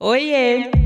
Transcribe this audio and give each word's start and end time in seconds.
Oiê! 0.00 0.85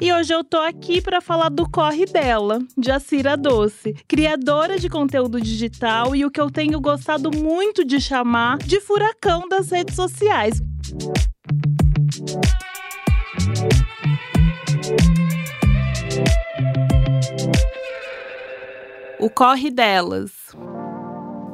E 0.00 0.12
hoje 0.12 0.32
eu 0.32 0.44
tô 0.44 0.58
aqui 0.58 1.02
para 1.02 1.20
falar 1.20 1.48
do 1.48 1.68
corre 1.68 2.06
dela, 2.06 2.60
de 2.76 2.88
Acira 2.88 3.36
Doce, 3.36 3.94
criadora 4.06 4.78
de 4.78 4.88
conteúdo 4.88 5.40
digital 5.40 6.14
e 6.14 6.24
o 6.24 6.30
que 6.30 6.40
eu 6.40 6.48
tenho 6.48 6.80
gostado 6.80 7.36
muito 7.36 7.84
de 7.84 8.00
chamar 8.00 8.58
de 8.58 8.80
furacão 8.80 9.48
das 9.48 9.70
redes 9.70 9.96
sociais. 9.96 10.62
O 19.18 19.28
Corre 19.28 19.68
Delas. 19.68 20.30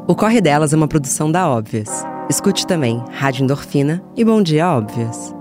O 0.06 0.14
Corre 0.14 0.42
Delas 0.42 0.74
é 0.74 0.76
uma 0.76 0.86
produção 0.86 1.32
da 1.32 1.48
Óbvias. 1.48 2.04
Escute 2.28 2.66
também 2.66 3.02
Rádio 3.10 3.42
Endorfina 3.42 4.04
e 4.14 4.22
Bom 4.22 4.42
Dia 4.42 4.68
Óbvias 4.68 5.34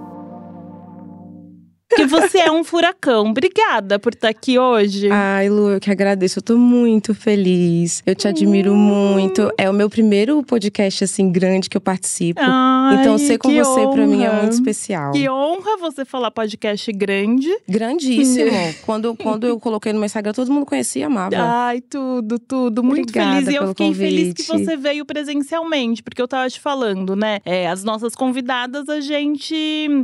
que 1.95 2.05
você 2.05 2.39
é 2.39 2.52
um 2.52 2.63
furacão. 2.63 3.29
Obrigada 3.29 3.99
por 3.99 4.13
estar 4.13 4.30
aqui 4.30 4.58
hoje. 4.58 5.09
Ai, 5.11 5.49
Lu, 5.49 5.72
eu 5.72 5.80
que 5.80 5.91
agradeço. 5.91 6.39
Eu 6.39 6.44
tô 6.44 6.58
muito 6.58 7.13
feliz. 7.13 8.02
Eu 8.05 8.16
te 8.16 8.27
admiro 8.27 8.73
muito. 8.75 9.52
É 9.58 9.69
o 9.69 9.73
meu 9.73 9.89
primeiro 9.89 10.41
podcast, 10.44 11.03
assim, 11.03 11.31
grande 11.31 11.69
que 11.69 11.77
eu 11.77 11.81
participo. 11.81 12.39
Ai, 12.41 13.02
então, 13.02 13.17
ser 13.17 13.38
com 13.38 13.49
você, 13.49 13.81
honra. 13.81 13.91
pra 13.91 14.08
mim, 14.08 14.23
é 14.23 14.31
muito 14.31 14.53
especial. 14.53 15.11
Que 15.11 15.30
honra 15.30 15.77
você 15.77 16.05
falar 16.05 16.31
podcast 16.31 16.91
grande. 16.91 17.49
Grandíssimo. 17.67 18.52
quando, 18.86 19.16
quando 19.16 19.47
eu 19.47 19.59
coloquei 19.59 19.91
no 19.94 19.99
meu 19.99 20.05
Instagram, 20.05 20.33
todo 20.33 20.52
mundo 20.52 20.66
conhecia 20.66 21.02
e 21.02 21.05
amava. 21.05 21.36
Ai, 21.38 21.81
tudo, 21.81 22.39
tudo. 22.39 22.83
Muito 22.83 23.09
Obrigada 23.09 23.36
feliz. 23.36 23.49
E 23.49 23.55
eu 23.55 23.67
fiquei 23.69 23.88
convite. 23.88 24.09
feliz 24.09 24.33
que 24.33 24.44
você 24.44 24.77
veio 24.77 25.05
presencialmente, 25.05 26.02
porque 26.02 26.21
eu 26.21 26.27
tava 26.27 26.49
te 26.49 26.59
falando, 26.59 27.16
né? 27.16 27.39
É, 27.45 27.67
as 27.67 27.83
nossas 27.83 28.16
convidadas 28.16 28.88
a 28.89 28.99
gente 29.02 29.55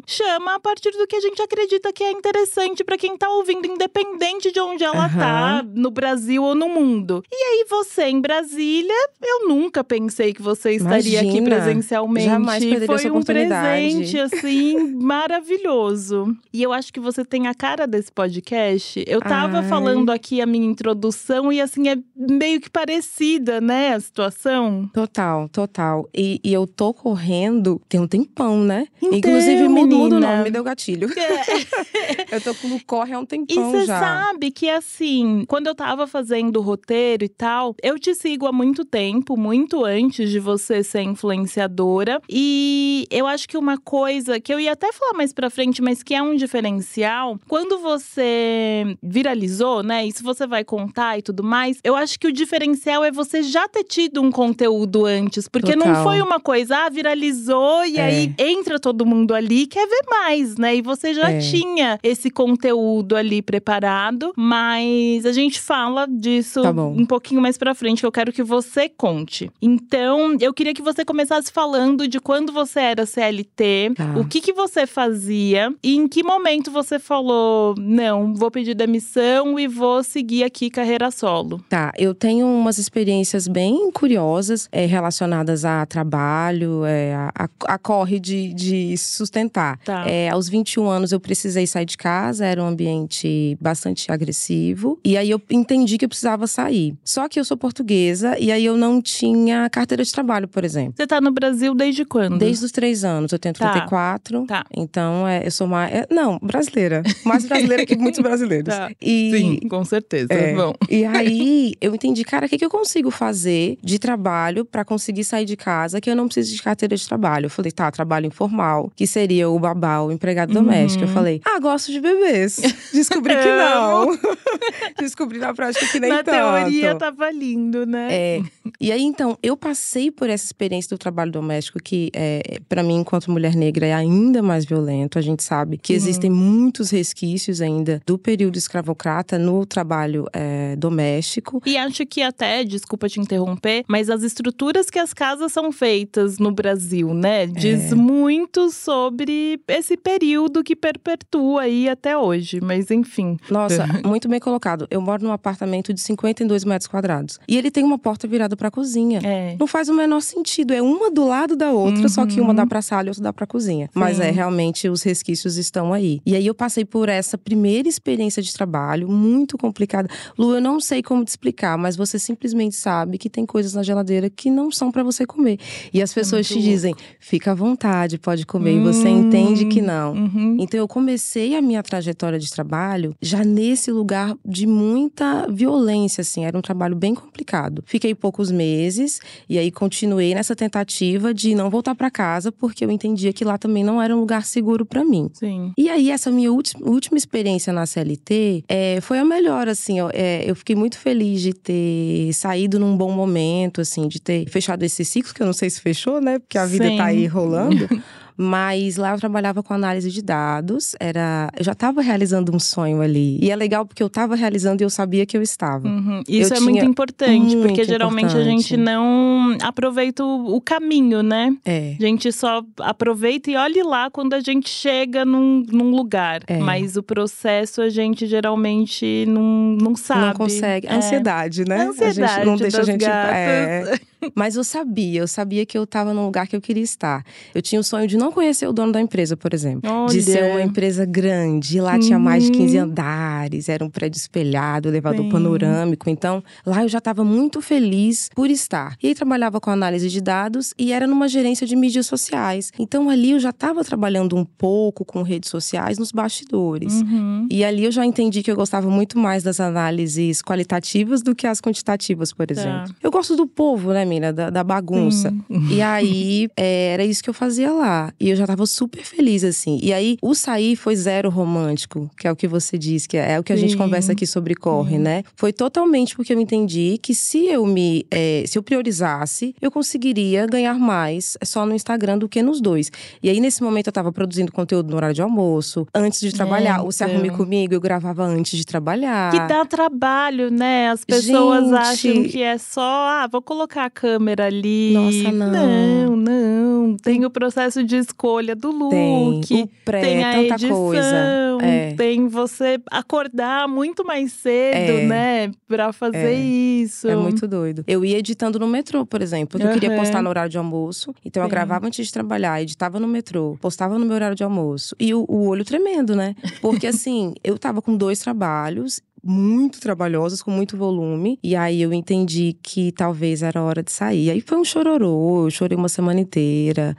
chama 0.05 0.55
a 0.55 0.59
partir 0.59 0.91
do 0.91 1.07
que 1.07 1.15
a 1.15 1.21
gente 1.21 1.41
acredita 1.41 1.78
acredita 1.79 1.93
que 1.93 2.03
é 2.03 2.11
interessante 2.11 2.83
para 2.83 2.97
quem 2.97 3.17
tá 3.17 3.29
ouvindo, 3.29 3.65
independente 3.65 4.51
de 4.51 4.59
onde 4.59 4.83
ela 4.83 5.07
uhum. 5.07 5.17
tá, 5.17 5.65
no 5.73 5.89
Brasil 5.89 6.43
ou 6.43 6.53
no 6.53 6.67
mundo. 6.67 7.23
E 7.31 7.35
aí, 7.35 7.65
você 7.69 8.03
em 8.03 8.19
Brasília, 8.19 8.93
eu 9.23 9.47
nunca 9.47 9.83
pensei 9.83 10.33
que 10.33 10.41
você 10.41 10.73
estaria 10.73 11.21
Imagina, 11.21 11.31
aqui 11.31 11.41
presencialmente. 11.41 12.27
Jamais 12.27 12.63
perderia 12.63 12.87
Foi 12.87 12.95
essa 12.95 13.13
um 13.13 13.23
presente, 13.23 14.19
assim, 14.19 14.93
maravilhoso. 15.01 16.35
E 16.53 16.61
eu 16.61 16.73
acho 16.73 16.91
que 16.91 16.99
você 16.99 17.23
tem 17.23 17.47
a 17.47 17.53
cara 17.53 17.87
desse 17.87 18.11
podcast. 18.11 19.03
Eu 19.07 19.21
tava 19.21 19.59
Ai. 19.59 19.67
falando 19.67 20.11
aqui 20.11 20.41
a 20.41 20.45
minha 20.45 20.67
introdução 20.67 21.51
e, 21.51 21.61
assim, 21.61 21.89
é 21.89 21.97
meio 22.15 22.59
que 22.59 22.69
parecida, 22.69 23.61
né, 23.61 23.93
a 23.93 23.99
situação. 23.99 24.89
Total, 24.93 25.47
total. 25.49 26.09
E, 26.13 26.39
e 26.43 26.53
eu 26.53 26.67
tô 26.67 26.93
correndo 26.93 27.81
tem 27.87 27.99
um 27.99 28.07
tempão, 28.07 28.59
né? 28.63 28.87
Então, 29.01 29.17
Inclusive, 29.17 29.67
muda 29.67 29.95
o 29.95 30.19
nome, 30.19 30.43
me 30.43 30.51
deu 30.51 30.63
gatilho. 30.63 31.09
É. 31.17 31.58
eu 32.31 32.41
tô 32.41 32.53
com 32.55 32.75
o 32.75 32.83
corre 32.83 33.13
há 33.13 33.19
um 33.19 33.25
tempão 33.25 33.45
e 33.47 33.55
já. 33.55 33.61
E 33.61 33.71
você 33.71 33.85
sabe 33.87 34.51
que, 34.51 34.69
assim, 34.69 35.45
quando 35.47 35.67
eu 35.67 35.75
tava 35.75 36.07
fazendo 36.07 36.57
o 36.57 36.61
roteiro 36.61 37.23
e 37.23 37.29
tal, 37.29 37.75
eu 37.81 37.97
te 37.97 38.13
sigo 38.13 38.45
há 38.47 38.51
muito 38.51 38.83
tempo, 38.83 39.37
muito 39.37 39.85
antes 39.85 40.29
de 40.29 40.39
você 40.39 40.83
ser 40.83 41.01
influenciadora. 41.01 42.21
E 42.29 43.07
eu 43.09 43.25
acho 43.27 43.47
que 43.47 43.57
uma 43.57 43.77
coisa 43.77 44.39
que 44.39 44.53
eu 44.53 44.59
ia 44.59 44.73
até 44.73 44.91
falar 44.91 45.13
mais 45.13 45.33
pra 45.33 45.49
frente, 45.49 45.81
mas 45.81 46.03
que 46.03 46.13
é 46.13 46.21
um 46.21 46.35
diferencial, 46.35 47.39
quando 47.47 47.79
você 47.79 48.97
viralizou, 49.01 49.83
né? 49.83 50.05
E 50.05 50.11
se 50.11 50.23
você 50.23 50.45
vai 50.45 50.63
contar 50.63 51.17
e 51.17 51.21
tudo 51.21 51.43
mais, 51.43 51.79
eu 51.83 51.95
acho 51.95 52.19
que 52.19 52.27
o 52.27 52.31
diferencial 52.31 53.03
é 53.03 53.11
você 53.11 53.43
já 53.43 53.67
ter 53.67 53.83
tido 53.83 54.21
um 54.21 54.31
conteúdo 54.31 55.05
antes. 55.05 55.47
Porque 55.47 55.73
Total. 55.73 55.93
não 55.93 56.03
foi 56.03 56.21
uma 56.21 56.39
coisa, 56.39 56.85
ah, 56.85 56.89
viralizou 56.89 57.85
e 57.85 57.97
é. 57.97 58.03
aí 58.03 58.35
entra 58.37 58.79
todo 58.79 59.05
mundo 59.05 59.33
ali 59.33 59.67
quer 59.67 59.87
ver 59.87 60.05
mais, 60.09 60.57
né? 60.57 60.75
E 60.75 60.81
você 60.81 61.13
já 61.13 61.31
é. 61.31 61.39
Tinha 61.49 61.79
tinha 61.79 61.99
esse 62.03 62.29
conteúdo 62.29 63.15
ali 63.15 63.41
preparado, 63.41 64.33
mas 64.35 65.25
a 65.25 65.31
gente 65.31 65.59
fala 65.59 66.05
disso 66.07 66.61
tá 66.61 66.71
um 66.71 67.05
pouquinho 67.05 67.41
mais 67.41 67.57
pra 67.57 67.73
frente, 67.73 67.99
que 67.99 68.05
eu 68.05 68.11
quero 68.11 68.31
que 68.33 68.43
você 68.43 68.89
conte. 68.89 69.49
Então, 69.61 70.35
eu 70.39 70.53
queria 70.53 70.73
que 70.73 70.81
você 70.81 71.05
começasse 71.05 71.51
falando 71.51 72.07
de 72.07 72.19
quando 72.19 72.51
você 72.51 72.79
era 72.79 73.05
CLT, 73.05 73.93
tá. 73.95 74.15
o 74.17 74.25
que 74.25 74.41
que 74.41 74.53
você 74.53 74.85
fazia 74.85 75.73
e 75.81 75.95
em 75.95 76.07
que 76.07 76.23
momento 76.23 76.71
você 76.71 76.99
falou: 76.99 77.75
não, 77.77 78.33
vou 78.33 78.51
pedir 78.51 78.73
demissão 78.73 79.59
e 79.59 79.67
vou 79.67 80.03
seguir 80.03 80.43
aqui 80.43 80.69
carreira 80.69 81.11
solo. 81.11 81.61
Tá, 81.69 81.91
eu 81.97 82.13
tenho 82.13 82.45
umas 82.47 82.77
experiências 82.77 83.47
bem 83.47 83.91
curiosas 83.91 84.67
é, 84.71 84.85
relacionadas 84.85 85.65
a 85.65 85.85
trabalho, 85.85 86.85
é, 86.85 87.13
a, 87.13 87.31
a, 87.35 87.49
a 87.73 87.77
corre 87.77 88.19
de, 88.19 88.53
de 88.53 88.97
sustentar. 88.97 89.77
Tá. 89.79 90.05
É, 90.07 90.29
aos 90.29 90.49
21 90.49 90.89
anos 90.89 91.11
eu 91.11 91.19
precisei 91.19 91.38
precisei 91.39 91.65
sair 91.65 91.85
de 91.85 91.97
casa, 91.97 92.45
era 92.45 92.61
um 92.61 92.67
ambiente 92.67 93.57
bastante 93.61 94.11
agressivo. 94.11 94.99
E 95.05 95.15
aí 95.15 95.29
eu 95.29 95.41
entendi 95.49 95.97
que 95.97 96.03
eu 96.03 96.09
precisava 96.09 96.47
sair. 96.47 96.93
Só 97.03 97.29
que 97.29 97.39
eu 97.39 97.45
sou 97.45 97.55
portuguesa 97.55 98.37
e 98.37 98.51
aí 98.51 98.65
eu 98.65 98.75
não 98.75 99.01
tinha 99.01 99.69
carteira 99.69 100.03
de 100.03 100.11
trabalho, 100.11 100.47
por 100.47 100.65
exemplo. 100.65 100.93
Você 100.97 101.07
tá 101.07 101.21
no 101.21 101.31
Brasil 101.31 101.73
desde 101.73 102.03
quando? 102.03 102.37
Desde 102.37 102.65
os 102.65 102.71
três 102.71 103.05
anos. 103.05 103.31
Eu 103.31 103.39
tenho 103.39 103.53
34. 103.53 104.45
Tá. 104.45 104.63
tá. 104.63 104.69
Então 104.75 105.25
é, 105.27 105.45
eu 105.45 105.51
sou 105.51 105.65
mais. 105.65 105.93
É, 105.93 106.07
não, 106.11 106.37
brasileira. 106.41 107.03
Mais 107.23 107.45
brasileira 107.45 107.85
que 107.85 107.95
muitos 107.95 108.19
brasileiros. 108.21 108.75
Tá. 108.75 108.91
E, 109.01 109.31
Sim, 109.31 109.67
com 109.69 109.85
certeza. 109.85 110.27
É, 110.33 110.53
Bom. 110.53 110.73
E 110.89 111.05
aí 111.05 111.73
eu 111.79 111.95
entendi, 111.95 112.23
cara, 112.25 112.47
o 112.47 112.49
que, 112.49 112.57
que 112.57 112.65
eu 112.65 112.69
consigo 112.69 113.09
fazer 113.09 113.77
de 113.81 113.97
trabalho 113.97 114.65
para 114.65 114.83
conseguir 114.83 115.23
sair 115.23 115.45
de 115.45 115.55
casa 115.55 116.01
que 116.01 116.09
eu 116.09 116.15
não 116.15 116.27
preciso 116.27 116.55
de 116.55 116.61
carteira 116.61 116.95
de 116.95 117.07
trabalho? 117.07 117.45
Eu 117.45 117.49
falei, 117.49 117.71
tá, 117.71 117.89
trabalho 117.89 118.25
informal, 118.25 118.91
que 118.95 119.07
seria 119.07 119.49
o 119.49 119.57
babá, 119.57 120.01
o 120.01 120.11
empregado 120.11 120.49
uhum. 120.49 120.63
doméstico. 120.63 121.03
Eu 121.03 121.07
falei, 121.07 121.28
ah, 121.45 121.59
gosto 121.59 121.91
de 121.91 121.99
bebês. 121.99 122.59
Descobri 122.93 123.35
que 123.35 123.45
não. 123.45 124.17
Descobri 124.99 125.39
na 125.39 125.53
prática 125.53 125.85
que 125.87 125.99
nem 125.99 126.09
na 126.09 126.23
tanto. 126.23 126.37
Na 126.37 126.61
teoria 126.61 126.95
tava 126.95 127.29
lindo, 127.31 127.85
né? 127.85 128.07
É. 128.11 128.41
E 128.79 128.91
aí, 128.91 129.01
então, 129.01 129.37
eu 129.43 129.57
passei 129.57 130.09
por 130.09 130.29
essa 130.29 130.45
experiência 130.45 130.89
do 130.95 130.97
trabalho 130.97 131.31
doméstico 131.31 131.79
que, 131.81 132.09
é, 132.13 132.59
para 132.67 132.81
mim, 132.83 132.95
enquanto 132.95 133.31
mulher 133.31 133.55
negra, 133.55 133.85
é 133.85 133.93
ainda 133.93 134.41
mais 134.41 134.65
violento. 134.65 135.19
A 135.19 135.21
gente 135.21 135.43
sabe 135.43 135.77
que 135.77 135.93
uhum. 135.93 135.97
existem 135.97 136.29
muitos 136.29 136.89
resquícios 136.89 137.61
ainda 137.61 138.01
do 138.05 138.17
período 138.17 138.57
escravocrata 138.57 139.37
no 139.37 139.65
trabalho 139.65 140.25
é, 140.33 140.75
doméstico. 140.75 141.61
E 141.65 141.77
acho 141.77 142.05
que 142.05 142.21
até, 142.21 142.63
desculpa 142.63 143.09
te 143.09 143.19
interromper, 143.19 143.83
mas 143.87 144.09
as 144.09 144.23
estruturas 144.23 144.89
que 144.89 144.99
as 144.99 145.13
casas 145.13 145.51
são 145.51 145.71
feitas 145.71 146.39
no 146.39 146.51
Brasil, 146.51 147.13
né? 147.13 147.45
Diz 147.47 147.91
é. 147.91 147.95
muito 147.95 148.69
sobre 148.71 149.59
esse 149.67 149.97
período 149.97 150.63
que 150.63 150.75
perpetua 150.75 151.18
perpetua 151.19 151.61
aí 151.61 151.89
até 151.89 152.17
hoje, 152.17 152.59
mas 152.61 152.89
enfim. 152.89 153.37
Nossa, 153.49 153.85
muito 154.05 154.27
bem 154.27 154.39
colocado. 154.39 154.87
Eu 154.89 155.01
moro 155.01 155.23
num 155.23 155.31
apartamento 155.31 155.93
de 155.93 156.01
52 156.01 156.63
metros 156.63 156.87
quadrados. 156.87 157.39
E 157.47 157.57
ele 157.57 157.69
tem 157.69 157.83
uma 157.83 157.99
porta 157.99 158.27
virada 158.27 158.55
pra 158.55 158.71
cozinha. 158.71 159.19
É. 159.23 159.55
Não 159.59 159.67
faz 159.67 159.89
o 159.89 159.93
menor 159.93 160.21
sentido. 160.21 160.73
É 160.73 160.81
uma 160.81 161.11
do 161.11 161.27
lado 161.27 161.55
da 161.55 161.71
outra, 161.71 162.03
uhum. 162.03 162.09
só 162.09 162.25
que 162.25 162.39
uma 162.39 162.53
dá 162.53 162.63
uhum. 162.63 162.69
pra 162.69 162.81
sala 162.81 163.05
e 163.05 163.09
outra 163.09 163.23
dá 163.23 163.33
pra 163.33 163.45
cozinha. 163.45 163.87
Sim. 163.87 163.91
Mas 163.99 164.19
é, 164.19 164.31
realmente, 164.31 164.87
os 164.87 165.03
resquícios 165.03 165.57
estão 165.57 165.93
aí. 165.93 166.21
E 166.25 166.35
aí 166.35 166.45
eu 166.45 166.55
passei 166.55 166.85
por 166.85 167.09
essa 167.09 167.37
primeira 167.37 167.87
experiência 167.87 168.41
de 168.41 168.53
trabalho, 168.53 169.09
muito 169.09 169.57
complicada. 169.57 170.09
Lu, 170.37 170.55
eu 170.55 170.61
não 170.61 170.79
sei 170.79 171.03
como 171.03 171.23
te 171.23 171.29
explicar, 171.29 171.77
mas 171.77 171.95
você 171.95 172.17
simplesmente 172.17 172.75
sabe 172.75 173.17
que 173.17 173.29
tem 173.29 173.45
coisas 173.45 173.73
na 173.73 173.83
geladeira 173.83 174.29
que 174.29 174.49
não 174.49 174.71
são 174.71 174.91
para 174.91 175.03
você 175.03 175.25
comer. 175.25 175.59
E 175.93 176.01
as 176.01 176.13
pessoas 176.13 176.45
é 176.45 176.49
te 176.49 176.53
louco. 176.53 176.69
dizem, 176.69 176.95
fica 177.19 177.51
à 177.51 177.55
vontade, 177.55 178.17
pode 178.17 178.45
comer. 178.45 178.75
Hum. 178.75 178.81
E 178.81 178.83
você 178.83 179.09
entende 179.09 179.65
que 179.65 179.81
não. 179.81 180.13
Uhum. 180.13 180.57
Então 180.59 180.79
eu 180.79 180.87
comecei 180.87 181.08
comecei 181.09 181.55
a 181.55 181.61
minha 181.61 181.81
trajetória 181.81 182.37
de 182.37 182.51
trabalho 182.51 183.15
já 183.19 183.43
nesse 183.43 183.91
lugar 183.91 184.35
de 184.45 184.67
muita 184.67 185.47
violência, 185.49 186.21
assim, 186.21 186.45
era 186.45 186.55
um 186.55 186.61
trabalho 186.61 186.95
bem 186.95 187.15
complicado. 187.15 187.83
Fiquei 187.87 188.13
poucos 188.13 188.51
meses 188.51 189.19
e 189.49 189.57
aí 189.57 189.71
continuei 189.71 190.35
nessa 190.35 190.55
tentativa 190.55 191.33
de 191.33 191.55
não 191.55 191.67
voltar 191.67 191.95
para 191.95 192.11
casa 192.11 192.51
porque 192.51 192.85
eu 192.85 192.91
entendia 192.91 193.33
que 193.33 193.43
lá 193.43 193.57
também 193.57 193.83
não 193.83 193.99
era 193.99 194.15
um 194.15 194.19
lugar 194.19 194.45
seguro 194.45 194.85
para 194.85 195.03
mim. 195.03 195.31
Sim. 195.33 195.73
E 195.75 195.89
aí 195.89 196.11
essa 196.11 196.29
minha 196.29 196.51
última 196.51 197.17
experiência 197.17 197.73
na 197.73 197.87
CLT 197.87 198.65
é, 198.67 199.01
foi 199.01 199.17
a 199.17 199.25
melhor, 199.25 199.67
assim, 199.67 199.99
ó, 200.01 200.11
é, 200.13 200.43
eu 200.45 200.55
fiquei 200.55 200.75
muito 200.75 200.99
feliz 200.99 201.41
de 201.41 201.53
ter 201.53 202.31
saído 202.33 202.79
num 202.79 202.95
bom 202.95 203.11
momento, 203.11 203.81
assim, 203.81 204.07
de 204.07 204.21
ter 204.21 204.47
fechado 204.47 204.83
esse 204.83 205.03
ciclo 205.03 205.33
que 205.33 205.41
eu 205.41 205.47
não 205.47 205.53
sei 205.53 205.71
se 205.71 205.81
fechou, 205.81 206.21
né? 206.21 206.37
Porque 206.37 206.57
a 206.57 206.67
vida 206.67 206.87
Sim. 206.87 206.97
tá 206.97 207.05
aí 207.05 207.25
rolando. 207.25 207.89
Mas 208.41 208.95
lá 208.95 209.11
eu 209.11 209.19
trabalhava 209.19 209.61
com 209.61 209.73
análise 209.73 210.09
de 210.09 210.21
dados, 210.21 210.95
era, 210.97 211.49
eu 211.57 211.63
já 211.65 211.73
estava 211.73 212.01
realizando 212.01 212.55
um 212.55 212.59
sonho 212.59 213.01
ali. 213.01 213.37
E 213.41 213.51
é 213.51 213.55
legal 213.55 213.85
porque 213.85 214.01
eu 214.01 214.07
estava 214.07 214.33
realizando 214.33 214.81
e 214.81 214.85
eu 214.85 214.89
sabia 214.89 215.25
que 215.25 215.35
eu 215.35 215.41
estava. 215.41 215.85
Uhum. 215.85 216.23
Isso 216.25 216.53
eu 216.53 216.57
é 216.57 216.61
muito 216.61 216.85
importante, 216.85 217.53
muito 217.53 217.67
porque 217.67 217.83
geralmente 217.83 218.27
importante. 218.27 218.47
a 218.47 218.49
gente 218.49 218.77
não 218.77 219.57
aproveita 219.61 220.23
o, 220.23 220.55
o, 220.55 220.61
caminho, 220.61 221.21
né? 221.21 221.53
É. 221.65 221.97
A 221.99 222.01
gente 222.01 222.31
só 222.31 222.63
aproveita 222.79 223.51
e 223.51 223.57
olhe 223.57 223.83
lá 223.83 224.09
quando 224.09 224.33
a 224.33 224.39
gente 224.39 224.69
chega 224.69 225.25
num, 225.25 225.65
num 225.69 225.91
lugar. 225.91 226.41
É. 226.47 226.59
Mas 226.59 226.95
o 226.95 227.03
processo 227.03 227.81
a 227.81 227.89
gente 227.89 228.25
geralmente 228.25 229.25
não, 229.27 229.75
não 229.81 229.95
sabe. 229.97 230.27
Não 230.27 230.33
consegue. 230.33 230.87
É. 230.87 230.93
Ansiedade, 230.93 231.65
né? 231.65 231.87
Ansiedade 231.87 232.23
a 232.23 232.27
gente 232.27 232.45
não 232.45 232.55
deixa 232.55 232.79
a 232.79 232.83
gente. 232.85 233.03
É. 233.03 233.99
Mas 234.35 234.55
eu 234.55 234.63
sabia, 234.63 235.21
eu 235.21 235.27
sabia 235.27 235.65
que 235.65 235.77
eu 235.77 235.83
estava 235.83 236.13
num 236.13 236.25
lugar 236.25 236.47
que 236.47 236.55
eu 236.55 236.61
queria 236.61 236.83
estar. 236.83 237.23
Eu 237.53 237.61
tinha 237.61 237.79
o 237.79 237.83
sonho 237.83 238.07
de 238.07 238.17
não 238.17 238.31
conhecer 238.31 238.67
o 238.67 238.73
dono 238.73 238.91
da 238.91 239.01
empresa, 239.01 239.37
por 239.37 239.53
exemplo. 239.53 239.89
Olha. 239.89 240.13
De 240.13 240.21
ser 240.21 240.43
uma 240.51 240.61
empresa 240.61 241.05
grande. 241.05 241.79
Lá 241.79 241.93
uhum. 241.93 241.99
tinha 241.99 242.19
mais 242.19 242.43
de 242.43 242.51
15 242.51 242.77
andares, 242.77 243.69
era 243.69 243.83
um 243.83 243.89
prédio 243.89 244.17
espelhado, 244.17 244.89
elevador 244.89 245.25
Sim. 245.25 245.31
panorâmico. 245.31 246.09
Então, 246.09 246.43
lá 246.65 246.83
eu 246.83 246.89
já 246.89 246.97
estava 246.97 247.23
muito 247.23 247.61
feliz 247.61 248.29
por 248.35 248.49
estar. 248.49 248.95
E 249.01 249.07
aí 249.07 249.15
trabalhava 249.15 249.59
com 249.59 249.69
análise 249.69 250.09
de 250.09 250.21
dados 250.21 250.73
e 250.77 250.91
era 250.91 251.07
numa 251.07 251.27
gerência 251.27 251.65
de 251.65 251.75
mídias 251.75 252.05
sociais. 252.05 252.71
Então, 252.77 253.09
ali 253.09 253.31
eu 253.31 253.39
já 253.39 253.51
estava 253.51 253.83
trabalhando 253.83 254.35
um 254.35 254.45
pouco 254.45 255.05
com 255.05 255.21
redes 255.21 255.49
sociais 255.49 255.97
nos 255.97 256.11
bastidores. 256.11 256.93
Uhum. 257.01 257.47
E 257.49 257.63
ali 257.63 257.85
eu 257.85 257.91
já 257.91 258.05
entendi 258.05 258.43
que 258.43 258.51
eu 258.51 258.55
gostava 258.55 258.89
muito 258.89 259.17
mais 259.17 259.43
das 259.43 259.59
análises 259.59 260.41
qualitativas 260.41 261.21
do 261.21 261.33
que 261.33 261.47
as 261.47 261.61
quantitativas, 261.61 262.33
por 262.33 262.45
tá. 262.45 262.53
exemplo. 262.53 262.89
Tá. 262.89 262.95
Eu 263.01 263.11
gosto 263.11 263.35
do 263.35 263.47
povo, 263.47 263.93
né, 263.93 264.05
Mina? 264.09 264.33
Da, 264.33 264.49
da 264.49 264.63
bagunça. 264.63 265.29
Sim. 265.29 265.67
E 265.69 265.81
aí, 265.81 266.49
é, 266.57 266.93
era 266.93 267.05
isso 267.05 267.23
que 267.23 267.29
eu 267.29 267.33
fazia 267.33 267.71
lá. 267.71 268.11
E 268.19 268.29
eu 268.29 268.35
já 268.35 268.45
tava 268.47 268.65
super 268.65 269.03
feliz, 269.03 269.43
assim. 269.43 269.79
E 269.81 269.93
aí, 269.93 270.17
o 270.21 270.33
sair 270.33 270.75
foi 270.75 270.95
zero 270.95 271.29
romântico, 271.29 272.09
que 272.17 272.27
é 272.27 272.31
o 272.31 272.35
que 272.35 272.47
você 272.47 272.77
diz, 272.77 273.05
que 273.05 273.17
é, 273.17 273.33
é 273.33 273.39
o 273.39 273.43
que 273.43 273.53
a 273.53 273.55
Sim. 273.55 273.63
gente 273.63 273.77
conversa 273.77 274.11
aqui 274.11 274.25
sobre 274.25 274.55
corre, 274.55 274.97
né? 274.97 275.23
Foi 275.35 275.53
totalmente 275.53 276.15
porque 276.15 276.33
eu 276.33 276.39
entendi 276.39 276.97
que 277.01 277.13
se 277.13 277.45
eu 277.45 277.65
me. 277.65 278.05
É, 278.09 278.43
se 278.47 278.57
eu 278.57 278.63
priorizasse, 278.63 279.55
eu 279.61 279.71
conseguiria 279.71 280.45
ganhar 280.47 280.73
mais 280.73 281.37
só 281.43 281.65
no 281.65 281.73
Instagram 281.73 282.17
do 282.17 282.27
que 282.27 282.41
nos 282.41 282.59
dois. 282.59 282.91
E 283.21 283.29
aí, 283.29 283.39
nesse 283.39 283.61
momento, 283.61 283.87
eu 283.87 283.93
tava 283.93 284.11
produzindo 284.11 284.51
conteúdo 284.51 284.89
no 284.89 284.95
horário 284.95 285.15
de 285.15 285.21
almoço, 285.21 285.87
antes 285.93 286.19
de 286.19 286.31
trabalhar. 286.33 286.79
É, 286.79 286.81
o 286.81 286.91
Se 286.91 287.03
Arrume 287.03 287.29
Comigo, 287.29 287.73
eu 287.73 287.81
gravava 287.81 288.23
antes 288.23 288.57
de 288.57 288.65
trabalhar. 288.65 289.31
Que 289.31 289.39
dá 289.47 289.65
trabalho, 289.65 290.49
né? 290.49 290.89
As 290.89 291.03
pessoas 291.03 291.65
gente... 291.65 291.75
acham 291.75 292.23
que 292.23 292.41
é 292.41 292.57
só, 292.57 292.81
ah, 292.81 293.27
vou 293.31 293.41
colocar 293.41 293.85
a 293.85 293.89
câmera 293.99 294.45
ali. 294.45 294.93
Nossa, 294.93 295.31
não. 295.33 295.51
Não, 295.51 296.15
não. 296.15 296.97
Tem 296.97 297.25
o 297.25 297.29
processo 297.29 297.83
de 297.83 297.97
escolha 297.97 298.55
do 298.55 298.71
look. 298.71 299.45
Tem, 299.45 299.63
o 299.63 299.69
pré, 299.83 300.01
tem 300.01 300.23
a 300.23 300.31
tanta 300.31 300.53
edição, 300.53 300.77
coisa. 300.77 301.57
É. 301.61 301.93
Tem 301.95 302.27
você 302.29 302.79
acordar 302.89 303.67
muito 303.67 304.05
mais 304.05 304.31
cedo, 304.31 304.99
é. 304.99 305.05
né? 305.05 305.51
Pra 305.67 305.91
fazer 305.91 306.17
é. 306.17 306.33
isso. 306.33 307.09
É 307.09 307.15
muito 307.15 307.45
doido. 307.45 307.83
Eu 307.85 308.05
ia 308.05 308.17
editando 308.17 308.57
no 308.57 308.67
metrô, 308.67 309.05
por 309.05 309.21
exemplo. 309.21 309.49
Porque 309.49 309.65
uhum. 309.65 309.73
eu 309.73 309.79
queria 309.79 309.97
postar 309.97 310.23
no 310.23 310.29
horário 310.29 310.49
de 310.49 310.57
almoço. 310.57 311.13
Então 311.25 311.43
eu 311.43 311.49
gravava 311.49 311.85
antes 311.85 312.07
de 312.07 312.13
trabalhar, 312.13 312.61
editava 312.61 313.01
no 313.01 313.07
metrô, 313.07 313.57
postava 313.59 313.99
no 313.99 314.05
meu 314.05 314.15
horário 314.15 314.35
de 314.35 314.43
almoço. 314.45 314.95
E 314.97 315.13
o, 315.13 315.25
o 315.27 315.47
olho 315.47 315.65
tremendo, 315.65 316.15
né? 316.15 316.35
Porque 316.61 316.87
assim, 316.87 317.33
eu 317.43 317.59
tava 317.59 317.81
com 317.81 317.97
dois 317.97 318.19
trabalhos 318.19 319.01
muito 319.23 319.79
trabalhosas, 319.79 320.41
com 320.41 320.51
muito 320.51 320.77
volume. 320.77 321.39
E 321.43 321.55
aí 321.55 321.81
eu 321.81 321.93
entendi 321.93 322.57
que 322.61 322.91
talvez 322.91 323.41
era 323.43 323.61
hora 323.61 323.83
de 323.83 323.91
sair. 323.91 324.31
Aí 324.31 324.41
foi 324.41 324.57
um 324.57 324.63
chororô, 324.63 325.45
eu 325.45 325.51
chorei 325.51 325.77
uma 325.77 325.89
semana 325.89 326.19
inteira. 326.19 326.95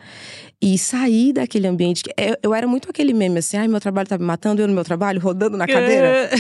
E 0.61 0.77
sair 0.77 1.33
daquele 1.33 1.67
ambiente. 1.67 2.03
Eu, 2.17 2.37
eu 2.43 2.55
era 2.55 2.67
muito 2.67 2.91
aquele 2.91 3.15
meme 3.15 3.39
assim: 3.39 3.57
ai, 3.57 3.69
meu 3.69 3.81
trabalho 3.81 4.09
tá 4.09 4.19
me 4.19 4.25
matando, 4.25 4.61
eu 4.61 4.69
no 4.69 4.75
meu 4.75 4.85
trabalho, 4.85 5.21
rodando 5.21 5.57
na 5.57 5.67
cadeira. 5.67 6.31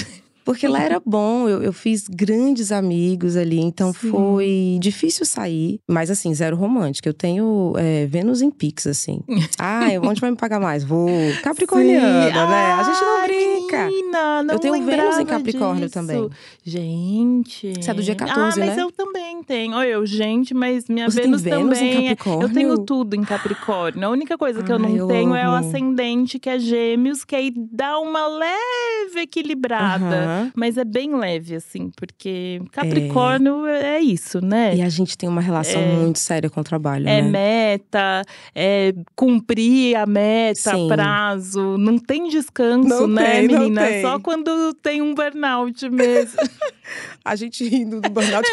Porque 0.44 0.66
lá 0.66 0.82
era 0.82 1.00
bom, 1.04 1.48
eu, 1.48 1.62
eu 1.62 1.72
fiz 1.72 2.08
grandes 2.08 2.72
amigos 2.72 3.37
ali, 3.37 3.60
então 3.60 3.92
Sim. 3.92 4.10
foi 4.10 4.78
difícil 4.81 5.25
sair. 5.26 5.81
Mas 5.87 6.10
assim, 6.10 6.32
zero 6.34 6.56
romântico. 6.56 7.08
Eu 7.08 7.14
tenho 7.14 7.75
é, 7.76 8.06
Vênus 8.06 8.42
em 8.42 8.50
Pix, 8.50 8.87
assim. 8.87 9.20
ah, 9.58 9.87
onde 10.02 10.20
vai 10.20 10.31
me 10.31 10.37
pagar 10.37 10.60
mais? 10.60 10.82
Vou. 10.84 11.08
Capricorniana, 11.42 12.46
né? 12.46 12.72
a 12.72 12.82
gente 12.82 13.00
não 13.00 13.22
brinca. 13.26 13.87
Menina, 13.87 14.42
não 14.42 14.54
eu 14.54 14.58
tenho 14.58 14.84
Vênus 14.84 15.19
em 15.19 15.26
Capricórnio 15.26 15.84
disso. 15.84 15.94
também. 15.94 16.28
Gente. 16.64 17.72
Você 17.81 17.90
é 17.90 17.94
do 17.94 18.02
dia 18.02 18.14
14, 18.14 18.60
ah, 18.60 18.66
mas 18.66 18.76
né? 18.76 18.82
eu 18.82 18.90
também 18.90 19.42
tenho. 19.42 19.75
Olha, 19.75 19.88
eu, 19.88 20.06
gente, 20.06 20.54
mas 20.54 20.88
minha 20.88 21.08
Você 21.10 21.22
Vênus, 21.22 21.42
tem 21.42 21.52
Vênus 21.52 21.78
também. 21.78 21.92
Em 21.92 22.08
Capricórnio? 22.08 22.48
Eu 22.48 22.52
tenho 22.52 22.78
tudo 22.84 23.14
em 23.16 23.22
Capricórnio. 23.22 24.06
A 24.06 24.10
única 24.10 24.38
coisa 24.38 24.62
que 24.62 24.72
eu 24.72 24.78
não 24.78 24.96
eu 24.96 25.06
tenho 25.06 25.34
é 25.34 25.46
o 25.46 25.52
amo. 25.52 25.66
ascendente, 25.66 26.38
que 26.38 26.48
é 26.48 26.58
Gêmeos, 26.58 27.25
que 27.25 27.37
aí 27.37 27.52
dá 27.56 27.98
uma 27.98 28.26
leve 28.26 29.20
equilibrada. 29.20 30.04
Uhum. 30.04 30.30
Mas 30.55 30.77
é 30.79 30.85
bem 30.85 31.15
leve, 31.17 31.55
assim, 31.55 31.91
porque 31.97 32.61
Capricórnio 32.73 33.67
é, 33.67 33.97
é 33.97 34.00
isso, 34.00 34.41
né? 34.44 34.75
E 34.77 34.82
a 34.82 34.88
gente 34.88 35.17
tem 35.17 35.29
uma 35.29 35.41
relação 35.41 35.81
É. 35.81 35.87
muito 35.97 36.19
séria 36.19 36.49
com 36.50 36.61
o 36.61 36.65
trabalho, 36.65 37.09
É 37.09 37.21
né? 37.23 37.29
meta, 37.31 38.23
é 38.55 38.93
cumprir 39.17 39.97
a 39.97 40.06
meta, 40.06 40.75
Sim. 40.77 40.88
prazo. 40.88 41.77
Não 41.79 41.99
tem 41.99 42.29
descanso, 42.29 42.88
Não 42.88 43.06
né, 43.06 43.41
tem, 43.41 43.49
menina? 43.49 43.87
tem. 43.87 44.03
Só 44.03 44.19
quando 44.19 44.75
tem 44.75 45.00
um 45.03 45.15
burnout 45.15 45.88
mesmo. 45.88 46.38
A 47.25 47.37
gente 47.37 47.67
rindo 47.69 48.00
do 48.00 48.11
burnout. 48.11 48.49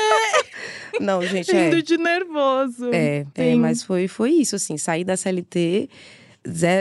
Não, 1.00 1.24
gente, 1.26 1.50
é. 1.56 1.64
Rindo 1.70 1.82
de 1.82 1.98
nervoso. 1.98 2.90
É, 2.94 3.26
é, 3.36 3.56
mas 3.56 3.84
foi, 3.84 4.08
foi 4.08 4.32
isso, 4.32 4.56
assim, 4.56 4.78
sair 4.78 5.04
da 5.04 5.16
CLT, 5.18 5.90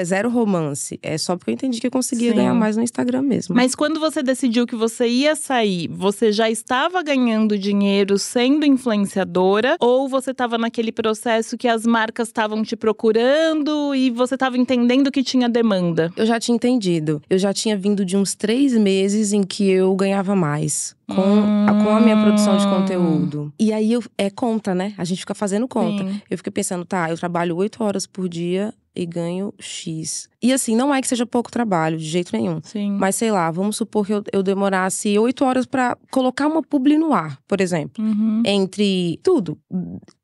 zero 0.04 0.30
romance. 0.30 0.98
É 1.02 1.16
só 1.18 1.36
porque 1.36 1.50
eu 1.50 1.54
entendi 1.54 1.80
que 1.80 1.86
eu 1.86 1.90
conseguia 1.90 2.30
Sim. 2.30 2.36
ganhar 2.36 2.54
mais 2.54 2.76
no 2.76 2.82
Instagram 2.82 3.22
mesmo. 3.22 3.54
Mas 3.54 3.74
quando 3.74 3.98
você 4.00 4.22
decidiu 4.22 4.66
que 4.66 4.76
você 4.76 5.06
ia 5.08 5.34
sair, 5.34 5.88
você 5.88 6.30
já 6.32 6.50
estava 6.50 7.02
ganhando 7.02 7.58
dinheiro 7.58 8.18
sendo 8.18 8.64
influenciadora? 8.66 9.76
Ou 9.80 10.08
você 10.08 10.30
estava 10.30 10.58
naquele 10.58 10.92
processo 10.92 11.56
que 11.56 11.68
as 11.68 11.86
marcas 11.86 12.28
estavam 12.28 12.62
te 12.62 12.76
procurando 12.76 13.94
e 13.94 14.10
você 14.10 14.34
estava 14.34 14.56
entendendo 14.58 15.10
que 15.10 15.22
tinha 15.22 15.48
demanda? 15.48 16.12
Eu 16.16 16.26
já 16.26 16.38
tinha 16.40 16.54
entendido. 16.56 17.22
Eu 17.28 17.38
já 17.38 17.52
tinha 17.52 17.76
vindo 17.76 18.04
de 18.04 18.16
uns 18.16 18.34
três 18.34 18.72
meses 18.74 19.32
em 19.32 19.42
que 19.42 19.68
eu 19.70 19.94
ganhava 19.94 20.34
mais. 20.34 20.94
Com, 21.08 21.22
a, 21.68 21.84
com 21.84 21.90
a 21.96 22.00
minha 22.00 22.20
produção 22.20 22.56
de 22.56 22.66
Hum. 22.66 22.70
conteúdo. 22.70 23.52
E 23.60 23.72
aí 23.72 23.92
eu, 23.92 24.02
é 24.18 24.28
conta, 24.28 24.74
né? 24.74 24.92
A 24.98 25.04
gente 25.04 25.20
fica 25.20 25.34
fazendo 25.36 25.68
conta. 25.68 26.02
Sim. 26.04 26.20
Eu 26.28 26.36
fiquei 26.36 26.50
pensando, 26.52 26.84
tá, 26.84 27.08
eu 27.08 27.16
trabalho 27.16 27.54
oito 27.56 27.84
horas 27.84 28.06
por 28.08 28.28
dia 28.28 28.74
e 28.96 29.04
ganho 29.06 29.52
X. 29.60 30.28
E 30.42 30.52
assim, 30.52 30.76
não 30.76 30.94
é 30.94 31.00
que 31.00 31.08
seja 31.08 31.24
pouco 31.26 31.50
trabalho, 31.50 31.96
de 31.98 32.04
jeito 32.04 32.30
nenhum. 32.36 32.60
Sim. 32.62 32.92
Mas 32.92 33.16
sei 33.16 33.30
lá, 33.30 33.50
vamos 33.50 33.76
supor 33.76 34.06
que 34.06 34.12
eu, 34.12 34.22
eu 34.32 34.42
demorasse 34.42 35.18
oito 35.18 35.44
horas 35.44 35.64
pra 35.66 35.96
colocar 36.10 36.46
uma 36.46 36.62
publi 36.62 36.98
no 36.98 37.12
ar, 37.12 37.38
por 37.48 37.60
exemplo. 37.60 38.04
Uhum. 38.04 38.42
Entre 38.44 39.18
tudo. 39.22 39.58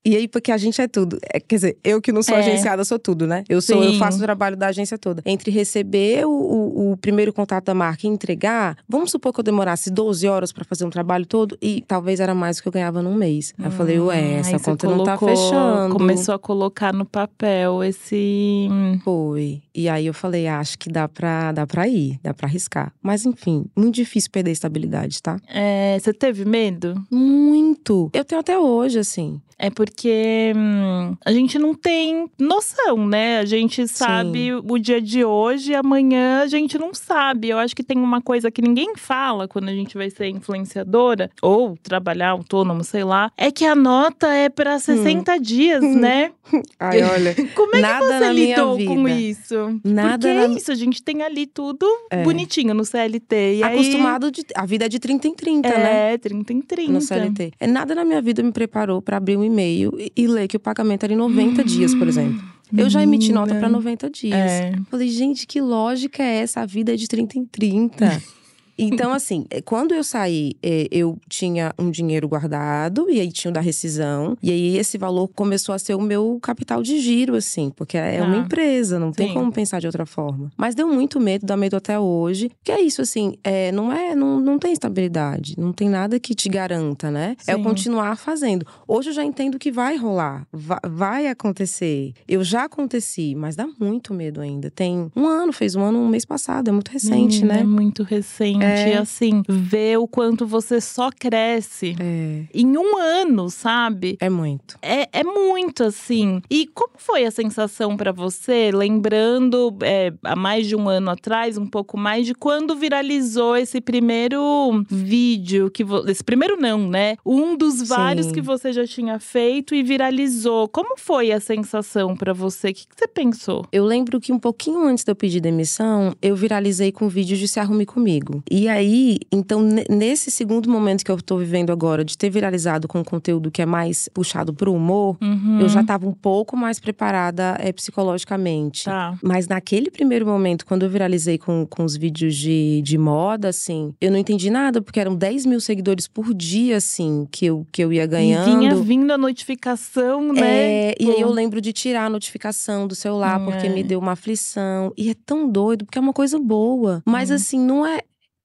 E 0.05 0.17
aí, 0.17 0.27
porque 0.29 0.51
a 0.51 0.57
gente 0.57 0.81
é 0.83 0.89
tudo. 0.89 1.19
É, 1.33 1.39
quer 1.39 1.55
dizer, 1.57 1.79
eu 1.85 2.01
que 2.01 2.11
não 2.13 2.23
sou 2.23 2.35
É. 2.37 2.41
agenciada, 2.41 2.85
sou 2.85 2.99
tudo, 2.99 3.27
né? 3.27 3.45
Eu 3.49 3.63
sou, 3.63 3.83
eu 3.83 3.93
Sim. 3.93 3.99
faço 3.99 4.19
o 4.19 4.21
trabalho 4.21 4.57
da 4.57 4.67
agência 4.67 4.99
toda. 4.99 5.23
Entre 5.25 5.51
receber 5.51 6.27
o, 6.27 6.31
o, 6.31 6.93
o 6.93 6.97
primeiro 6.97 7.33
contato 7.33 7.65
da 7.67 7.75
marca 7.75 8.07
e 8.07 8.11
entregar, 8.11 8.77
vamos 8.89 9.11
supor 9.13 9.33
que 9.33 9.39
eu 9.41 9.45
demorasse 9.45 9.91
12 9.91 10.27
horas 10.27 10.53
pra 10.53 10.65
fazer 10.65 10.85
um 10.85 10.91
trabalho 10.91 11.25
todo 11.25 11.57
e 11.63 11.83
talvez 11.87 12.19
era 12.21 12.35
mais 12.35 12.57
do 12.57 12.63
que 12.63 12.69
eu 12.69 12.73
ganhava 12.73 13.01
num 13.01 13.15
mês. 13.15 13.55
Aí 13.59 13.67
eu 13.67 13.71
falei, 13.71 13.99
ué, 14.01 14.21
Hum, 14.21 14.37
essa 14.39 14.57
aí 14.57 14.63
conta 14.63 14.89
não 14.89 15.05
tá 15.05 15.17
colocou- 15.17 15.29
fechando. 15.45 15.95
Começou 15.95 16.35
a 16.35 16.39
colocar 16.39 16.93
no 16.93 17.05
papel 17.07 17.83
esse. 17.85 18.69
Foi. 19.05 19.63
E 19.75 19.89
aí 19.89 20.07
eu 20.07 20.12
falei, 20.13 20.47
ah, 20.47 20.59
acho 20.59 20.79
que 20.79 20.91
dá 20.91 21.09
pra, 21.09 21.53
dá 21.53 21.67
pra 21.67 21.89
ir, 21.89 22.19
dá 22.23 22.33
pra 22.33 22.47
arriscar. 22.47 22.93
Mas 23.03 23.25
enfim, 23.27 23.67
muito 23.77 23.95
difícil 23.95 24.31
perder 24.31 24.51
a 24.51 24.53
estabilidade, 24.53 25.23
tá? 25.23 25.37
É, 25.49 25.99
você 25.99 26.13
teve 26.13 26.45
medo? 26.45 26.95
Muito. 27.11 28.11
Eu 28.13 28.25
tenho 28.25 28.41
até 28.41 28.59
hoje, 28.59 28.99
assim. 28.99 29.41
É 29.63 29.71
porque 29.71 30.53
hum, 30.57 31.17
a 31.25 31.33
gente 31.33 31.57
não 31.57 31.73
tem 31.73 32.29
noção, 32.37 33.07
né? 33.07 33.39
A 33.39 33.45
gente 33.45 33.87
sabe 33.87 34.53
o 34.53 34.77
dia 34.77 35.01
de 35.01 35.25
hoje 35.25 35.71
e 35.71 35.75
amanhã 35.77 36.43
a 36.43 36.49
gente 36.49 36.77
não 36.77 36.93
sabe. 36.93 37.51
Eu 37.51 37.59
acho 37.59 37.77
que 37.77 37.85
tem 37.85 37.97
uma 37.97 38.21
coisa 38.21 38.51
que 38.51 38.61
ninguém 38.61 38.97
fala 38.97 39.47
quando 39.47 39.69
a 39.69 39.73
gente 39.73 39.97
vai 39.97 40.11
ser 40.11 40.27
influenciadora 40.27 41.31
ou 41.41 41.77
trabalhar 41.81 42.31
autônomo, 42.31 42.83
sei 42.83 43.05
lá, 43.05 43.31
é 43.37 43.53
que 43.53 43.65
a 43.65 43.77
nota 43.77 44.27
é 44.35 44.49
pra 44.49 44.81
60 44.81 45.39
dias, 45.39 45.83
né? 45.95 46.33
Ai, 46.81 47.01
olha. 47.05 47.33
Como 47.55 47.77
é 47.77 47.83
que 47.83 48.05
você 48.05 48.33
lidou 48.33 48.85
com 48.85 49.09
isso? 49.09 49.81
Nada 49.93 50.29
Porque 50.29 50.35
na 50.49 50.55
é 50.55 50.57
isso, 50.59 50.73
a 50.73 50.75
gente 50.75 51.03
tem 51.03 51.23
ali 51.23 51.47
tudo 51.47 51.87
É. 52.11 52.23
bonitinho 52.23 52.75
no 52.75 52.85
CLT. 52.85 53.57
E 53.57 53.63
aí- 53.63 53.75
Acostumado 53.75 54.31
de. 54.31 54.43
A 54.55 54.65
vida 54.67 54.87
é 54.87 54.89
de 54.89 54.99
30 54.99 55.29
em 55.29 55.35
30, 55.35 55.69
né? 55.69 56.15
É, 56.15 56.19
30 56.19 56.53
em 56.53 56.61
30. 56.61 56.93
No 56.93 57.01
CLT. 57.01 57.53
É, 57.61 57.67
nada 57.67 57.95
na 57.95 58.05
minha 58.05 58.21
vida 58.23 58.43
me 58.43 58.53
preparou 58.53 59.01
pra 59.03 59.17
abrir 59.19 59.37
um 59.37 59.45
e-mail 59.45 59.93
e, 59.99 60.13
e 60.17 60.27
ler 60.27 60.49
que 60.49 60.57
o 60.57 60.61
pagamento 60.61 61.05
era 61.05 61.13
em 61.13 61.17
90 61.17 61.63
dias, 61.65 61.95
por 61.95 62.09
exemplo. 62.09 62.43
Eu 62.77 62.89
já 62.89 63.03
emiti 63.03 63.33
nota 63.33 63.55
pra 63.55 63.69
90 63.69 64.09
dias. 64.09 64.35
É. 64.35 64.73
Falei, 64.91 65.09
gente, 65.09 65.47
que 65.47 65.61
lógica 65.61 66.23
é 66.23 66.37
essa? 66.39 66.61
A 66.63 66.67
vida 66.67 66.95
é 66.95 66.97
de 66.97 67.07
30 67.07 67.39
em 67.39 67.45
30. 67.45 68.23
Então, 68.79 69.13
assim, 69.13 69.47
é, 69.51 69.61
quando 69.61 69.95
eu 69.95 70.03
saí, 70.03 70.53
é, 70.63 70.89
eu 70.91 71.19
tinha 71.29 71.73
um 71.79 71.91
dinheiro 71.91 72.29
guardado, 72.29 73.09
e 73.11 73.21
aí 73.21 73.31
tinha 73.31 73.51
o 73.51 73.55
da 73.55 73.61
rescisão. 73.61 74.37
E 74.43 74.51
aí 74.51 74.77
esse 74.77 74.99
valor 74.99 75.29
começou 75.29 75.75
a 75.75 75.79
ser 75.79 75.95
o 75.95 76.01
meu 76.01 76.39
capital 76.43 76.83
de 76.83 76.99
giro, 76.99 77.35
assim, 77.35 77.71
porque 77.71 77.97
é 77.97 78.21
ah, 78.21 78.25
uma 78.25 78.37
empresa, 78.39 78.99
não 78.99 79.13
tem 79.13 79.33
como 79.33 79.53
pensar 79.53 79.81
de 79.81 79.87
outra 79.87 80.07
forma. 80.07 80.51
Mas 80.57 80.75
deu 80.75 80.89
muito 80.89 81.21
medo, 81.21 81.47
dá 81.47 81.57
medo 81.57 81.77
até 81.77 81.99
hoje. 81.99 82.51
Que 82.63 82.73
é 82.73 82.81
isso, 82.81 83.03
assim, 83.03 83.35
é, 83.45 83.71
não 83.73 83.93
é, 83.93 84.15
não, 84.15 84.41
não 84.41 84.59
tem 84.59 84.73
estabilidade, 84.73 85.55
não 85.59 85.73
tem 85.73 85.89
nada 85.89 86.19
que 86.19 86.35
te 86.35 86.49
garanta, 86.49 87.11
né? 87.11 87.37
Sim. 87.39 87.53
É 87.53 87.57
o 87.57 87.63
continuar 87.63 88.17
fazendo. 88.17 88.67
Hoje 88.87 89.11
eu 89.11 89.15
já 89.15 89.25
entendo 89.25 89.59
que 89.59 89.71
vai 89.71 89.97
rolar, 89.97 90.47
vai, 90.53 90.79
vai 90.85 91.27
acontecer. 91.27 92.13
Eu 92.27 92.43
já 92.43 92.65
aconteci, 92.65 93.35
mas 93.35 93.57
dá 93.57 93.67
muito 93.79 94.15
medo 94.15 94.41
ainda. 94.41 94.71
Tem 94.71 95.11
um 95.15 95.27
ano, 95.27 95.53
fez 95.53 95.75
um 95.75 95.83
ano 95.83 95.99
um 95.99 96.09
mês 96.09 96.25
passado, 96.25 96.69
é 96.69 96.73
muito 96.73 96.89
recente, 96.91 97.45
né? 97.45 97.61
É 97.61 97.65
muito 97.65 98.03
recente. 98.03 98.62
É. 98.65 98.99
Assim, 98.99 99.43
ver 99.49 99.99
o 99.99 100.07
quanto 100.07 100.47
você 100.47 100.81
só 100.81 101.11
cresce 101.11 101.97
é. 101.99 102.45
em 102.55 102.77
um 102.77 102.97
ano, 102.99 103.51
sabe? 103.51 104.17
É 104.21 104.29
muito. 104.29 104.79
É, 104.83 105.09
é 105.13 105.25
muito, 105.25 105.85
assim. 105.85 106.41
E 106.51 106.67
como 106.67 106.93
foi 106.97 107.25
a 107.25 107.31
sensação 107.31 107.97
para 107.97 108.13
você, 108.13 108.71
lembrando 108.73 109.77
é, 109.83 110.13
há 110.23 110.37
mais 110.37 110.67
de 110.67 110.77
um 110.77 110.89
ano 110.89 111.11
atrás, 111.11 111.59
um 111.59 111.67
pouco 111.67 111.99
mais, 111.99 112.27
de 112.27 112.35
quando 112.35 112.77
viralizou 112.77 113.57
esse 113.57 113.81
primeiro 113.81 114.85
vídeo 114.89 115.71
que 115.71 115.85
esse 116.09 116.23
primeiro 116.23 116.57
não, 116.57 116.89
né? 116.89 117.17
Um 117.25 117.57
dos 117.57 117.83
vários 117.89 118.27
Sim. 118.27 118.33
que 118.33 118.41
você 118.41 118.73
já 118.73 118.87
tinha 118.87 119.19
feito 119.19 119.75
e 119.75 119.83
viralizou. 119.83 120.69
Como 120.69 120.97
foi 120.99 121.33
a 121.33 121.41
sensação 121.41 122.17
para 122.17 122.33
você? 122.33 122.71
O 122.71 122.75
que, 122.75 122.87
que 122.87 122.95
você 122.97 123.09
pensou? 123.09 123.67
Eu 123.73 123.85
lembro 123.85 124.21
que 124.21 124.33
um 124.33 124.39
pouquinho 124.39 124.87
antes 124.87 125.05
de 125.05 125.11
eu 125.11 125.17
pedir 125.17 125.41
demissão, 125.41 126.15
eu 126.21 126.37
viralizei 126.37 126.93
com 126.93 127.09
vídeos 127.09 127.39
de 127.39 127.49
Se 127.49 127.59
Arrume 127.61 127.87
Comigo. 127.87 128.43
E 128.55 128.69
aí, 128.69 129.19
então, 129.33 129.67
nesse 129.89 130.31
segundo 130.31 130.69
momento 130.69 131.03
que 131.03 131.11
eu 131.11 131.17
tô 131.23 131.39
vivendo 131.39 131.73
agora, 131.73 132.05
de 132.05 132.19
ter 132.19 132.29
viralizado 132.29 132.87
com 132.87 133.03
conteúdo 133.03 133.51
que 133.51 133.63
é 133.63 133.67
mais 133.67 134.11
puxado 134.13 134.53
pro 134.53 134.75
humor, 134.75 135.17
uhum. 135.23 135.59
eu 135.59 135.71
já 135.71 135.83
tava 135.83 136.07
um 136.07 136.13
pouco 136.13 136.55
mais 136.55 136.79
preparada 136.79 137.57
é, 137.59 137.73
psicologicamente. 137.73 138.85
Tá. 138.85 139.17
Mas 139.23 139.49
naquele 139.49 139.91
primeiro 139.91 140.27
momento, 140.27 140.67
quando 140.67 140.83
eu 140.83 140.91
viralizei 140.91 141.39
com, 141.39 141.67
com 141.67 141.83
os 141.83 141.97
vídeos 141.97 142.37
de, 142.37 142.83
de 142.83 142.99
moda, 142.99 143.49
assim, 143.49 143.95
eu 143.99 144.11
não 144.11 144.19
entendi 144.19 144.51
nada, 144.51 144.83
porque 144.83 145.01
eram 145.01 145.17
10 145.17 145.47
mil 145.47 145.59
seguidores 145.59 146.07
por 146.07 146.35
dia, 146.35 146.77
assim, 146.77 147.27
que 147.31 147.47
eu, 147.47 147.67
que 147.73 147.83
eu 147.83 147.91
ia 147.91 148.05
ganhando. 148.05 148.51
E 148.51 148.55
vinha 148.55 148.75
vindo 148.77 149.11
a 149.13 149.17
notificação, 149.17 150.31
né? 150.31 150.91
É, 150.91 150.95
e 151.01 151.11
aí 151.11 151.23
eu 151.23 151.31
lembro 151.31 151.59
de 151.59 151.73
tirar 151.73 152.05
a 152.05 152.11
notificação 152.11 152.87
do 152.87 152.95
celular, 152.95 153.43
porque 153.43 153.67
me 153.71 153.81
é. 153.81 153.83
deu 153.83 153.99
uma 153.99 154.13
aflição. 154.13 154.93
E 154.95 155.09
é 155.09 155.15
tão 155.15 155.51
doido, 155.51 155.87
porque 155.87 155.97
é 155.97 156.03
uma 156.03 156.13
coisa 156.13 156.39
boa. 156.39 157.03
Mas 157.07 157.31
hum. 157.31 157.35
assim, 157.35 157.59
não 157.59 157.87
é. 157.87 158.03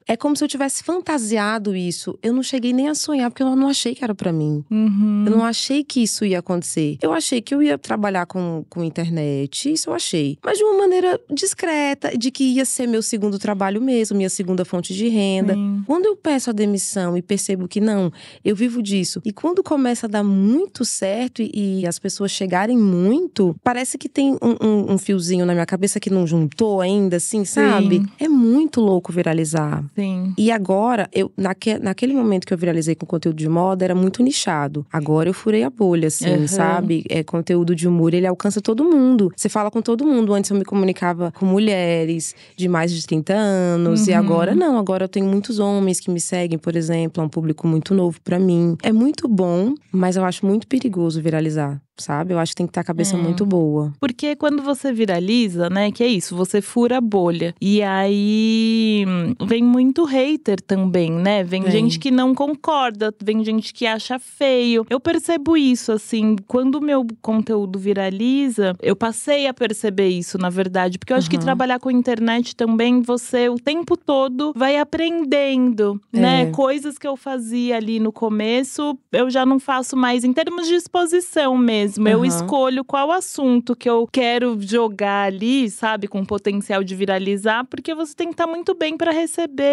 É 0.07 0.15
como 0.15 0.35
se 0.35 0.43
eu 0.43 0.47
tivesse 0.47 0.83
fantasiado 0.83 1.75
isso. 1.75 2.17
Eu 2.23 2.33
não 2.33 2.41
cheguei 2.41 2.71
nem 2.71 2.87
a 2.87 2.95
sonhar, 2.95 3.29
porque 3.29 3.43
eu 3.43 3.55
não 3.55 3.67
achei 3.67 3.93
que 3.93 4.03
era 4.03 4.15
para 4.15 4.31
mim. 4.31 4.63
Uhum. 4.71 5.23
Eu 5.25 5.31
não 5.31 5.43
achei 5.43 5.83
que 5.83 6.01
isso 6.01 6.23
ia 6.23 6.39
acontecer. 6.39 6.97
Eu 7.01 7.11
achei 7.11 7.41
que 7.41 7.53
eu 7.53 7.61
ia 7.61 7.77
trabalhar 7.77 8.25
com, 8.25 8.63
com 8.69 8.83
internet, 8.83 9.71
isso 9.71 9.89
eu 9.89 9.93
achei. 9.93 10.37
Mas 10.43 10.57
de 10.57 10.63
uma 10.63 10.77
maneira 10.77 11.19
discreta, 11.29 12.17
de 12.17 12.31
que 12.31 12.43
ia 12.43 12.63
ser 12.63 12.87
meu 12.87 13.01
segundo 13.01 13.37
trabalho 13.37 13.81
mesmo, 13.81 14.15
minha 14.15 14.29
segunda 14.29 14.63
fonte 14.63 14.93
de 14.93 15.09
renda. 15.09 15.53
Sim. 15.53 15.83
Quando 15.85 16.05
eu 16.05 16.15
peço 16.15 16.49
a 16.49 16.53
demissão 16.53 17.17
e 17.17 17.21
percebo 17.21 17.67
que 17.67 17.81
não, 17.81 18.11
eu 18.43 18.55
vivo 18.55 18.81
disso. 18.81 19.21
E 19.25 19.33
quando 19.33 19.61
começa 19.61 20.07
a 20.07 20.09
dar 20.09 20.23
muito 20.23 20.85
certo 20.85 21.41
e, 21.41 21.81
e 21.81 21.87
as 21.87 21.99
pessoas 21.99 22.31
chegarem 22.31 22.77
muito, 22.77 23.55
parece 23.63 23.97
que 23.97 24.07
tem 24.07 24.37
um, 24.41 24.65
um, 24.65 24.93
um, 24.93 24.97
fiozinho 24.97 25.45
na 25.45 25.53
minha 25.53 25.65
cabeça 25.65 25.99
que 25.99 26.09
não 26.09 26.25
juntou 26.25 26.79
ainda, 26.79 27.17
assim, 27.17 27.43
sabe? 27.43 27.97
Sim. 27.97 28.07
É 28.19 28.29
muito 28.29 28.79
louco 28.79 29.11
viralizar. 29.11 29.83
Sim. 29.97 30.31
E 30.37 30.51
agora, 30.51 31.09
eu 31.11 31.31
naque, 31.35 31.79
naquele 31.79 32.13
momento 32.13 32.45
que 32.45 32.53
eu 32.53 32.57
viralizei 32.57 32.93
com 32.93 33.07
conteúdo 33.07 33.35
de 33.35 33.49
moda, 33.49 33.83
era 33.83 33.95
muito 33.95 34.21
nichado. 34.21 34.85
Agora 34.93 35.27
eu 35.27 35.33
furei 35.33 35.63
a 35.63 35.71
bolha, 35.71 36.07
assim, 36.07 36.41
uhum. 36.41 36.47
sabe? 36.47 37.03
É, 37.09 37.23
conteúdo 37.23 37.75
de 37.75 37.87
humor, 37.87 38.13
ele 38.13 38.27
alcança 38.27 38.61
todo 38.61 38.83
mundo. 38.83 39.33
Você 39.35 39.49
fala 39.49 39.71
com 39.71 39.81
todo 39.81 40.05
mundo. 40.05 40.35
Antes 40.35 40.51
eu 40.51 40.57
me 40.57 40.63
comunicava 40.63 41.31
com 41.31 41.47
mulheres 41.47 42.35
de 42.55 42.67
mais 42.67 42.93
de 42.93 43.03
30 43.07 43.33
anos. 43.33 44.01
Uhum. 44.01 44.09
E 44.09 44.13
agora 44.13 44.53
não. 44.53 44.77
Agora 44.77 45.05
eu 45.05 45.09
tenho 45.09 45.25
muitos 45.25 45.57
homens 45.57 45.99
que 45.99 46.11
me 46.11 46.21
seguem, 46.21 46.59
por 46.59 46.75
exemplo. 46.75 47.23
É 47.23 47.25
um 47.25 47.29
público 47.29 47.67
muito 47.67 47.95
novo 47.95 48.21
para 48.21 48.37
mim. 48.37 48.77
É 48.83 48.91
muito 48.91 49.27
bom, 49.27 49.73
mas 49.91 50.15
eu 50.15 50.23
acho 50.23 50.45
muito 50.45 50.67
perigoso 50.67 51.19
viralizar 51.19 51.81
sabe? 52.01 52.33
Eu 52.33 52.39
acho 52.39 52.51
que 52.51 52.57
tem 52.57 52.67
que 52.67 52.73
ter 52.73 52.79
a 52.79 52.83
cabeça 52.83 53.15
é. 53.15 53.19
muito 53.19 53.45
boa. 53.45 53.91
Porque 53.99 54.35
quando 54.35 54.61
você 54.61 54.93
viraliza, 54.93 55.69
né, 55.69 55.91
que 55.91 56.03
é 56.03 56.07
isso, 56.07 56.35
você 56.35 56.61
fura 56.61 56.97
a 56.97 57.01
bolha. 57.01 57.53
E 57.59 57.81
aí 57.81 59.05
vem 59.45 59.63
muito 59.63 59.86
hater 60.05 60.61
também, 60.61 61.11
né? 61.11 61.43
Vem, 61.43 61.63
vem, 61.63 61.71
gente 61.71 61.99
que 61.99 62.11
não 62.11 62.35
concorda, 62.35 63.13
vem 63.21 63.43
gente 63.43 63.73
que 63.73 63.85
acha 63.85 64.19
feio. 64.19 64.85
Eu 64.89 64.99
percebo 64.99 65.55
isso, 65.55 65.91
assim, 65.91 66.35
quando 66.47 66.75
o 66.75 66.81
meu 66.81 67.05
conteúdo 67.21 67.79
viraliza, 67.79 68.75
eu 68.81 68.95
passei 68.95 69.47
a 69.47 69.53
perceber 69.53 70.09
isso, 70.09 70.37
na 70.37 70.49
verdade. 70.49 70.97
Porque 70.97 71.13
eu 71.13 71.17
acho 71.17 71.27
uhum. 71.27 71.37
que 71.37 71.43
trabalhar 71.43 71.79
com 71.79 71.89
internet 71.89 72.55
também, 72.55 73.01
você 73.01 73.49
o 73.49 73.55
tempo 73.55 73.95
todo 73.97 74.53
vai 74.55 74.77
aprendendo, 74.77 76.01
é. 76.13 76.19
né? 76.19 76.51
Coisas 76.51 76.97
que 76.97 77.07
eu 77.07 77.15
fazia 77.15 77.77
ali 77.77 77.99
no 77.99 78.11
começo, 78.11 78.97
eu 79.11 79.29
já 79.29 79.45
não 79.45 79.59
faço 79.59 79.95
mais 79.95 80.23
em 80.23 80.33
termos 80.33 80.67
de 80.67 80.75
exposição 80.75 81.57
mesmo 81.57 81.77
mesmo. 81.77 82.05
Uhum. 82.05 82.11
Eu 82.11 82.25
escolho 82.25 82.83
qual 82.83 83.11
assunto 83.11 83.75
que 83.75 83.89
eu 83.89 84.07
quero 84.11 84.59
jogar 84.59 85.27
ali, 85.27 85.69
sabe, 85.69 86.07
com 86.07 86.23
potencial 86.25 86.83
de 86.83 86.95
viralizar, 86.95 87.65
porque 87.65 87.93
você 87.93 88.13
tem 88.15 88.27
que 88.27 88.33
estar 88.33 88.45
tá 88.45 88.51
muito 88.51 88.73
bem 88.75 88.97
para 88.97 89.11
receber 89.11 89.66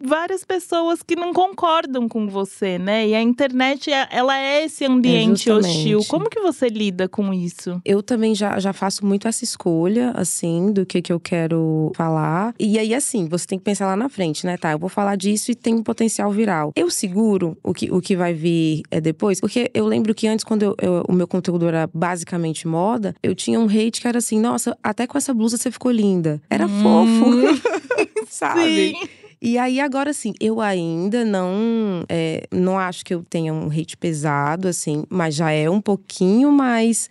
Sim. 0.00 0.08
várias 0.08 0.44
pessoas 0.44 1.02
que 1.02 1.16
não 1.16 1.32
concordam 1.32 2.08
com 2.08 2.28
você, 2.28 2.78
né? 2.78 3.08
E 3.08 3.14
a 3.14 3.22
internet, 3.22 3.90
é, 3.90 4.08
ela 4.10 4.38
é 4.38 4.64
esse 4.64 4.84
ambiente 4.84 5.50
é 5.50 5.54
hostil. 5.54 6.00
Como 6.08 6.28
que 6.28 6.40
você 6.40 6.68
lida 6.68 7.08
com 7.08 7.32
isso? 7.32 7.80
Eu 7.84 8.02
também 8.02 8.34
já, 8.34 8.58
já 8.58 8.72
faço 8.72 9.04
muito 9.04 9.26
essa 9.26 9.44
escolha, 9.44 10.12
assim, 10.14 10.72
do 10.72 10.84
que, 10.86 11.02
que 11.02 11.12
eu 11.12 11.18
quero 11.18 11.92
falar. 11.94 12.54
E 12.58 12.78
aí, 12.78 12.94
assim, 12.94 13.26
você 13.26 13.46
tem 13.46 13.58
que 13.58 13.64
pensar 13.64 13.86
lá 13.86 13.96
na 13.96 14.08
frente, 14.08 14.46
né? 14.46 14.56
Tá, 14.56 14.72
eu 14.72 14.78
vou 14.78 14.88
falar 14.88 15.16
disso 15.16 15.50
e 15.50 15.54
tem 15.54 15.74
um 15.74 15.82
potencial 15.82 16.30
viral. 16.30 16.72
Eu 16.76 16.90
seguro 16.90 17.56
o 17.62 17.72
que, 17.72 17.90
o 17.90 18.00
que 18.00 18.16
vai 18.16 18.34
vir 18.34 18.82
é, 18.90 19.00
depois, 19.00 19.40
porque 19.40 19.70
eu 19.74 19.86
lembro 19.86 20.14
que 20.14 20.28
antes, 20.28 20.44
quando 20.44 20.62
eu, 20.62 20.76
eu, 20.80 21.04
o 21.08 21.12
meu 21.12 21.26
conteúdo 21.26 21.46
conteúdo 21.46 21.68
era 21.68 21.88
basicamente 21.92 22.66
moda, 22.66 23.14
eu 23.22 23.34
tinha 23.34 23.58
um 23.58 23.66
hate 23.66 24.00
que 24.00 24.08
era 24.08 24.18
assim: 24.18 24.40
nossa, 24.40 24.76
até 24.82 25.06
com 25.06 25.16
essa 25.16 25.32
blusa 25.32 25.56
você 25.56 25.70
ficou 25.70 25.90
linda. 25.90 26.40
Era 26.50 26.66
hum. 26.66 26.82
fofo, 26.82 27.62
sabe? 28.28 28.94
Sim. 28.94 29.25
E 29.48 29.58
aí, 29.58 29.78
agora 29.78 30.10
assim, 30.10 30.32
eu 30.40 30.60
ainda 30.60 31.24
não 31.24 32.02
é, 32.08 32.48
não 32.50 32.76
acho 32.76 33.04
que 33.04 33.14
eu 33.14 33.22
tenha 33.22 33.54
um 33.54 33.68
hate 33.68 33.96
pesado, 33.96 34.66
assim, 34.66 35.04
mas 35.08 35.36
já 35.36 35.52
é 35.52 35.70
um 35.70 35.80
pouquinho 35.80 36.50
mais. 36.50 37.08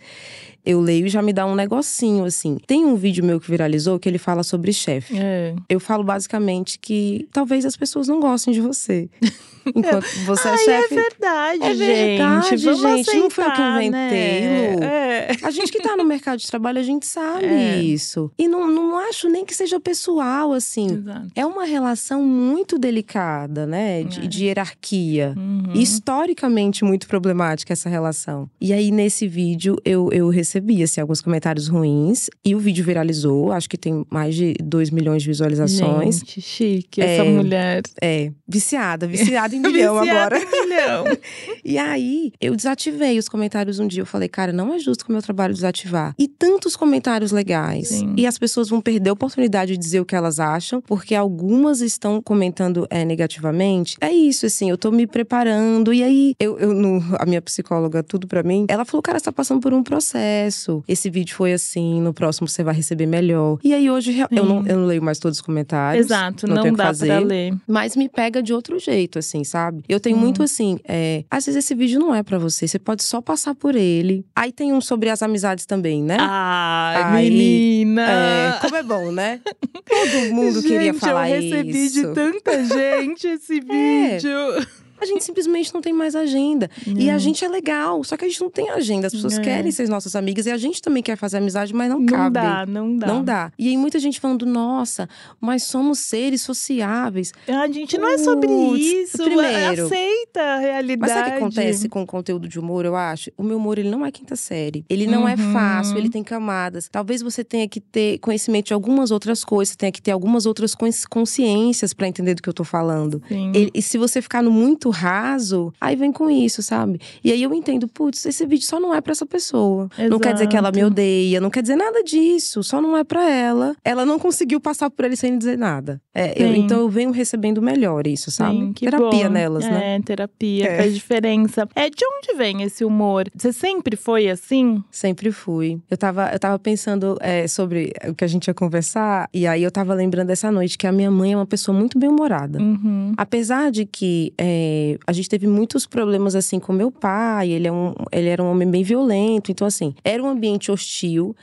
Eu 0.66 0.80
leio 0.80 1.06
e 1.06 1.08
já 1.08 1.22
me 1.22 1.32
dá 1.32 1.46
um 1.46 1.54
negocinho, 1.54 2.24
assim. 2.24 2.58
Tem 2.66 2.84
um 2.84 2.96
vídeo 2.96 3.24
meu 3.24 3.40
que 3.40 3.48
viralizou 3.48 3.98
que 3.98 4.08
ele 4.08 4.18
fala 4.18 4.42
sobre 4.42 4.72
chefe. 4.72 5.16
É. 5.16 5.54
Eu 5.68 5.78
falo 5.78 6.02
basicamente 6.02 6.78
que 6.78 7.28
talvez 7.32 7.64
as 7.64 7.76
pessoas 7.76 8.08
não 8.08 8.18
gostem 8.20 8.52
de 8.52 8.60
você. 8.60 9.08
Enquanto 9.74 10.06
você 10.24 10.48
é 10.48 10.56
chefe. 10.58 10.94
É 10.94 10.96
verdade, 10.96 11.62
é 11.62 11.74
verdade, 11.74 12.50
gente. 12.50 12.64
Vamos 12.64 12.80
gente. 12.80 13.00
Aceitar, 13.00 13.20
não 13.20 13.30
foi 13.30 13.44
eu 13.44 13.52
que 13.52 13.62
inventei, 13.62 14.40
né? 14.40 14.74
Lu. 14.76 14.84
É. 14.84 15.30
A 15.42 15.50
gente 15.50 15.72
que 15.72 15.80
tá 15.80 15.96
no 15.96 16.04
mercado 16.04 16.38
de 16.38 16.46
trabalho, 16.46 16.78
a 16.78 16.82
gente 16.82 17.06
sabe 17.06 17.46
é. 17.46 17.78
isso. 17.80 18.30
E 18.38 18.46
não, 18.46 18.70
não 18.70 18.98
acho 18.98 19.28
nem 19.28 19.44
que 19.44 19.54
seja 19.54 19.80
pessoal, 19.80 20.52
assim. 20.52 20.86
Exato. 20.86 21.28
É 21.34 21.44
uma 21.44 21.64
relação 21.64 22.22
muito 22.22 22.78
delicada, 22.78 23.66
né? 23.66 24.04
De, 24.04 24.24
é. 24.24 24.26
de 24.26 24.44
hierarquia. 24.44 25.34
Uhum. 25.36 25.72
Historicamente 25.74 26.84
muito 26.84 27.08
problemática 27.08 27.72
essa 27.72 27.88
relação. 27.88 28.48
E 28.60 28.72
aí, 28.72 28.90
nesse 28.90 29.26
vídeo, 29.26 29.80
eu, 29.84 30.10
eu 30.12 30.28
recebi, 30.28 30.55
assim, 30.82 31.00
alguns 31.00 31.20
comentários 31.20 31.68
ruins. 31.68 32.28
E 32.44 32.54
o 32.54 32.58
vídeo 32.58 32.84
viralizou. 32.84 33.52
Acho 33.52 33.68
que 33.68 33.76
tem 33.76 34.04
mais 34.10 34.34
de 34.34 34.54
2 34.62 34.90
milhões 34.90 35.22
de 35.22 35.28
visualizações. 35.28 36.18
Gente, 36.18 36.40
chique 36.40 37.00
essa 37.00 37.24
é, 37.24 37.30
mulher. 37.30 37.82
É, 38.00 38.32
viciada, 38.46 39.06
viciada 39.06 39.54
em 39.54 39.60
milhão 39.60 39.96
agora. 39.98 40.38
Em 40.38 40.50
milhão. 40.50 41.04
e 41.64 41.78
aí, 41.78 42.32
eu 42.40 42.54
desativei 42.54 43.18
os 43.18 43.28
comentários 43.28 43.78
um 43.78 43.86
dia. 43.86 44.02
Eu 44.02 44.06
falei, 44.06 44.28
cara, 44.28 44.52
não 44.52 44.72
é 44.74 44.78
justo 44.78 45.04
com 45.04 45.12
o 45.12 45.14
meu 45.14 45.22
trabalho 45.22 45.54
desativar. 45.54 46.14
E 46.18 46.28
tantos 46.28 46.76
comentários 46.76 47.32
legais. 47.32 47.88
Sim. 47.88 48.14
E 48.16 48.26
as 48.26 48.38
pessoas 48.38 48.68
vão 48.68 48.80
perder 48.80 49.10
a 49.10 49.12
oportunidade 49.12 49.72
de 49.72 49.78
dizer 49.78 50.00
o 50.00 50.04
que 50.04 50.14
elas 50.14 50.38
acham, 50.40 50.80
porque 50.80 51.14
algumas 51.14 51.80
estão 51.80 52.20
comentando 52.22 52.86
é, 52.90 53.04
negativamente. 53.04 53.96
É 54.00 54.10
isso, 54.10 54.46
assim, 54.46 54.70
eu 54.70 54.78
tô 54.78 54.90
me 54.90 55.06
preparando. 55.06 55.92
E 55.92 56.02
aí, 56.02 56.34
eu, 56.38 56.58
eu 56.58 56.74
no, 56.74 57.02
a 57.18 57.26
minha 57.26 57.42
psicóloga, 57.42 58.02
tudo 58.02 58.26
para 58.26 58.42
mim, 58.42 58.66
ela 58.68 58.84
falou, 58.84 59.02
cara, 59.02 59.18
você 59.18 59.24
tá 59.24 59.32
passando 59.32 59.60
por 59.60 59.72
um 59.72 59.82
processo 59.82 60.45
processo. 60.46 60.84
Esse 60.86 61.10
vídeo 61.10 61.34
foi 61.34 61.52
assim, 61.52 62.00
no 62.00 62.12
próximo 62.12 62.48
você 62.48 62.62
vai 62.62 62.74
receber 62.74 63.06
melhor. 63.06 63.58
E 63.62 63.74
aí 63.74 63.90
hoje 63.90 64.18
eu 64.18 64.44
não, 64.44 64.66
eu 64.66 64.76
não 64.78 64.86
leio 64.86 65.02
mais 65.02 65.18
todos 65.18 65.38
os 65.38 65.42
comentários. 65.42 66.06
Exato, 66.06 66.46
não, 66.46 66.64
não 66.64 66.72
dá 66.72 66.86
fazer, 66.86 67.08
pra 67.08 67.18
ler. 67.18 67.54
Mas 67.66 67.96
me 67.96 68.08
pega 68.08 68.42
de 68.42 68.52
outro 68.52 68.78
jeito, 68.78 69.18
assim, 69.18 69.44
sabe? 69.44 69.82
Eu 69.88 70.00
tenho 70.00 70.16
hum. 70.16 70.20
muito 70.20 70.42
assim, 70.42 70.78
é, 70.84 71.24
às 71.30 71.46
vezes 71.46 71.64
esse 71.64 71.74
vídeo 71.74 71.98
não 71.98 72.14
é 72.14 72.22
para 72.22 72.38
você, 72.38 72.66
você 72.66 72.78
pode 72.78 73.02
só 73.04 73.20
passar 73.20 73.54
por 73.54 73.74
ele. 73.74 74.24
Aí 74.34 74.52
tem 74.52 74.72
um 74.72 74.80
sobre 74.80 75.10
as 75.10 75.22
amizades 75.22 75.66
também, 75.66 76.02
né? 76.02 76.16
Ah, 76.20 77.12
menina! 77.14 78.02
É, 78.02 78.58
como 78.60 78.76
é 78.76 78.82
bom, 78.82 79.12
né? 79.12 79.40
Todo 79.84 80.34
mundo 80.34 80.60
gente, 80.62 80.68
queria 80.68 80.94
falar 80.94 81.28
isso. 81.28 81.36
eu 81.36 81.56
recebi 81.56 81.86
isso. 81.86 81.94
de 81.94 82.14
tanta 82.14 82.64
gente 82.64 83.26
esse 83.26 83.56
é. 83.70 84.16
vídeo. 84.16 84.30
É. 84.60 84.85
A 85.00 85.06
gente 85.06 85.24
simplesmente 85.24 85.72
não 85.74 85.80
tem 85.80 85.92
mais 85.92 86.14
agenda. 86.14 86.70
E 86.86 87.10
a 87.10 87.18
gente 87.18 87.44
é 87.44 87.48
legal, 87.48 88.02
só 88.04 88.16
que 88.16 88.24
a 88.24 88.28
gente 88.28 88.40
não 88.40 88.50
tem 88.50 88.70
agenda. 88.70 89.06
As 89.06 89.12
pessoas 89.12 89.38
é. 89.38 89.42
querem 89.42 89.70
ser 89.70 89.88
nossas 89.88 90.16
amigas 90.16 90.46
e 90.46 90.50
a 90.50 90.56
gente 90.56 90.80
também 90.80 91.02
quer 91.02 91.16
fazer 91.16 91.38
amizade, 91.38 91.74
mas 91.74 91.88
não, 91.88 92.00
não 92.00 92.06
cabe. 92.06 92.38
Não 92.38 92.44
dá, 92.44 92.66
não 92.66 92.96
dá. 92.96 93.06
Não 93.06 93.24
dá. 93.24 93.52
E 93.58 93.68
aí 93.68 93.76
muita 93.76 93.98
gente 93.98 94.18
falando, 94.20 94.46
nossa, 94.46 95.08
mas 95.40 95.62
somos 95.64 95.98
seres 96.00 96.42
sociáveis. 96.42 97.32
A 97.46 97.66
gente 97.68 97.98
não 97.98 98.08
é 98.08 98.18
sobre 98.18 98.50
isso. 98.50 99.18
Primeiro, 99.18 99.86
aceita 99.86 100.40
a 100.40 100.58
realidade. 100.58 101.00
Mas 101.00 101.10
sabe 101.10 101.28
o 101.28 101.32
que 101.32 101.38
acontece 101.38 101.88
com 101.88 102.02
o 102.02 102.06
conteúdo 102.06 102.48
de 102.48 102.58
humor, 102.58 102.84
eu 102.84 102.96
acho? 102.96 103.30
O 103.36 103.42
meu 103.42 103.56
humor, 103.56 103.78
ele 103.78 103.90
não 103.90 104.04
é 104.04 104.10
quinta 104.10 104.36
série. 104.36 104.84
Ele 104.88 105.06
não 105.06 105.28
é 105.28 105.34
uhum. 105.34 105.50
é 105.50 105.52
fácil, 105.52 105.98
ele 105.98 106.08
tem 106.08 106.24
camadas. 106.24 106.88
Talvez 106.90 107.22
você 107.22 107.44
tenha 107.44 107.68
que 107.68 107.80
ter 107.80 108.18
conhecimento 108.18 108.66
de 108.66 108.74
algumas 108.74 109.10
outras 109.10 109.44
coisas, 109.44 109.76
tenha 109.76 109.92
que 109.92 110.00
ter 110.00 110.10
algumas 110.10 110.46
outras 110.46 110.74
consciências 111.08 111.92
para 111.92 112.08
entender 112.08 112.34
do 112.34 112.42
que 112.42 112.48
eu 112.48 112.54
tô 112.54 112.64
falando. 112.64 113.22
Ele, 113.30 113.70
e 113.74 113.82
se 113.82 113.98
você 113.98 114.22
ficar 114.22 114.42
no 114.42 114.50
muito 114.50 114.85
muito 114.86 114.90
raso, 114.90 115.72
aí 115.80 115.96
vem 115.96 116.12
com 116.12 116.30
isso, 116.30 116.62
sabe? 116.62 117.00
E 117.22 117.32
aí 117.32 117.42
eu 117.42 117.52
entendo, 117.52 117.88
putz, 117.88 118.24
esse 118.24 118.46
vídeo 118.46 118.64
só 118.64 118.78
não 118.78 118.94
é 118.94 119.00
para 119.00 119.12
essa 119.12 119.26
pessoa. 119.26 119.88
Exato. 119.92 120.10
Não 120.10 120.18
quer 120.18 120.32
dizer 120.32 120.46
que 120.46 120.56
ela 120.56 120.70
me 120.70 120.84
odeia, 120.84 121.40
não 121.40 121.50
quer 121.50 121.62
dizer 121.62 121.76
nada 121.76 122.02
disso, 122.02 122.62
só 122.62 122.80
não 122.80 122.96
é 122.96 123.04
para 123.04 123.28
ela. 123.28 123.76
Ela 123.84 124.04
não 124.06 124.18
conseguiu 124.18 124.60
passar 124.60 124.90
por 124.90 125.04
ele 125.04 125.16
sem 125.16 125.36
dizer 125.36 125.58
nada. 125.58 126.00
É, 126.14 126.42
eu, 126.42 126.54
então 126.54 126.78
eu 126.78 126.88
venho 126.88 127.10
recebendo 127.10 127.60
melhor 127.60 128.06
isso, 128.06 128.30
sabe? 128.30 128.56
Sim, 128.56 128.72
terapia 128.72 129.26
bom. 129.26 129.32
nelas, 129.32 129.64
né? 129.64 129.96
É, 129.96 130.00
terapia, 130.00 130.66
é. 130.66 130.76
faz 130.78 130.94
diferença. 130.94 131.68
É, 131.74 131.90
de 131.90 132.04
onde 132.04 132.38
vem 132.38 132.62
esse 132.62 132.84
humor? 132.84 133.28
Você 133.34 133.52
sempre 133.52 133.96
foi 133.96 134.28
assim? 134.28 134.82
Sempre 134.90 135.32
fui. 135.32 135.80
Eu 135.90 135.96
tava, 135.96 136.30
eu 136.32 136.38
tava 136.38 136.58
pensando 136.58 137.16
é, 137.20 137.46
sobre 137.48 137.92
o 138.08 138.14
que 138.14 138.24
a 138.24 138.28
gente 138.28 138.46
ia 138.46 138.54
conversar, 138.54 139.28
e 139.32 139.46
aí 139.46 139.62
eu 139.62 139.70
tava 139.70 139.94
lembrando 139.94 140.28
dessa 140.28 140.50
noite 140.50 140.78
que 140.78 140.86
a 140.86 140.92
minha 140.92 141.10
mãe 141.10 141.32
é 141.32 141.36
uma 141.36 141.46
pessoa 141.46 141.76
muito 141.76 141.98
bem-humorada. 141.98 142.58
Uhum. 142.60 143.12
Apesar 143.16 143.70
de 143.70 143.84
que 143.84 144.32
é, 144.38 144.75
a 145.06 145.12
gente 145.12 145.28
teve 145.28 145.46
muitos 145.46 145.86
problemas 145.86 146.34
assim 146.34 146.58
com 146.58 146.72
meu 146.72 146.90
pai, 146.90 147.50
ele, 147.50 147.68
é 147.68 147.72
um, 147.72 147.94
ele 148.12 148.28
era 148.28 148.42
um 148.42 148.50
homem 148.50 148.70
bem 148.70 148.82
violento, 148.82 149.50
então 149.50 149.66
assim, 149.66 149.94
era 150.04 150.22
um 150.22 150.28
ambiente 150.28 150.70
hostil. 150.70 151.34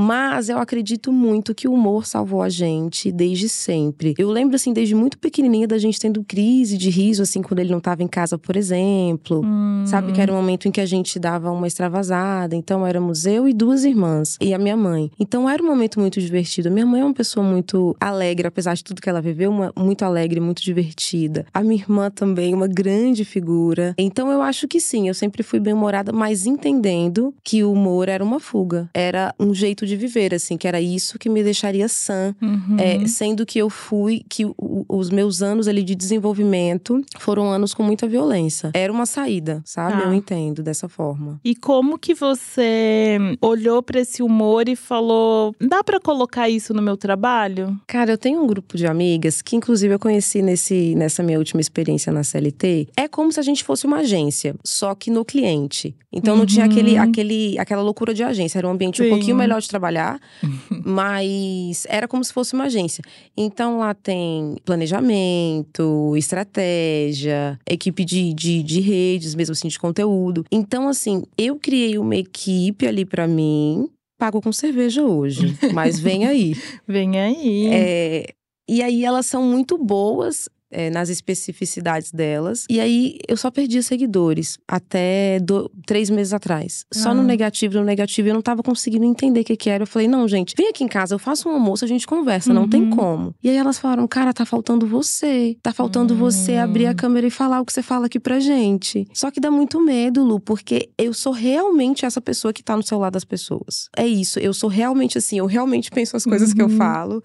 Mas 0.00 0.48
eu 0.48 0.58
acredito 0.58 1.12
muito 1.12 1.54
que 1.54 1.68
o 1.68 1.74
humor 1.74 2.06
salvou 2.06 2.40
a 2.40 2.48
gente 2.48 3.12
desde 3.12 3.50
sempre. 3.50 4.14
Eu 4.16 4.30
lembro, 4.30 4.56
assim, 4.56 4.72
desde 4.72 4.94
muito 4.94 5.18
pequenininha 5.18 5.68
da 5.68 5.76
gente 5.76 6.00
tendo 6.00 6.24
crise 6.24 6.78
de 6.78 6.88
riso, 6.88 7.22
assim, 7.22 7.42
quando 7.42 7.60
ele 7.60 7.70
não 7.70 7.78
estava 7.78 8.02
em 8.02 8.08
casa, 8.08 8.38
por 8.38 8.56
exemplo. 8.56 9.42
Hum. 9.44 9.84
Sabe? 9.86 10.12
Que 10.12 10.20
era 10.22 10.32
um 10.32 10.36
momento 10.36 10.66
em 10.66 10.70
que 10.70 10.80
a 10.80 10.86
gente 10.86 11.18
dava 11.18 11.50
uma 11.50 11.66
extravasada. 11.66 12.56
Então, 12.56 12.86
éramos 12.86 13.26
eu 13.26 13.46
e 13.46 13.52
duas 13.52 13.84
irmãs. 13.84 14.38
E 14.40 14.54
a 14.54 14.58
minha 14.58 14.76
mãe. 14.76 15.10
Então, 15.20 15.48
era 15.48 15.62
um 15.62 15.66
momento 15.66 16.00
muito 16.00 16.18
divertido. 16.18 16.70
Minha 16.70 16.86
mãe 16.86 17.02
é 17.02 17.04
uma 17.04 17.12
pessoa 17.12 17.44
muito 17.44 17.94
alegre, 18.00 18.48
apesar 18.48 18.72
de 18.74 18.82
tudo 18.82 19.02
que 19.02 19.08
ela 19.08 19.20
viveu, 19.20 19.50
uma, 19.50 19.70
muito 19.76 20.02
alegre, 20.02 20.40
muito 20.40 20.62
divertida. 20.62 21.44
A 21.52 21.62
minha 21.62 21.82
irmã 21.82 22.10
também, 22.10 22.54
uma 22.54 22.66
grande 22.66 23.22
figura. 23.22 23.94
Então, 23.98 24.32
eu 24.32 24.40
acho 24.40 24.66
que 24.66 24.80
sim, 24.80 25.08
eu 25.08 25.14
sempre 25.14 25.42
fui 25.42 25.60
bem-humorada, 25.60 26.10
mas 26.10 26.46
entendendo 26.46 27.34
que 27.44 27.62
o 27.62 27.72
humor 27.72 28.08
era 28.08 28.24
uma 28.24 28.40
fuga. 28.40 28.88
Era 28.94 29.34
um 29.38 29.52
jeito 29.52 29.86
de 29.86 29.89
viver, 29.96 30.34
assim, 30.34 30.56
que 30.56 30.66
era 30.66 30.80
isso 30.80 31.18
que 31.18 31.28
me 31.28 31.42
deixaria 31.42 31.88
sã. 31.88 32.34
Uhum. 32.40 32.76
É, 32.78 33.06
sendo 33.06 33.44
que 33.46 33.58
eu 33.58 33.70
fui, 33.70 34.22
que 34.28 34.44
o, 34.44 34.84
os 34.88 35.10
meus 35.10 35.42
anos 35.42 35.68
ali 35.68 35.82
de 35.82 35.94
desenvolvimento 35.94 37.04
foram 37.18 37.50
anos 37.50 37.74
com 37.74 37.82
muita 37.82 38.06
violência. 38.06 38.70
Era 38.74 38.92
uma 38.92 39.06
saída, 39.06 39.62
sabe? 39.64 40.02
Ah. 40.02 40.06
Eu 40.06 40.14
entendo 40.14 40.62
dessa 40.62 40.88
forma. 40.88 41.40
E 41.44 41.54
como 41.54 41.98
que 41.98 42.14
você 42.14 43.18
olhou 43.40 43.82
para 43.82 44.00
esse 44.00 44.22
humor 44.22 44.68
e 44.68 44.76
falou: 44.76 45.54
dá 45.60 45.82
para 45.82 46.00
colocar 46.00 46.48
isso 46.48 46.72
no 46.74 46.82
meu 46.82 46.96
trabalho? 46.96 47.78
Cara, 47.86 48.12
eu 48.12 48.18
tenho 48.18 48.42
um 48.42 48.46
grupo 48.46 48.76
de 48.76 48.86
amigas 48.86 49.42
que, 49.42 49.56
inclusive, 49.56 49.94
eu 49.94 49.98
conheci 49.98 50.42
nesse, 50.42 50.94
nessa 50.94 51.22
minha 51.22 51.38
última 51.38 51.60
experiência 51.60 52.12
na 52.12 52.22
CLT. 52.22 52.88
É 52.96 53.08
como 53.08 53.32
se 53.32 53.40
a 53.40 53.42
gente 53.42 53.64
fosse 53.64 53.86
uma 53.86 53.98
agência, 53.98 54.54
só 54.64 54.94
que 54.94 55.10
no 55.10 55.24
cliente. 55.24 55.94
Então 56.12 56.34
uhum. 56.34 56.40
não 56.40 56.46
tinha 56.46 56.64
aquele, 56.64 56.96
uhum. 56.96 57.02
aquele, 57.02 57.58
aquela 57.58 57.82
loucura 57.82 58.12
de 58.12 58.22
agência. 58.22 58.58
Era 58.58 58.66
um 58.66 58.72
ambiente 58.72 58.98
Sim. 58.98 59.06
um 59.06 59.10
pouquinho 59.10 59.36
melhor 59.36 59.60
de 59.60 59.68
trabalhar, 59.80 60.20
mas 60.84 61.86
era 61.88 62.06
como 62.06 62.22
se 62.22 62.32
fosse 62.32 62.52
uma 62.54 62.64
agência. 62.64 63.02
Então 63.36 63.78
lá 63.78 63.94
tem 63.94 64.56
planejamento, 64.64 66.14
estratégia, 66.16 67.58
equipe 67.66 68.04
de, 68.04 68.34
de, 68.34 68.62
de 68.62 68.80
redes, 68.80 69.34
mesmo 69.34 69.52
assim, 69.52 69.68
de 69.68 69.78
conteúdo. 69.78 70.44
Então, 70.52 70.86
assim, 70.88 71.24
eu 71.38 71.56
criei 71.56 71.98
uma 71.98 72.16
equipe 72.16 72.86
ali 72.86 73.04
para 73.04 73.26
mim. 73.26 73.88
Pago 74.18 74.42
com 74.42 74.52
cerveja 74.52 75.02
hoje, 75.02 75.56
mas 75.72 75.98
vem 75.98 76.26
aí. 76.26 76.54
vem 76.86 77.18
aí. 77.18 77.68
É, 77.72 78.34
e 78.68 78.82
aí 78.82 79.02
elas 79.02 79.24
são 79.24 79.42
muito 79.42 79.78
boas 79.78 80.46
é, 80.70 80.90
nas 80.90 81.08
especificidades 81.08 82.12
delas. 82.12 82.64
E 82.70 82.80
aí 82.80 83.18
eu 83.26 83.36
só 83.36 83.50
perdia 83.50 83.82
seguidores 83.82 84.58
até 84.68 85.40
do, 85.40 85.70
três 85.86 86.08
meses 86.08 86.32
atrás. 86.32 86.86
Só 86.92 87.14
no 87.14 87.22
ah. 87.22 87.24
negativo, 87.24 87.78
no 87.78 87.84
negativo, 87.84 88.28
eu 88.28 88.34
não 88.34 88.42
tava 88.42 88.62
conseguindo 88.62 89.04
entender 89.04 89.40
o 89.40 89.44
que, 89.44 89.56
que 89.56 89.70
era. 89.70 89.82
Eu 89.82 89.86
falei, 89.86 90.06
não, 90.06 90.26
gente, 90.28 90.54
vem 90.56 90.68
aqui 90.68 90.84
em 90.84 90.88
casa, 90.88 91.14
eu 91.14 91.18
faço 91.18 91.48
um 91.48 91.52
almoço, 91.52 91.84
a 91.84 91.88
gente 91.88 92.06
conversa, 92.06 92.50
uhum. 92.50 92.54
não 92.54 92.68
tem 92.68 92.82
uhum. 92.82 92.90
como. 92.90 93.34
E 93.42 93.48
aí 93.48 93.56
elas 93.56 93.78
falaram, 93.78 94.06
cara, 94.06 94.32
tá 94.32 94.44
faltando 94.44 94.86
você. 94.86 95.56
Tá 95.62 95.72
faltando 95.72 96.14
uhum. 96.14 96.20
você 96.20 96.56
abrir 96.56 96.86
a 96.86 96.94
câmera 96.94 97.26
e 97.26 97.30
falar 97.30 97.60
o 97.60 97.64
que 97.64 97.72
você 97.72 97.82
fala 97.82 98.06
aqui 98.06 98.20
pra 98.20 98.38
gente. 98.38 99.06
Só 99.12 99.30
que 99.30 99.40
dá 99.40 99.50
muito 99.50 99.80
medo, 99.80 100.22
Lu, 100.22 100.38
porque 100.38 100.90
eu 100.96 101.12
sou 101.12 101.32
realmente 101.32 102.04
essa 102.06 102.20
pessoa 102.20 102.52
que 102.52 102.62
tá 102.62 102.76
no 102.76 102.82
celular 102.82 103.10
das 103.10 103.24
pessoas. 103.24 103.88
É 103.96 104.06
isso, 104.06 104.38
eu 104.38 104.54
sou 104.54 104.68
realmente 104.68 105.18
assim, 105.18 105.38
eu 105.38 105.46
realmente 105.46 105.90
penso 105.90 106.16
as 106.16 106.24
coisas 106.24 106.50
uhum. 106.50 106.54
que 106.54 106.62
eu 106.62 106.68
uhum. 106.68 106.76
falo. 106.76 107.22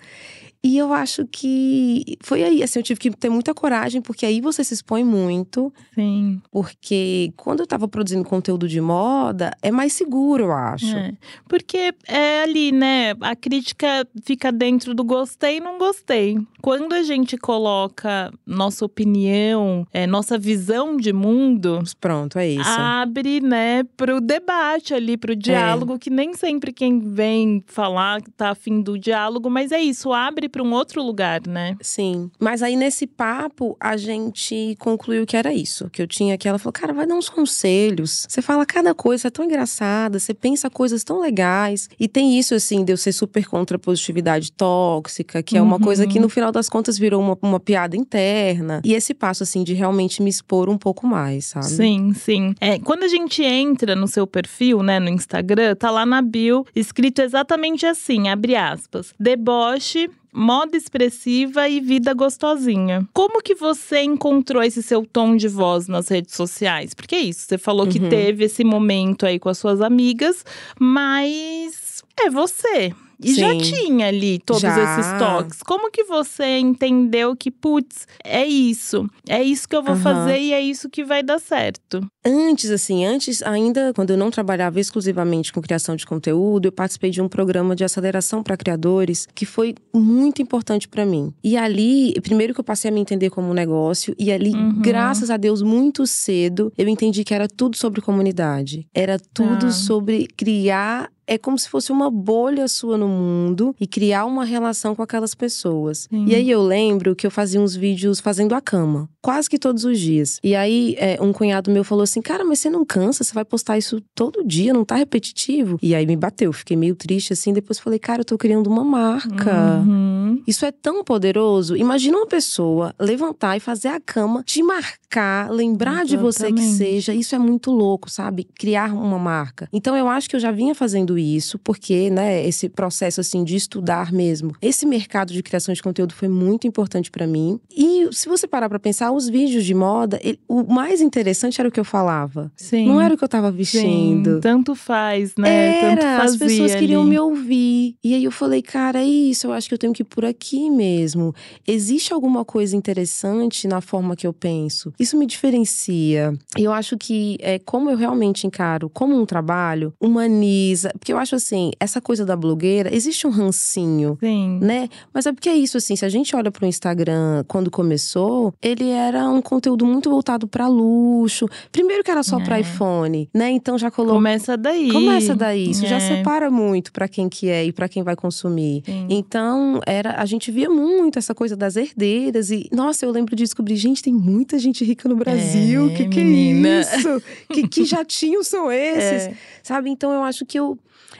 E 0.65 0.79
eu 0.79 0.91
acho 0.91 1.27
que 1.27 2.17
foi 2.21 2.43
aí, 2.43 2.63
assim, 2.63 2.79
eu 2.79 2.83
tive 2.83 2.99
que 2.99 3.11
ter 3.11 3.29
muita 3.29 3.53
coragem, 3.53 4.01
porque 4.01 4.25
aí 4.25 4.41
você 4.41 4.63
se 4.63 4.73
expõe 4.73 5.03
muito. 5.03 5.71
Sim. 5.93 6.41
Porque 6.51 7.31
quando 7.37 7.59
eu 7.59 7.67
tava 7.67 7.87
produzindo 7.87 8.27
conteúdo 8.27 8.67
de 8.67 8.81
moda, 8.81 9.55
é 9.61 9.69
mais 9.69 9.93
seguro, 9.93 10.45
eu 10.45 10.51
acho. 10.51 10.87
É. 10.87 11.13
Porque 11.47 11.93
é 12.07 12.41
ali, 12.41 12.71
né? 12.71 13.13
A 13.21 13.35
crítica 13.35 14.07
fica 14.23 14.51
dentro 14.51 14.95
do 14.95 15.03
gostei 15.03 15.57
e 15.57 15.59
não 15.59 15.77
gostei. 15.77 16.39
Quando 16.63 16.93
a 16.93 17.03
gente 17.03 17.37
coloca 17.37 18.33
nossa 18.43 18.83
opinião, 18.83 19.85
é, 19.93 20.07
nossa 20.07 20.35
visão 20.35 20.97
de 20.97 21.13
mundo. 21.13 21.83
Pronto, 22.01 22.39
é 22.39 22.49
isso. 22.49 22.67
Abre, 22.67 23.39
né, 23.39 23.83
pro 23.95 24.19
debate 24.19 24.95
ali, 24.95 25.15
pro 25.15 25.35
diálogo, 25.35 25.93
é. 25.93 25.99
que 25.99 26.09
nem 26.09 26.33
sempre 26.33 26.73
quem 26.73 26.97
vem 26.99 27.63
falar 27.67 28.19
tá 28.35 28.49
afim 28.49 28.81
do 28.81 28.97
diálogo, 28.97 29.47
mas 29.47 29.71
é 29.71 29.79
isso, 29.79 30.11
abre 30.11 30.49
para 30.55 30.63
um 30.63 30.71
outro 30.71 31.03
lugar, 31.03 31.41
né? 31.45 31.75
Sim. 31.81 32.31
Mas 32.39 32.63
aí 32.63 32.77
nesse 32.77 33.05
papo 33.05 33.75
a 33.77 33.97
gente 33.97 34.77
concluiu 34.79 35.25
que 35.25 35.35
era 35.35 35.53
isso, 35.53 35.89
que 35.89 36.01
eu 36.01 36.07
tinha 36.07 36.37
que 36.37 36.47
ela 36.47 36.57
falou: 36.57 36.71
"Cara, 36.71 36.93
vai 36.93 37.05
dar 37.05 37.15
uns 37.15 37.27
conselhos. 37.27 38.25
Você 38.29 38.41
fala 38.41 38.65
cada 38.65 38.93
coisa 38.93 39.27
é 39.27 39.31
tão 39.31 39.43
engraçada, 39.43 40.17
você 40.17 40.33
pensa 40.33 40.69
coisas 40.69 41.03
tão 41.03 41.19
legais". 41.19 41.89
E 41.99 42.07
tem 42.07 42.39
isso 42.39 42.55
assim 42.55 42.85
de 42.85 42.93
eu 42.93 42.97
ser 42.97 43.11
super 43.11 43.45
contra 43.45 43.75
a 43.75 43.79
positividade 43.79 44.49
tóxica, 44.53 45.43
que 45.43 45.57
é 45.57 45.61
uma 45.61 45.77
coisa 45.77 46.07
que 46.07 46.19
uhum. 46.19 46.23
no 46.23 46.29
final 46.29 46.53
das 46.53 46.69
contas 46.69 46.97
virou 46.97 47.21
uma, 47.21 47.37
uma 47.41 47.59
piada 47.59 47.97
interna. 47.97 48.81
E 48.85 48.93
esse 48.93 49.13
passo 49.13 49.43
assim 49.43 49.61
de 49.61 49.73
realmente 49.73 50.21
me 50.21 50.29
expor 50.29 50.69
um 50.69 50.77
pouco 50.77 51.05
mais, 51.05 51.47
sabe? 51.47 51.65
Sim, 51.65 52.13
sim. 52.13 52.55
É, 52.61 52.79
quando 52.79 53.03
a 53.03 53.09
gente 53.09 53.43
entra 53.43 53.93
no 53.93 54.07
seu 54.07 54.25
perfil, 54.25 54.81
né, 54.81 55.01
no 55.01 55.09
Instagram, 55.09 55.75
tá 55.75 55.91
lá 55.91 56.05
na 56.05 56.21
bio 56.21 56.65
escrito 56.73 57.19
exatamente 57.21 57.85
assim, 57.85 58.29
abre 58.29 58.55
aspas: 58.55 59.13
deboche 59.19 60.09
moda 60.35 60.75
expressiva 60.75 61.69
e 61.69 61.79
vida 61.79 62.13
gostosinha. 62.13 63.07
Como 63.13 63.41
que 63.41 63.55
você 63.55 64.01
encontrou 64.01 64.61
esse 64.61 64.83
seu 64.83 65.05
tom 65.05 65.37
de 65.37 65.47
voz 65.47 65.87
nas 65.87 66.09
redes 66.09 66.35
sociais? 66.35 66.93
Porque 66.93 67.15
é 67.15 67.21
isso, 67.21 67.45
você 67.47 67.57
falou 67.57 67.87
que 67.87 67.99
uhum. 67.99 68.09
teve 68.09 68.45
esse 68.45 68.63
momento 68.63 69.25
aí 69.25 69.39
com 69.39 69.47
as 69.47 69.57
suas 69.57 69.81
amigas, 69.81 70.43
mas 70.77 72.03
é 72.19 72.29
você. 72.29 72.93
E 73.21 73.33
Sim. 73.33 73.39
já 73.39 73.57
tinha 73.57 74.07
ali 74.07 74.39
todos 74.39 74.61
já. 74.61 74.99
esses 74.99 75.19
toques. 75.19 75.63
Como 75.63 75.91
que 75.91 76.03
você 76.03 76.59
entendeu 76.59 77.35
que, 77.35 77.49
putz, 77.49 78.07
é 78.23 78.45
isso. 78.45 79.09
É 79.27 79.41
isso 79.41 79.67
que 79.67 79.75
eu 79.75 79.83
vou 79.83 79.95
uhum. 79.95 80.01
fazer 80.01 80.39
e 80.39 80.53
é 80.53 80.61
isso 80.61 80.89
que 80.89 81.03
vai 81.03 81.23
dar 81.23 81.39
certo? 81.39 82.05
Antes, 82.25 82.71
assim, 82.71 83.05
antes, 83.05 83.41
ainda 83.43 83.93
quando 83.93 84.11
eu 84.11 84.17
não 84.17 84.31
trabalhava 84.31 84.79
exclusivamente 84.79 85.53
com 85.53 85.61
criação 85.61 85.95
de 85.95 86.05
conteúdo, 86.05 86.67
eu 86.67 86.71
participei 86.71 87.11
de 87.11 87.21
um 87.21 87.27
programa 87.27 87.75
de 87.75 87.83
aceleração 87.83 88.41
para 88.41 88.57
criadores 88.57 89.27
que 89.33 89.45
foi 89.45 89.75
muito 89.93 90.41
importante 90.41 90.87
para 90.87 91.05
mim. 91.05 91.33
E 91.43 91.55
ali, 91.55 92.13
primeiro 92.21 92.53
que 92.53 92.59
eu 92.59 92.63
passei 92.63 92.89
a 92.89 92.93
me 92.93 92.99
entender 92.99 93.29
como 93.29 93.49
um 93.49 93.53
negócio, 93.53 94.15
e 94.17 94.31
ali, 94.31 94.53
uhum. 94.53 94.81
graças 94.81 95.29
a 95.29 95.37
Deus, 95.37 95.61
muito 95.61 96.05
cedo, 96.07 96.71
eu 96.77 96.87
entendi 96.87 97.23
que 97.23 97.33
era 97.33 97.47
tudo 97.47 97.77
sobre 97.77 98.01
comunidade. 98.01 98.87
Era 98.93 99.19
tudo 99.19 99.67
ah. 99.67 99.71
sobre 99.71 100.27
criar 100.35 101.09
é 101.27 101.37
como 101.37 101.57
se 101.57 101.69
fosse 101.69 101.91
uma 101.91 102.09
bolha 102.09 102.67
sua 102.67 102.97
no 102.97 103.07
mundo 103.07 103.75
e 103.79 103.87
criar 103.87 104.25
uma 104.25 104.45
relação 104.45 104.95
com 104.95 105.01
aquelas 105.01 105.33
pessoas. 105.33 106.07
Sim. 106.09 106.25
E 106.25 106.35
aí 106.35 106.49
eu 106.49 106.61
lembro 106.61 107.15
que 107.15 107.25
eu 107.25 107.31
fazia 107.31 107.59
uns 107.59 107.75
vídeos 107.75 108.19
fazendo 108.19 108.53
a 108.53 108.61
cama, 108.61 109.09
quase 109.25 109.49
que 109.49 109.57
todos 109.57 109.83
os 109.83 109.99
dias. 109.99 110.39
E 110.43 110.55
aí 110.55 110.95
é, 110.99 111.17
um 111.19 111.33
cunhado 111.33 111.71
meu 111.71 111.83
falou 111.83 112.03
assim: 112.03 112.21
Cara, 112.21 112.45
mas 112.45 112.59
você 112.59 112.69
não 112.69 112.85
cansa? 112.85 113.23
Você 113.23 113.33
vai 113.33 113.43
postar 113.43 113.75
isso 113.75 113.99
todo 114.13 114.45
dia, 114.45 114.71
não 114.71 114.85
tá 114.85 114.95
repetitivo? 114.95 115.79
E 115.81 115.95
aí 115.95 116.05
me 116.05 116.15
bateu, 116.15 116.53
fiquei 116.53 116.77
meio 116.77 116.95
triste 116.95 117.33
assim. 117.33 117.51
Depois 117.51 117.79
falei: 117.79 117.97
Cara, 117.97 118.21
eu 118.21 118.25
tô 118.25 118.37
criando 118.37 118.67
uma 118.67 118.83
marca. 118.83 119.81
Uhum. 119.83 120.43
Isso 120.45 120.63
é 120.63 120.71
tão 120.71 121.03
poderoso. 121.03 121.75
Imagina 121.75 122.17
uma 122.17 122.27
pessoa 122.27 122.93
levantar 122.99 123.57
e 123.57 123.59
fazer 123.59 123.87
a 123.87 123.99
cama, 123.99 124.43
te 124.43 124.61
marcar, 124.61 125.49
lembrar 125.49 126.03
Exatamente. 126.03 126.09
de 126.09 126.17
você 126.17 126.53
que 126.53 126.61
seja. 126.61 127.11
Isso 127.11 127.33
é 127.33 127.39
muito 127.39 127.71
louco, 127.71 128.11
sabe? 128.11 128.43
Criar 128.43 128.93
uma 128.93 129.17
marca. 129.17 129.67
Então 129.73 129.97
eu 129.97 130.07
acho 130.07 130.29
que 130.29 130.35
eu 130.35 130.39
já 130.39 130.51
vinha 130.51 130.75
fazendo 130.75 131.17
isso, 131.17 131.57
porque, 131.57 132.11
né, 132.11 132.45
esse 132.45 132.69
processo 132.69 133.21
assim 133.21 133.43
de 133.43 133.55
estudar 133.55 134.11
mesmo. 134.11 134.51
Esse 134.61 134.85
mercado 134.85 135.33
de 135.33 135.41
criação 135.41 135.73
de 135.73 135.81
conteúdo 135.81 136.13
foi 136.13 136.27
muito 136.27 136.67
importante 136.67 137.09
para 137.09 137.25
mim. 137.25 137.59
E 137.75 138.07
se 138.11 138.29
você 138.29 138.45
parar 138.45 138.69
para 138.69 138.77
pensar, 138.77 139.14
os 139.15 139.29
vídeos 139.29 139.65
de 139.65 139.73
moda, 139.73 140.19
ele, 140.23 140.39
o 140.47 140.63
mais 140.63 141.01
interessante 141.01 141.59
era 141.59 141.67
o 141.69 141.71
que 141.71 141.79
eu 141.79 141.85
falava. 141.85 142.51
Sim. 142.55 142.87
Não 142.87 142.99
era 142.99 143.13
o 143.13 143.17
que 143.17 143.23
eu 143.23 143.29
tava 143.29 143.51
vestindo. 143.51 144.35
Sim, 144.35 144.39
tanto 144.41 144.75
faz, 144.75 145.35
né? 145.37 145.79
Era, 145.79 146.01
tanto 146.01 146.01
fazia 146.01 146.23
as 146.23 146.37
pessoas 146.37 146.71
ali. 146.71 146.79
queriam 146.79 147.03
me 147.03 147.17
ouvir. 147.19 147.95
E 148.03 148.13
aí 148.13 148.23
eu 148.23 148.31
falei, 148.31 148.61
cara, 148.61 148.99
é 148.99 149.05
isso, 149.05 149.47
eu 149.47 149.53
acho 149.53 149.67
que 149.67 149.73
eu 149.73 149.77
tenho 149.77 149.93
que 149.93 150.01
ir 150.01 150.05
por 150.05 150.25
aqui 150.25 150.69
mesmo. 150.69 151.33
Existe 151.67 152.13
alguma 152.13 152.43
coisa 152.43 152.75
interessante 152.75 153.67
na 153.67 153.81
forma 153.81 154.15
que 154.15 154.27
eu 154.27 154.33
penso? 154.33 154.93
Isso 154.99 155.17
me 155.17 155.25
diferencia. 155.25 156.33
E 156.57 156.63
eu 156.63 156.73
acho 156.73 156.97
que 156.97 157.37
é 157.41 157.59
como 157.59 157.89
eu 157.89 157.97
realmente 157.97 158.45
encaro 158.45 158.89
como 158.89 159.15
um 159.19 159.25
trabalho, 159.25 159.93
humaniza, 159.99 160.91
porque 160.97 161.11
eu 161.11 161.17
acho 161.17 161.35
assim, 161.35 161.71
essa 161.79 162.01
coisa 162.01 162.25
da 162.25 162.35
blogueira, 162.35 162.93
existe 162.93 163.27
um 163.27 163.29
rancinho, 163.29 164.17
Sim. 164.19 164.59
né? 164.61 164.89
Mas 165.13 165.25
é 165.25 165.33
porque 165.33 165.49
é 165.49 165.55
isso, 165.55 165.77
assim, 165.77 165.95
se 165.95 166.05
a 166.05 166.09
gente 166.09 166.35
olha 166.35 166.51
pro 166.51 166.65
Instagram 166.65 167.43
quando 167.47 167.69
começou, 167.71 168.53
ele 168.61 168.89
era 169.05 169.29
um 169.29 169.41
conteúdo 169.41 169.85
muito 169.85 170.09
voltado 170.09 170.47
para 170.47 170.67
luxo. 170.67 171.47
Primeiro 171.71 172.03
que 172.03 172.11
era 172.11 172.23
só 172.23 172.39
é. 172.39 172.43
para 172.43 172.59
iPhone, 172.59 173.29
né? 173.33 173.51
Então 173.51 173.77
já 173.77 173.91
colocou. 173.91 174.15
Começa 174.15 174.57
daí. 174.57 174.91
Começa 174.91 175.35
daí. 175.35 175.71
Isso 175.71 175.85
é. 175.85 175.87
já 175.87 175.99
separa 175.99 176.49
muito 176.49 176.91
para 176.91 177.07
quem 177.07 177.29
que 177.29 177.49
é 177.49 177.65
e 177.65 177.71
para 177.71 177.87
quem 177.87 178.03
vai 178.03 178.15
consumir. 178.15 178.83
Sim. 178.85 179.07
Então, 179.09 179.79
era 179.85 180.15
a 180.21 180.25
gente 180.25 180.51
via 180.51 180.69
muito 180.69 181.19
essa 181.19 181.33
coisa 181.33 181.55
das 181.55 181.75
herdeiras 181.75 182.51
e 182.51 182.69
nossa, 182.71 183.05
eu 183.05 183.11
lembro 183.11 183.35
de 183.35 183.43
descobrir, 183.43 183.75
gente, 183.75 184.01
tem 184.01 184.13
muita 184.13 184.57
gente 184.59 184.83
rica 184.83 185.07
no 185.07 185.15
Brasil. 185.15 185.89
É, 185.91 185.93
que 185.93 186.07
que 186.09 186.23
menina. 186.23 186.67
é 186.67 186.81
isso? 186.81 187.21
que 187.51 187.67
que 187.67 187.85
jatinhos 187.85 188.47
são 188.47 188.71
esses? 188.71 189.27
É. 189.27 189.33
Sabe? 189.63 189.89
Então 189.89 190.11
eu 190.11 190.23
acho 190.23 190.45
que 190.45 190.59
eu 190.59 190.77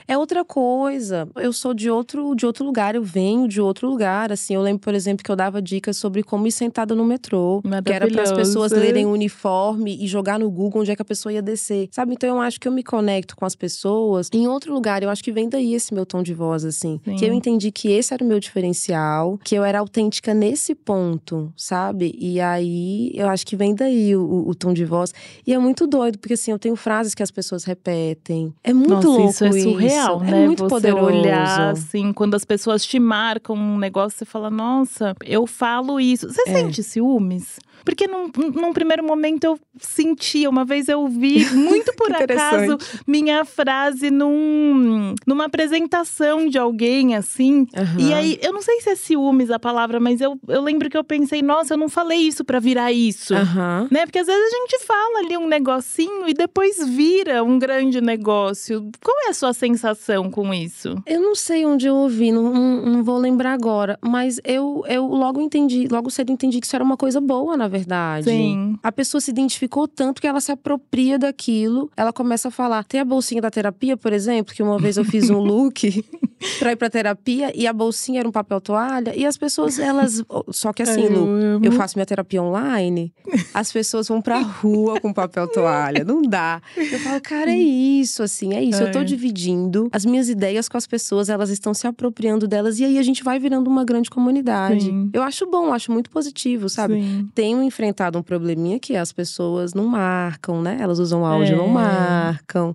é 0.08 0.16
outra 0.16 0.44
coisa. 0.44 1.28
Eu 1.36 1.52
sou 1.52 1.74
de 1.74 1.90
outro, 1.90 2.34
de 2.34 2.46
outro 2.46 2.64
lugar, 2.64 2.94
eu 2.94 3.02
venho 3.02 3.48
de 3.48 3.60
outro 3.60 3.88
lugar. 3.88 4.30
Assim, 4.30 4.54
eu 4.54 4.62
lembro, 4.62 4.80
por 4.80 4.94
exemplo, 4.94 5.24
que 5.24 5.30
eu 5.30 5.36
dava 5.36 5.60
dicas 5.60 5.96
sobre 5.96 6.22
como 6.22 6.46
ir 6.46 6.52
sentada 6.52 6.94
no 6.94 7.04
metrô. 7.04 7.62
Que 7.84 7.92
era 7.92 8.06
para 8.08 8.22
as 8.22 8.32
pessoas 8.32 8.72
lerem 8.72 9.06
o 9.06 9.10
uniforme 9.10 9.96
e 10.00 10.06
jogar 10.06 10.38
no 10.38 10.50
Google 10.50 10.82
onde 10.82 10.90
é 10.90 10.96
que 10.96 11.02
a 11.02 11.04
pessoa 11.04 11.32
ia 11.32 11.42
descer. 11.42 11.88
Sabe? 11.90 12.12
Então 12.12 12.28
eu 12.36 12.40
acho 12.40 12.60
que 12.60 12.68
eu 12.68 12.72
me 12.72 12.82
conecto 12.82 13.36
com 13.36 13.44
as 13.44 13.54
pessoas 13.54 14.28
em 14.32 14.46
outro 14.46 14.72
lugar. 14.72 15.02
Eu 15.02 15.10
acho 15.10 15.22
que 15.22 15.32
vem 15.32 15.48
daí 15.48 15.74
esse 15.74 15.92
meu 15.94 16.06
tom 16.06 16.22
de 16.22 16.34
voz, 16.34 16.64
assim. 16.64 17.00
Sim. 17.04 17.16
Que 17.16 17.24
eu 17.24 17.32
entendi 17.32 17.70
que 17.70 17.90
esse 17.90 18.12
era 18.12 18.22
o 18.22 18.26
meu 18.26 18.38
diferencial, 18.38 19.38
que 19.42 19.54
eu 19.54 19.64
era 19.64 19.78
autêntica 19.78 20.32
nesse 20.34 20.74
ponto, 20.74 21.52
sabe? 21.56 22.14
E 22.18 22.40
aí 22.40 23.10
eu 23.14 23.28
acho 23.28 23.46
que 23.46 23.56
vem 23.56 23.74
daí 23.74 24.14
o, 24.14 24.48
o 24.48 24.54
tom 24.54 24.72
de 24.72 24.84
voz. 24.84 25.12
E 25.46 25.52
é 25.52 25.58
muito 25.58 25.86
doido, 25.86 26.18
porque 26.18 26.34
assim, 26.34 26.50
eu 26.50 26.58
tenho 26.58 26.76
frases 26.76 27.14
que 27.14 27.22
as 27.22 27.30
pessoas 27.30 27.64
repetem. 27.64 28.54
É 28.62 28.72
muito 28.72 28.90
Nossa, 28.90 29.08
louco 29.08 29.30
isso. 29.30 29.44
É 29.44 29.52
surreal 29.52 29.75
surreal, 29.80 30.22
é 30.22 30.30
né? 30.30 30.46
Muito 30.46 30.64
você 30.64 30.68
poderoso. 30.68 31.04
olhar 31.04 31.70
assim, 31.70 32.12
quando 32.12 32.34
as 32.34 32.44
pessoas 32.44 32.84
te 32.84 32.98
marcam 32.98 33.56
um 33.56 33.78
negócio, 33.78 34.18
você 34.18 34.24
fala, 34.24 34.50
nossa, 34.50 35.14
eu 35.24 35.46
falo 35.46 36.00
isso. 36.00 36.28
Você 36.28 36.42
é. 36.48 36.52
sente 36.52 36.82
ciúmes? 36.82 37.58
Porque 37.86 38.08
num, 38.08 38.28
num, 38.52 38.72
primeiro 38.72 39.04
momento 39.04 39.44
eu 39.44 39.60
sentia, 39.78 40.50
uma 40.50 40.64
vez 40.64 40.88
eu 40.88 41.06
vi, 41.06 41.48
muito 41.54 41.92
por 41.94 42.12
acaso, 42.12 42.76
minha 43.06 43.44
frase 43.44 44.10
num, 44.10 45.14
numa 45.24 45.44
apresentação 45.44 46.48
de 46.48 46.58
alguém, 46.58 47.14
assim. 47.14 47.60
Uhum. 47.60 48.00
E 48.00 48.12
aí, 48.12 48.38
eu 48.42 48.52
não 48.52 48.60
sei 48.60 48.80
se 48.80 48.90
é 48.90 48.96
ciúmes 48.96 49.52
a 49.52 49.58
palavra, 49.60 50.00
mas 50.00 50.20
eu, 50.20 50.36
eu 50.48 50.60
lembro 50.62 50.90
que 50.90 50.96
eu 50.96 51.04
pensei, 51.04 51.40
nossa, 51.42 51.74
eu 51.74 51.78
não 51.78 51.88
falei 51.88 52.18
isso 52.18 52.44
para 52.44 52.58
virar 52.58 52.90
isso. 52.90 53.32
Uhum. 53.32 53.86
Né? 53.88 54.04
Porque 54.04 54.18
às 54.18 54.26
vezes 54.26 54.52
a 54.52 54.56
gente 54.56 54.84
fala 54.84 55.20
ali 55.20 55.36
um 55.36 55.46
negocinho 55.46 56.28
e 56.28 56.34
depois 56.34 56.84
vira 56.84 57.44
um 57.44 57.56
grande 57.56 58.00
negócio. 58.00 58.90
Qual 59.00 59.16
é 59.26 59.30
a 59.30 59.34
sua 59.34 59.52
sensação 59.52 60.28
com 60.28 60.52
isso? 60.52 61.00
Eu 61.06 61.20
não 61.20 61.36
sei 61.36 61.64
onde 61.64 61.86
eu 61.86 61.94
ouvi, 61.94 62.32
não, 62.32 62.52
não, 62.52 62.82
não 62.84 63.04
vou 63.04 63.16
lembrar 63.16 63.52
agora, 63.52 63.96
mas 64.02 64.40
eu, 64.42 64.82
eu 64.88 65.06
logo 65.06 65.40
entendi, 65.40 65.86
logo 65.88 66.10
cedo 66.10 66.32
entendi 66.32 66.58
que 66.58 66.66
isso 66.66 66.74
era 66.74 66.84
uma 66.84 66.96
coisa 66.96 67.20
boa, 67.20 67.56
na 67.56 67.68
verdade 67.68 67.75
verdade. 67.76 68.30
Sim. 68.30 68.78
A 68.82 68.92
pessoa 68.92 69.20
se 69.20 69.30
identificou 69.30 69.86
tanto 69.88 70.20
que 70.20 70.26
ela 70.26 70.40
se 70.40 70.52
apropria 70.52 71.18
daquilo. 71.18 71.90
Ela 71.96 72.12
começa 72.12 72.48
a 72.48 72.50
falar. 72.50 72.84
Tem 72.84 73.00
a 73.00 73.04
bolsinha 73.04 73.40
da 73.40 73.50
terapia, 73.50 73.96
por 73.96 74.12
exemplo, 74.12 74.54
que 74.54 74.62
uma 74.62 74.78
vez 74.78 74.96
eu 74.96 75.04
fiz 75.04 75.30
um 75.30 75.38
look 75.38 76.04
pra 76.58 76.72
ir 76.72 76.76
pra 76.76 76.90
terapia 76.90 77.52
e 77.54 77.66
a 77.66 77.72
bolsinha 77.72 78.20
era 78.20 78.28
um 78.28 78.32
papel 78.32 78.60
toalha. 78.60 79.14
E 79.16 79.24
as 79.24 79.36
pessoas, 79.36 79.78
elas. 79.78 80.22
Só 80.50 80.72
que 80.72 80.82
assim, 80.82 81.08
Lu, 81.08 81.60
eu 81.62 81.72
faço 81.72 81.96
minha 81.96 82.06
terapia 82.06 82.42
online, 82.42 83.12
as 83.52 83.72
pessoas 83.72 84.08
vão 84.08 84.20
pra 84.20 84.38
rua 84.38 85.00
com 85.00 85.12
papel 85.12 85.48
toalha. 85.48 86.04
Não 86.04 86.22
dá. 86.22 86.60
Eu 86.76 86.98
falo, 87.00 87.20
cara, 87.20 87.50
é 87.50 87.58
isso, 87.58 88.22
assim, 88.22 88.54
é 88.54 88.62
isso. 88.62 88.82
Eu 88.82 88.92
tô 88.92 89.02
dividindo 89.04 89.88
as 89.92 90.04
minhas 90.04 90.28
ideias 90.28 90.68
com 90.68 90.76
as 90.76 90.86
pessoas, 90.86 91.28
elas 91.28 91.50
estão 91.50 91.74
se 91.74 91.86
apropriando 91.86 92.46
delas, 92.46 92.78
e 92.78 92.84
aí 92.84 92.98
a 92.98 93.02
gente 93.02 93.22
vai 93.22 93.38
virando 93.38 93.68
uma 93.68 93.84
grande 93.84 94.10
comunidade. 94.10 94.84
Sim. 94.84 95.10
Eu 95.12 95.22
acho 95.22 95.46
bom, 95.46 95.72
acho 95.72 95.90
muito 95.92 96.10
positivo, 96.10 96.68
sabe? 96.68 96.94
Sim. 96.94 97.28
Tem 97.34 97.54
um 97.54 97.62
enfrentado 97.66 98.18
um 98.18 98.22
probleminha 98.22 98.78
que 98.78 98.96
as 98.96 99.12
pessoas 99.12 99.74
não 99.74 99.86
marcam, 99.86 100.62
né? 100.62 100.78
Elas 100.80 100.98
usam 100.98 101.24
áudio, 101.24 101.54
é. 101.54 101.56
não 101.56 101.68
marcam. 101.68 102.74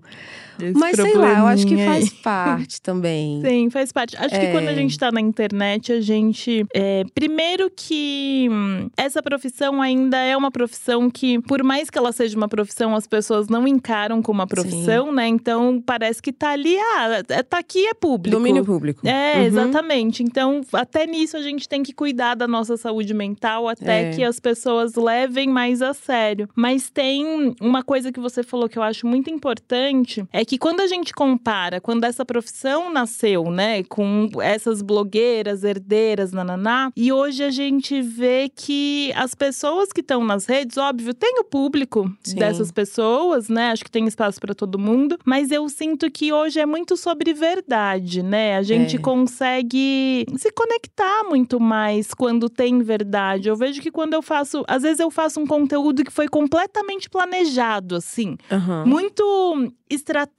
Esse 0.66 0.78
Mas 0.78 0.96
sei 0.96 1.14
lá, 1.14 1.38
eu 1.40 1.46
acho 1.46 1.66
que 1.66 1.76
faz 1.84 2.10
parte 2.10 2.80
também. 2.80 3.40
Sim, 3.44 3.70
faz 3.70 3.92
parte. 3.92 4.16
Acho 4.16 4.34
é. 4.34 4.46
que 4.46 4.52
quando 4.52 4.68
a 4.68 4.72
é. 4.72 4.74
gente 4.74 4.98
tá 4.98 5.10
na 5.10 5.20
internet, 5.20 5.92
a 5.92 6.00
gente. 6.00 6.64
É, 6.74 7.04
primeiro 7.14 7.70
que 7.74 8.48
hum, 8.50 8.88
essa 8.96 9.22
profissão 9.22 9.80
ainda 9.80 10.18
é 10.18 10.36
uma 10.36 10.50
profissão 10.50 11.10
que, 11.10 11.40
por 11.42 11.62
mais 11.62 11.90
que 11.90 11.98
ela 11.98 12.12
seja 12.12 12.36
uma 12.36 12.48
profissão, 12.48 12.94
as 12.94 13.06
pessoas 13.06 13.48
não 13.48 13.66
encaram 13.66 14.22
como 14.22 14.40
uma 14.40 14.46
profissão, 14.46 15.06
Sim. 15.06 15.14
né? 15.14 15.28
Então 15.28 15.82
parece 15.84 16.22
que 16.22 16.32
tá 16.32 16.50
ali, 16.50 16.76
ah, 16.76 17.22
é, 17.28 17.42
tá 17.42 17.58
aqui 17.58 17.86
é 17.86 17.94
público. 17.94 18.36
Domínio 18.36 18.64
público. 18.64 19.06
É, 19.06 19.36
uhum. 19.36 19.42
exatamente. 19.44 20.22
Então, 20.22 20.60
até 20.72 21.06
nisso 21.06 21.36
a 21.36 21.42
gente 21.42 21.68
tem 21.68 21.82
que 21.82 21.92
cuidar 21.92 22.34
da 22.34 22.48
nossa 22.48 22.76
saúde 22.76 23.14
mental, 23.14 23.68
até 23.68 24.10
é. 24.10 24.10
que 24.10 24.24
as 24.24 24.38
pessoas 24.40 24.94
levem 24.94 25.48
mais 25.48 25.82
a 25.82 25.94
sério. 25.94 26.48
Mas 26.54 26.90
tem 26.90 27.54
uma 27.60 27.82
coisa 27.82 28.12
que 28.12 28.20
você 28.20 28.42
falou 28.42 28.68
que 28.68 28.78
eu 28.78 28.82
acho 28.82 29.06
muito 29.06 29.30
importante: 29.30 30.24
é 30.32 30.44
que 30.44 30.51
que 30.52 30.58
quando 30.58 30.80
a 30.80 30.86
gente 30.86 31.14
compara, 31.14 31.80
quando 31.80 32.04
essa 32.04 32.26
profissão 32.26 32.92
nasceu, 32.92 33.50
né, 33.50 33.82
com 33.84 34.28
essas 34.42 34.82
blogueiras, 34.82 35.64
herdeiras, 35.64 36.30
nananá, 36.30 36.92
e 36.94 37.10
hoje 37.10 37.42
a 37.42 37.48
gente 37.48 38.02
vê 38.02 38.50
que 38.54 39.10
as 39.16 39.34
pessoas 39.34 39.90
que 39.90 40.02
estão 40.02 40.22
nas 40.22 40.44
redes, 40.44 40.76
óbvio, 40.76 41.14
tem 41.14 41.38
o 41.38 41.44
público 41.44 42.14
Sim. 42.22 42.36
dessas 42.36 42.70
pessoas, 42.70 43.48
né? 43.48 43.70
Acho 43.70 43.82
que 43.82 43.90
tem 43.90 44.06
espaço 44.06 44.38
para 44.38 44.54
todo 44.54 44.78
mundo, 44.78 45.18
mas 45.24 45.50
eu 45.50 45.66
sinto 45.70 46.10
que 46.10 46.34
hoje 46.34 46.60
é 46.60 46.66
muito 46.66 46.98
sobre 46.98 47.32
verdade, 47.32 48.22
né? 48.22 48.58
A 48.58 48.62
gente 48.62 48.96
é. 48.96 48.98
consegue 48.98 50.26
se 50.36 50.52
conectar 50.52 51.24
muito 51.30 51.58
mais 51.58 52.12
quando 52.12 52.50
tem 52.50 52.82
verdade. 52.82 53.48
Eu 53.48 53.56
vejo 53.56 53.80
que 53.80 53.90
quando 53.90 54.12
eu 54.12 54.20
faço, 54.20 54.62
às 54.68 54.82
vezes 54.82 55.00
eu 55.00 55.10
faço 55.10 55.40
um 55.40 55.46
conteúdo 55.46 56.04
que 56.04 56.12
foi 56.12 56.28
completamente 56.28 57.08
planejado, 57.08 57.96
assim, 57.96 58.36
uhum. 58.50 58.86
muito 58.86 59.72
estratégico 59.88 60.31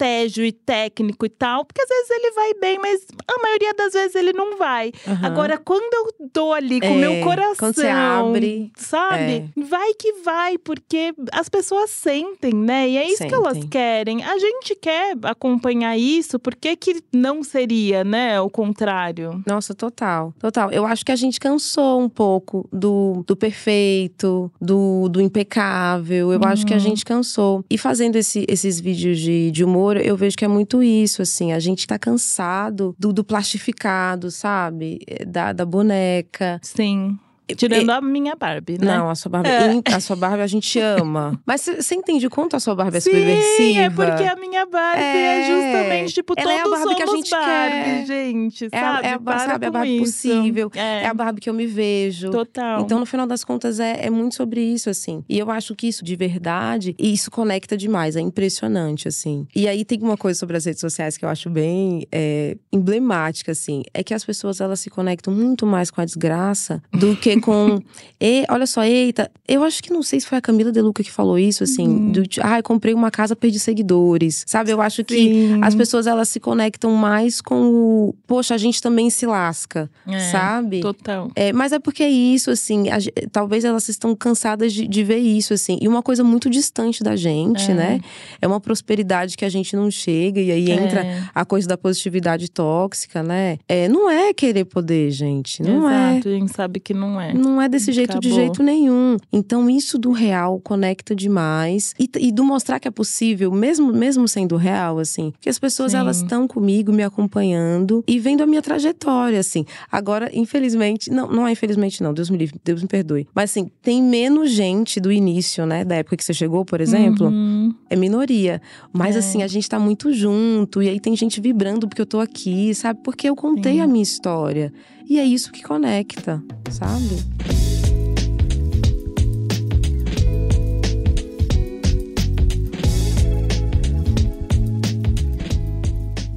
e 0.44 0.52
técnico 0.52 1.26
e 1.26 1.30
tal, 1.30 1.66
porque 1.66 1.82
às 1.82 1.90
vezes 1.90 2.10
ele 2.10 2.32
vai 2.32 2.54
bem, 2.56 2.80
mas 2.80 3.06
a 3.28 3.42
maioria 3.42 3.74
das 3.74 3.94
vezes 3.94 4.16
ele 4.16 4.34
não 4.34 4.58
vai. 4.58 4.92
Uhum. 5.08 5.26
Agora, 5.26 5.58
quando 5.58 5.94
eu 5.94 6.30
tô 6.30 6.52
ali 6.52 6.80
com 6.80 6.88
o 6.88 6.98
é, 6.98 6.98
meu 6.98 7.24
coração, 7.24 7.56
quando 7.58 7.76
você 7.76 7.88
abre, 7.88 8.72
sabe? 8.76 9.50
É. 9.58 9.62
Vai 9.64 9.94
que 9.94 10.14
vai, 10.24 10.58
porque 10.58 11.14
as 11.32 11.50
pessoas 11.50 11.90
sentem, 11.90 12.54
né? 12.54 12.90
E 12.90 12.98
é 12.98 13.06
isso 13.06 13.18
sentem. 13.18 13.30
que 13.30 13.36
elas 13.36 13.64
querem. 13.66 14.24
A 14.24 14.38
gente 14.38 14.76
quer 14.76 15.16
acompanhar 15.24 15.98
isso, 15.98 16.40
por 16.40 16.56
que 16.56 16.76
que 16.76 17.02
não 17.14 17.44
seria, 17.44 18.04
né, 18.04 18.40
o 18.42 18.50
contrário? 18.50 19.44
Nossa, 19.46 19.74
total. 19.74 20.34
Total. 20.40 20.72
Eu 20.72 20.86
acho 20.86 21.06
que 21.06 21.12
a 21.12 21.16
gente 21.16 21.40
cansou 21.40 22.02
um 22.02 22.10
pouco 22.10 22.68
do, 22.72 23.24
do 23.26 23.36
perfeito, 23.36 24.52
do, 24.60 25.08
do 25.10 25.22
impecável. 25.22 26.32
Eu 26.32 26.40
uhum. 26.40 26.48
acho 26.48 26.66
que 26.66 26.74
a 26.74 26.78
uhum. 26.78 26.82
gente 26.82 27.06
cansou. 27.06 27.64
E 27.70 27.78
fazendo 27.78 28.16
esse, 28.16 28.46
esses 28.48 28.80
vídeos 28.80 29.20
de, 29.20 29.52
de 29.52 29.64
humor, 29.64 29.83
eu 29.92 30.16
vejo 30.16 30.38
que 30.38 30.46
é 30.46 30.48
muito 30.48 30.82
isso, 30.82 31.22
assim. 31.22 31.52
A 31.52 31.60
gente 31.60 31.86
tá 31.86 32.00
cansado 32.00 32.96
do, 32.98 33.12
do 33.14 33.24
plastificado, 33.24 34.32
sabe? 34.32 35.00
Da, 35.28 35.54
da 35.54 35.66
boneca. 35.66 36.60
Sim. 36.62 37.18
Tirando 37.58 37.90
a 37.90 38.00
minha 38.00 38.36
Barbie, 38.36 38.78
né? 38.80 38.98
Não, 38.98 39.10
a 39.10 39.16
sua 39.16 39.30
Barbie, 39.30 39.50
é. 39.50 39.94
a 39.94 40.00
sua 40.00 40.16
Barbie 40.16 40.42
a 40.42 40.48
gente 40.48 40.80
ama. 40.80 41.40
Mas 41.46 41.62
você 41.62 41.96
entende 41.96 42.30
quanto 42.30 42.56
a 42.56 42.60
sua 42.60 42.74
Barbie 42.74 42.98
é 42.98 43.00
Sim, 43.02 43.12
subversiva? 43.12 43.80
é 43.82 43.90
porque 43.90 44.24
a 44.24 44.36
minha 44.38 44.66
Barbie 44.66 45.02
é, 45.02 45.42
é 45.42 45.46
justamente, 45.46 46.14
tipo, 46.14 46.34
Ela 46.38 46.64
todos 46.64 46.80
é 46.80 46.82
a 46.82 46.86
Barbie 46.86 46.96
que 46.96 47.04
a 47.04 47.16
gente 47.16 47.30
Barbie, 47.30 47.74
quer. 47.74 48.06
gente, 48.06 48.66
é, 48.66 48.70
sabe? 48.70 49.08
É, 49.08 49.14
a, 49.14 49.40
sabe, 49.40 49.66
a 49.66 49.72
Barbie 49.72 50.02
isso. 50.02 50.04
possível, 50.04 50.72
é. 50.74 51.04
é. 51.04 51.08
a 51.08 51.14
Barbie 51.14 51.42
que 51.42 51.50
eu 51.50 51.54
me 51.54 51.68
vejo. 51.68 52.32
Total. 52.32 52.82
Então, 52.82 53.00
no 53.00 53.06
final 53.06 53.28
das 53.28 53.44
contas, 53.44 53.80
é, 53.80 54.06
é 54.06 54.10
muito 54.10 54.36
sobre 54.36 54.62
isso, 54.62 54.90
assim. 54.90 55.24
E 55.28 55.38
eu 55.38 55.52
acho 55.52 55.76
que 55.76 55.88
isso, 55.88 56.04
de 56.04 56.16
verdade, 56.16 56.96
isso 56.98 57.30
conecta 57.30 57.76
demais, 57.76 58.16
é 58.16 58.22
impressionante, 58.22 59.08
assim. 59.08 59.46
E 59.54 59.68
aí, 59.68 59.84
tem 59.84 60.00
uma 60.02 60.18
coisa 60.18 60.40
sobre 60.40 60.56
as 60.56 60.66
redes 60.66 60.80
sociais 60.80 61.18
que 61.18 61.26
eu 61.26 61.30
acho 61.30 61.50
bem 61.50 62.08
é, 62.10 62.56
emblemática, 62.72 63.52
assim. 63.52 63.84
É 63.94 64.02
que 64.02 64.14
as 64.14 64.24
pessoas, 64.24 64.62
elas 64.62 64.80
se 64.80 64.90
conectam 64.90 65.34
muito 65.34 65.66
mais 65.66 65.92
com 65.92 66.00
a 66.00 66.06
desgraça 66.06 66.82
do 66.92 67.16
que 67.18 67.33
com. 67.40 67.82
e, 68.20 68.46
olha 68.50 68.66
só, 68.66 68.84
eita, 68.84 69.30
eu 69.48 69.64
acho 69.64 69.84
que 69.84 69.92
não 69.92 70.02
sei 70.02 70.20
se 70.20 70.28
foi 70.28 70.38
a 70.38 70.42
Camila 70.42 70.72
De 70.72 70.82
Luca 70.82 71.04
que 71.04 71.12
falou 71.12 71.38
isso, 71.38 71.64
assim. 71.64 71.88
Uhum. 71.88 72.12
Do, 72.12 72.24
ah, 72.42 72.62
comprei 72.62 72.94
uma 72.94 73.12
casa, 73.12 73.36
perdi 73.36 73.60
seguidores. 73.60 74.44
Sabe? 74.48 74.72
Eu 74.72 74.82
acho 74.82 75.04
que 75.04 75.16
Sim. 75.16 75.64
as 75.64 75.76
pessoas 75.76 76.08
elas 76.08 76.30
se 76.30 76.40
conectam 76.40 76.92
mais 76.92 77.42
com 77.42 77.66
o. 77.66 78.16
Poxa, 78.26 78.56
a 78.56 78.58
gente 78.58 78.82
também 78.82 79.10
se 79.10 79.26
lasca, 79.26 79.90
é, 80.08 80.20
sabe? 80.32 80.82
Total. 80.82 81.30
É, 81.36 81.52
mas 81.52 81.72
é 81.72 81.80
porque 81.80 82.04
é 82.04 82.10
isso, 82.10 82.52
assim. 82.52 82.90
A, 82.90 82.98
talvez 83.32 83.66
elas 83.66 83.88
estão 83.90 84.16
cansadas 84.16 84.74
de, 84.74 84.88
de, 84.88 85.04
ver 85.04 85.18
isso, 85.18 85.54
assim. 85.54 85.78
E 85.82 85.88
uma 85.88 86.02
coisa 86.02 86.24
muito 86.24 86.50
distante 86.50 87.04
da 87.04 87.16
gente, 87.16 87.72
é. 87.72 87.74
né? 87.74 88.00
É 88.42 88.48
uma 88.48 88.60
prosperidade 88.60 89.36
que 89.38 89.46
a 89.46 89.50
gente 89.50 89.76
não 89.76 89.92
chega. 89.92 90.40
E 90.40 90.52
aí 90.52 90.72
entra 90.72 91.06
é. 91.06 91.24
a 91.34 91.46
coisa 91.46 91.68
da 91.68 91.78
positividade 91.78 92.50
tóxica, 92.50 93.22
né? 93.22 93.58
É, 93.68 93.88
não 93.88 94.10
é 94.10 94.34
querer 94.34 94.66
poder, 94.66 95.12
gente. 95.12 95.62
Não 95.62 95.90
é. 95.90 96.14
Exato, 96.14 96.30
é. 96.30 96.32
a 96.32 96.36
gente 96.36 96.54
sabe 96.54 96.80
que 96.80 96.94
não 96.94 97.20
é. 97.20 97.23
Não 97.32 97.62
é 97.62 97.70
desse 97.70 97.92
jeito 97.92 98.18
Acabou. 98.18 98.30
de 98.30 98.36
jeito 98.36 98.64
nenhum. 98.64 99.18
Então, 99.32 99.70
isso 99.70 100.00
do 100.00 100.12
real 100.12 100.60
conecta 100.60 101.16
demais. 101.16 101.94
E, 102.00 102.10
e 102.20 102.32
do 102.32 102.44
mostrar 102.44 102.80
que 102.80 102.88
é 102.88 102.92
possível, 102.92 103.52
mesmo, 103.52 103.94
mesmo 103.94 104.28
sendo 104.28 104.58
real, 104.58 105.00
assim. 105.00 105.32
Que 105.40 105.50
as 105.50 105.60
pessoas, 105.60 105.92
Sim. 105.92 106.00
elas 106.00 106.18
estão 106.18 106.48
comigo, 106.48 106.92
me 106.92 107.04
acompanhando 107.04 108.04
e 108.08 108.20
vendo 108.20 108.42
a 108.42 108.48
minha 108.48 108.62
trajetória, 108.62 109.40
assim. 109.40 109.66
Agora, 109.92 110.30
infelizmente, 110.34 111.10
não, 111.12 111.28
não 111.28 111.48
é 111.48 111.52
infelizmente 111.52 112.02
não, 112.02 112.14
Deus 112.14 112.30
me 112.30 112.38
livre, 112.38 112.60
Deus 112.64 112.82
me 112.82 112.88
perdoe. 112.88 113.28
Mas 113.34 113.52
assim, 113.52 113.70
tem 113.82 114.02
menos 114.02 114.52
gente 114.52 115.00
do 115.00 115.12
início, 115.12 115.66
né? 115.66 115.86
Da 115.86 115.96
época 115.96 116.18
que 116.18 116.24
você 116.24 116.34
chegou, 116.34 116.66
por 116.66 116.82
exemplo. 116.82 117.28
Uhum. 117.28 117.74
É 117.90 117.96
minoria. 117.96 118.62
Mas 118.92 119.16
é. 119.16 119.20
assim, 119.20 119.44
a 119.44 119.48
gente 119.48 119.70
tá 119.70 119.80
muito 119.80 120.12
junto. 120.12 120.82
E 120.82 120.90
aí 120.90 121.00
tem 121.00 121.16
gente 121.16 121.40
vibrando 121.40 121.88
porque 121.88 122.02
eu 122.02 122.06
tô 122.06 122.20
aqui, 122.20 122.74
sabe? 122.74 123.00
Porque 123.04 123.30
eu 123.30 123.36
contei 123.36 123.74
Sim. 123.74 123.82
a 123.82 123.88
minha 123.88 124.04
história. 124.04 124.74
E 125.10 125.20
é 125.20 125.26
isso 125.26 125.52
que 125.52 125.62
conecta, 125.62 126.44
sabe? 126.70 127.34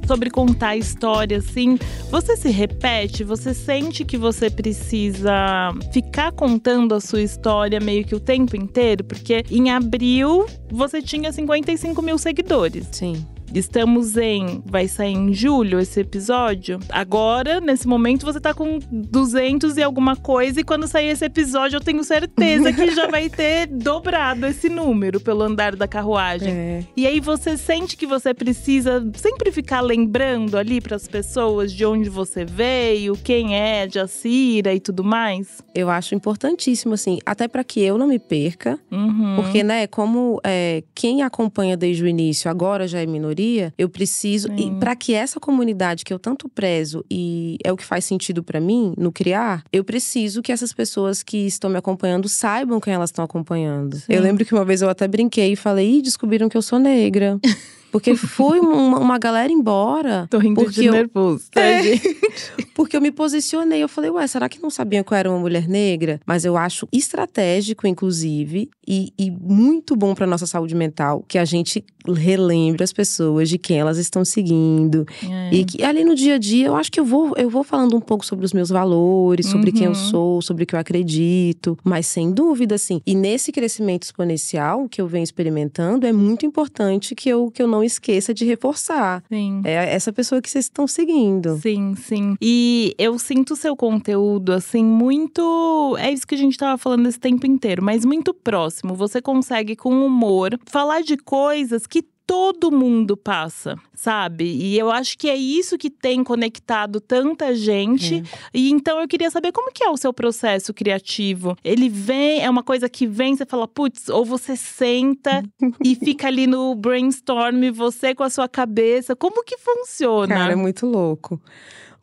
sobre 0.07 0.29
contar 0.29 0.77
história, 0.77 1.37
assim, 1.37 1.77
você 2.09 2.37
se 2.37 2.49
repete? 2.49 3.25
Você 3.25 3.53
sente 3.53 4.05
que 4.05 4.17
você 4.17 4.49
precisa 4.49 5.73
ficar 5.91 6.31
contando 6.31 6.95
a 6.95 7.01
sua 7.01 7.21
história 7.21 7.77
meio 7.81 8.05
que 8.05 8.15
o 8.15 8.19
tempo 8.19 8.55
inteiro? 8.55 9.03
Porque 9.03 9.43
em 9.51 9.69
abril 9.69 10.45
você 10.71 11.01
tinha 11.01 11.29
55 11.31 12.01
mil 12.01 12.17
seguidores. 12.17 12.87
Sim. 12.93 13.25
Estamos 13.53 14.17
em. 14.17 14.61
Vai 14.65 14.87
sair 14.87 15.13
em 15.13 15.33
julho 15.33 15.79
esse 15.79 16.01
episódio. 16.01 16.79
Agora, 16.89 17.59
nesse 17.61 17.87
momento, 17.87 18.25
você 18.25 18.39
tá 18.39 18.53
com 18.53 18.79
200 18.91 19.77
e 19.77 19.83
alguma 19.83 20.15
coisa. 20.15 20.59
E 20.59 20.63
quando 20.63 20.87
sair 20.87 21.07
esse 21.07 21.25
episódio, 21.25 21.77
eu 21.77 21.81
tenho 21.81 22.03
certeza 22.03 22.73
que 22.73 22.91
já 22.91 23.07
vai 23.07 23.29
ter 23.29 23.67
dobrado 23.71 24.45
esse 24.45 24.69
número 24.69 25.19
pelo 25.19 25.43
andar 25.43 25.75
da 25.75 25.87
carruagem. 25.87 26.51
É. 26.53 26.83
E 26.95 27.07
aí 27.07 27.19
você 27.19 27.57
sente 27.57 27.95
que 27.95 28.05
você 28.05 28.33
precisa 28.33 29.09
sempre 29.15 29.51
ficar 29.51 29.81
lembrando 29.81 30.57
ali 30.57 30.81
para 30.81 30.95
as 30.95 31.07
pessoas 31.07 31.71
de 31.71 31.85
onde 31.85 32.09
você 32.09 32.43
veio, 32.43 33.15
quem 33.15 33.55
é, 33.55 33.87
Jacira 33.89 34.73
e 34.73 34.79
tudo 34.79 35.03
mais? 35.03 35.61
Eu 35.73 35.89
acho 35.89 36.13
importantíssimo, 36.15 36.93
assim, 36.93 37.19
até 37.25 37.47
para 37.47 37.63
que 37.63 37.81
eu 37.81 37.97
não 37.97 38.07
me 38.07 38.19
perca. 38.19 38.79
Uhum. 38.91 39.35
Porque, 39.37 39.63
né, 39.63 39.87
como 39.87 40.39
é, 40.43 40.83
quem 40.93 41.23
acompanha 41.23 41.77
desde 41.77 42.03
o 42.03 42.07
início 42.07 42.49
agora 42.49 42.87
já 42.87 42.99
é 42.99 43.05
minoria 43.05 43.36
maioria, 43.37 43.73
eu 43.77 43.87
preciso. 43.87 44.47
Sim. 44.47 44.75
E 44.75 44.79
para 44.79 44.95
que 44.95 45.13
essa 45.13 45.39
comunidade 45.39 46.03
que 46.03 46.13
eu 46.13 46.19
tanto 46.19 46.49
prezo 46.49 47.05
e 47.09 47.57
é 47.63 47.71
o 47.71 47.77
que 47.77 47.85
faz 47.85 48.03
sentido 48.05 48.43
para 48.43 48.59
mim 48.59 48.93
no 48.97 49.11
criar, 49.11 49.63
eu 49.71 49.83
preciso 49.83 50.41
que 50.41 50.51
essas 50.51 50.73
pessoas 50.73 51.21
que 51.21 51.45
estão 51.45 51.69
me 51.69 51.77
acompanhando 51.77 52.27
saibam 52.27 52.79
quem 52.79 52.93
elas 52.93 53.09
estão 53.09 53.23
acompanhando. 53.23 53.97
Sim. 53.97 54.05
Eu 54.09 54.21
lembro 54.21 54.43
que 54.43 54.53
uma 54.53 54.65
vez 54.65 54.81
eu 54.81 54.89
até 54.89 55.07
brinquei 55.07 55.53
e 55.53 55.55
falei: 55.55 55.97
Ih, 55.97 56.01
descobriram 56.01 56.49
que 56.49 56.57
eu 56.57 56.61
sou 56.61 56.79
negra. 56.79 57.39
Porque 57.91 58.15
foi 58.15 58.59
uma, 58.59 58.99
uma 58.99 59.17
galera 59.17 59.51
embora. 59.51 60.27
Tô 60.31 60.37
rindo 60.37 60.55
porque 60.61 60.81
de 60.81 60.85
eu, 60.87 60.93
nervoso, 60.93 61.45
tá, 61.51 61.61
é, 61.61 61.83
gente? 61.83 62.17
Porque 62.77 62.95
eu 62.95 63.01
me 63.01 63.11
posicionei. 63.11 63.81
Eu 63.81 63.89
falei, 63.89 64.11
ué, 64.11 64.27
será 64.27 64.47
que 64.47 64.61
não 64.61 64.69
sabiam 64.69 65.03
que 65.03 65.11
eu 65.11 65.17
era 65.17 65.27
uma 65.27 65.39
mulher 65.39 65.67
negra? 65.67 66.19
Mas 66.27 66.45
eu 66.45 66.55
acho 66.55 66.87
estratégico, 66.91 67.87
inclusive, 67.87 68.69
e, 68.87 69.11
e 69.17 69.31
muito 69.31 69.95
bom 69.95 70.13
para 70.13 70.27
nossa 70.27 70.45
saúde 70.45 70.75
mental 70.75 71.25
que 71.27 71.39
a 71.39 71.45
gente 71.45 71.83
relembre 72.13 72.83
as 72.83 72.93
pessoas 72.93 73.49
de 73.49 73.57
quem 73.57 73.79
elas 73.79 73.97
estão 73.97 74.23
seguindo. 74.23 75.05
É. 75.23 75.55
E 75.55 75.65
que 75.65 75.83
ali 75.83 76.03
no 76.03 76.15
dia 76.15 76.35
a 76.35 76.37
dia, 76.37 76.67
eu 76.67 76.75
acho 76.75 76.91
que 76.91 76.99
eu 76.99 77.05
vou, 77.05 77.33
eu 77.35 77.49
vou 77.49 77.63
falando 77.63 77.95
um 77.95 77.99
pouco 77.99 78.25
sobre 78.25 78.45
os 78.45 78.53
meus 78.53 78.69
valores, 78.69 79.47
sobre 79.47 79.71
uhum. 79.71 79.75
quem 79.75 79.85
eu 79.85 79.91
uhum. 79.91 79.95
sou, 79.95 80.41
sobre 80.41 80.63
o 80.63 80.67
que 80.67 80.75
eu 80.75 80.79
acredito. 80.79 81.77
Mas 81.83 82.05
sem 82.05 82.31
dúvida, 82.31 82.75
assim. 82.75 83.01
E 83.05 83.15
nesse 83.15 83.51
crescimento 83.51 84.03
exponencial 84.03 84.87
que 84.87 85.01
eu 85.01 85.07
venho 85.07 85.23
experimentando, 85.23 86.05
é 86.05 86.13
muito 86.13 86.45
importante 86.45 87.15
que 87.15 87.27
eu, 87.27 87.51
que 87.51 87.61
eu 87.61 87.67
não 87.67 87.76
esqueça 87.83 88.33
de 88.33 88.45
reforçar. 88.45 89.23
Sim. 89.29 89.61
É 89.63 89.93
essa 89.93 90.11
pessoa 90.11 90.41
que 90.41 90.49
vocês 90.49 90.65
estão 90.65 90.87
seguindo. 90.87 91.57
Sim, 91.57 91.95
sim. 91.95 92.35
E 92.41 92.95
eu 92.97 93.17
sinto 93.19 93.53
o 93.53 93.55
seu 93.55 93.75
conteúdo, 93.75 94.51
assim, 94.51 94.83
muito. 94.83 95.95
É 95.99 96.11
isso 96.11 96.27
que 96.27 96.35
a 96.35 96.37
gente 96.37 96.57
tava 96.57 96.77
falando 96.77 97.07
esse 97.07 97.19
tempo 97.19 97.45
inteiro, 97.45 97.83
mas 97.83 98.05
muito 98.05 98.33
próximo. 98.33 98.95
Você 98.95 99.21
consegue, 99.21 99.75
com 99.75 100.05
humor, 100.05 100.57
falar 100.65 101.01
de 101.01 101.17
coisas 101.17 101.85
que 101.87 102.03
todo 102.27 102.69
mundo 102.69 103.15
passa, 103.15 103.79
sabe? 103.93 104.43
E 104.43 104.77
eu 104.77 104.91
acho 104.91 105.17
que 105.17 105.29
é 105.29 105.35
isso 105.35 105.77
que 105.77 105.89
tem 105.89 106.25
conectado 106.25 106.99
tanta 106.99 107.55
gente. 107.55 108.17
É. 108.17 108.23
E 108.53 108.69
então 108.69 108.99
eu 108.99 109.07
queria 109.07 109.31
saber 109.31 109.53
como 109.53 109.71
que 109.71 109.81
é 109.81 109.89
o 109.89 109.95
seu 109.95 110.11
processo 110.11 110.73
criativo. 110.73 111.55
Ele 111.63 111.87
vem, 111.87 112.43
é 112.43 112.49
uma 112.49 112.61
coisa 112.61 112.89
que 112.89 113.07
vem, 113.07 113.35
você 113.35 113.45
fala, 113.45 113.65
putz, 113.65 114.09
ou 114.09 114.25
você 114.25 114.57
senta 114.57 115.41
e 115.81 115.95
fica 115.95 116.27
ali 116.27 116.45
no 116.45 116.75
brainstorm, 116.75 117.71
você 117.71 118.13
com 118.13 118.23
a 118.23 118.29
sua 118.29 118.49
cabeça. 118.49 119.15
Como 119.15 119.41
que 119.45 119.57
funciona? 119.57 120.35
Cara, 120.35 120.51
é 120.51 120.55
muito 120.55 120.85
louco. 120.85 121.41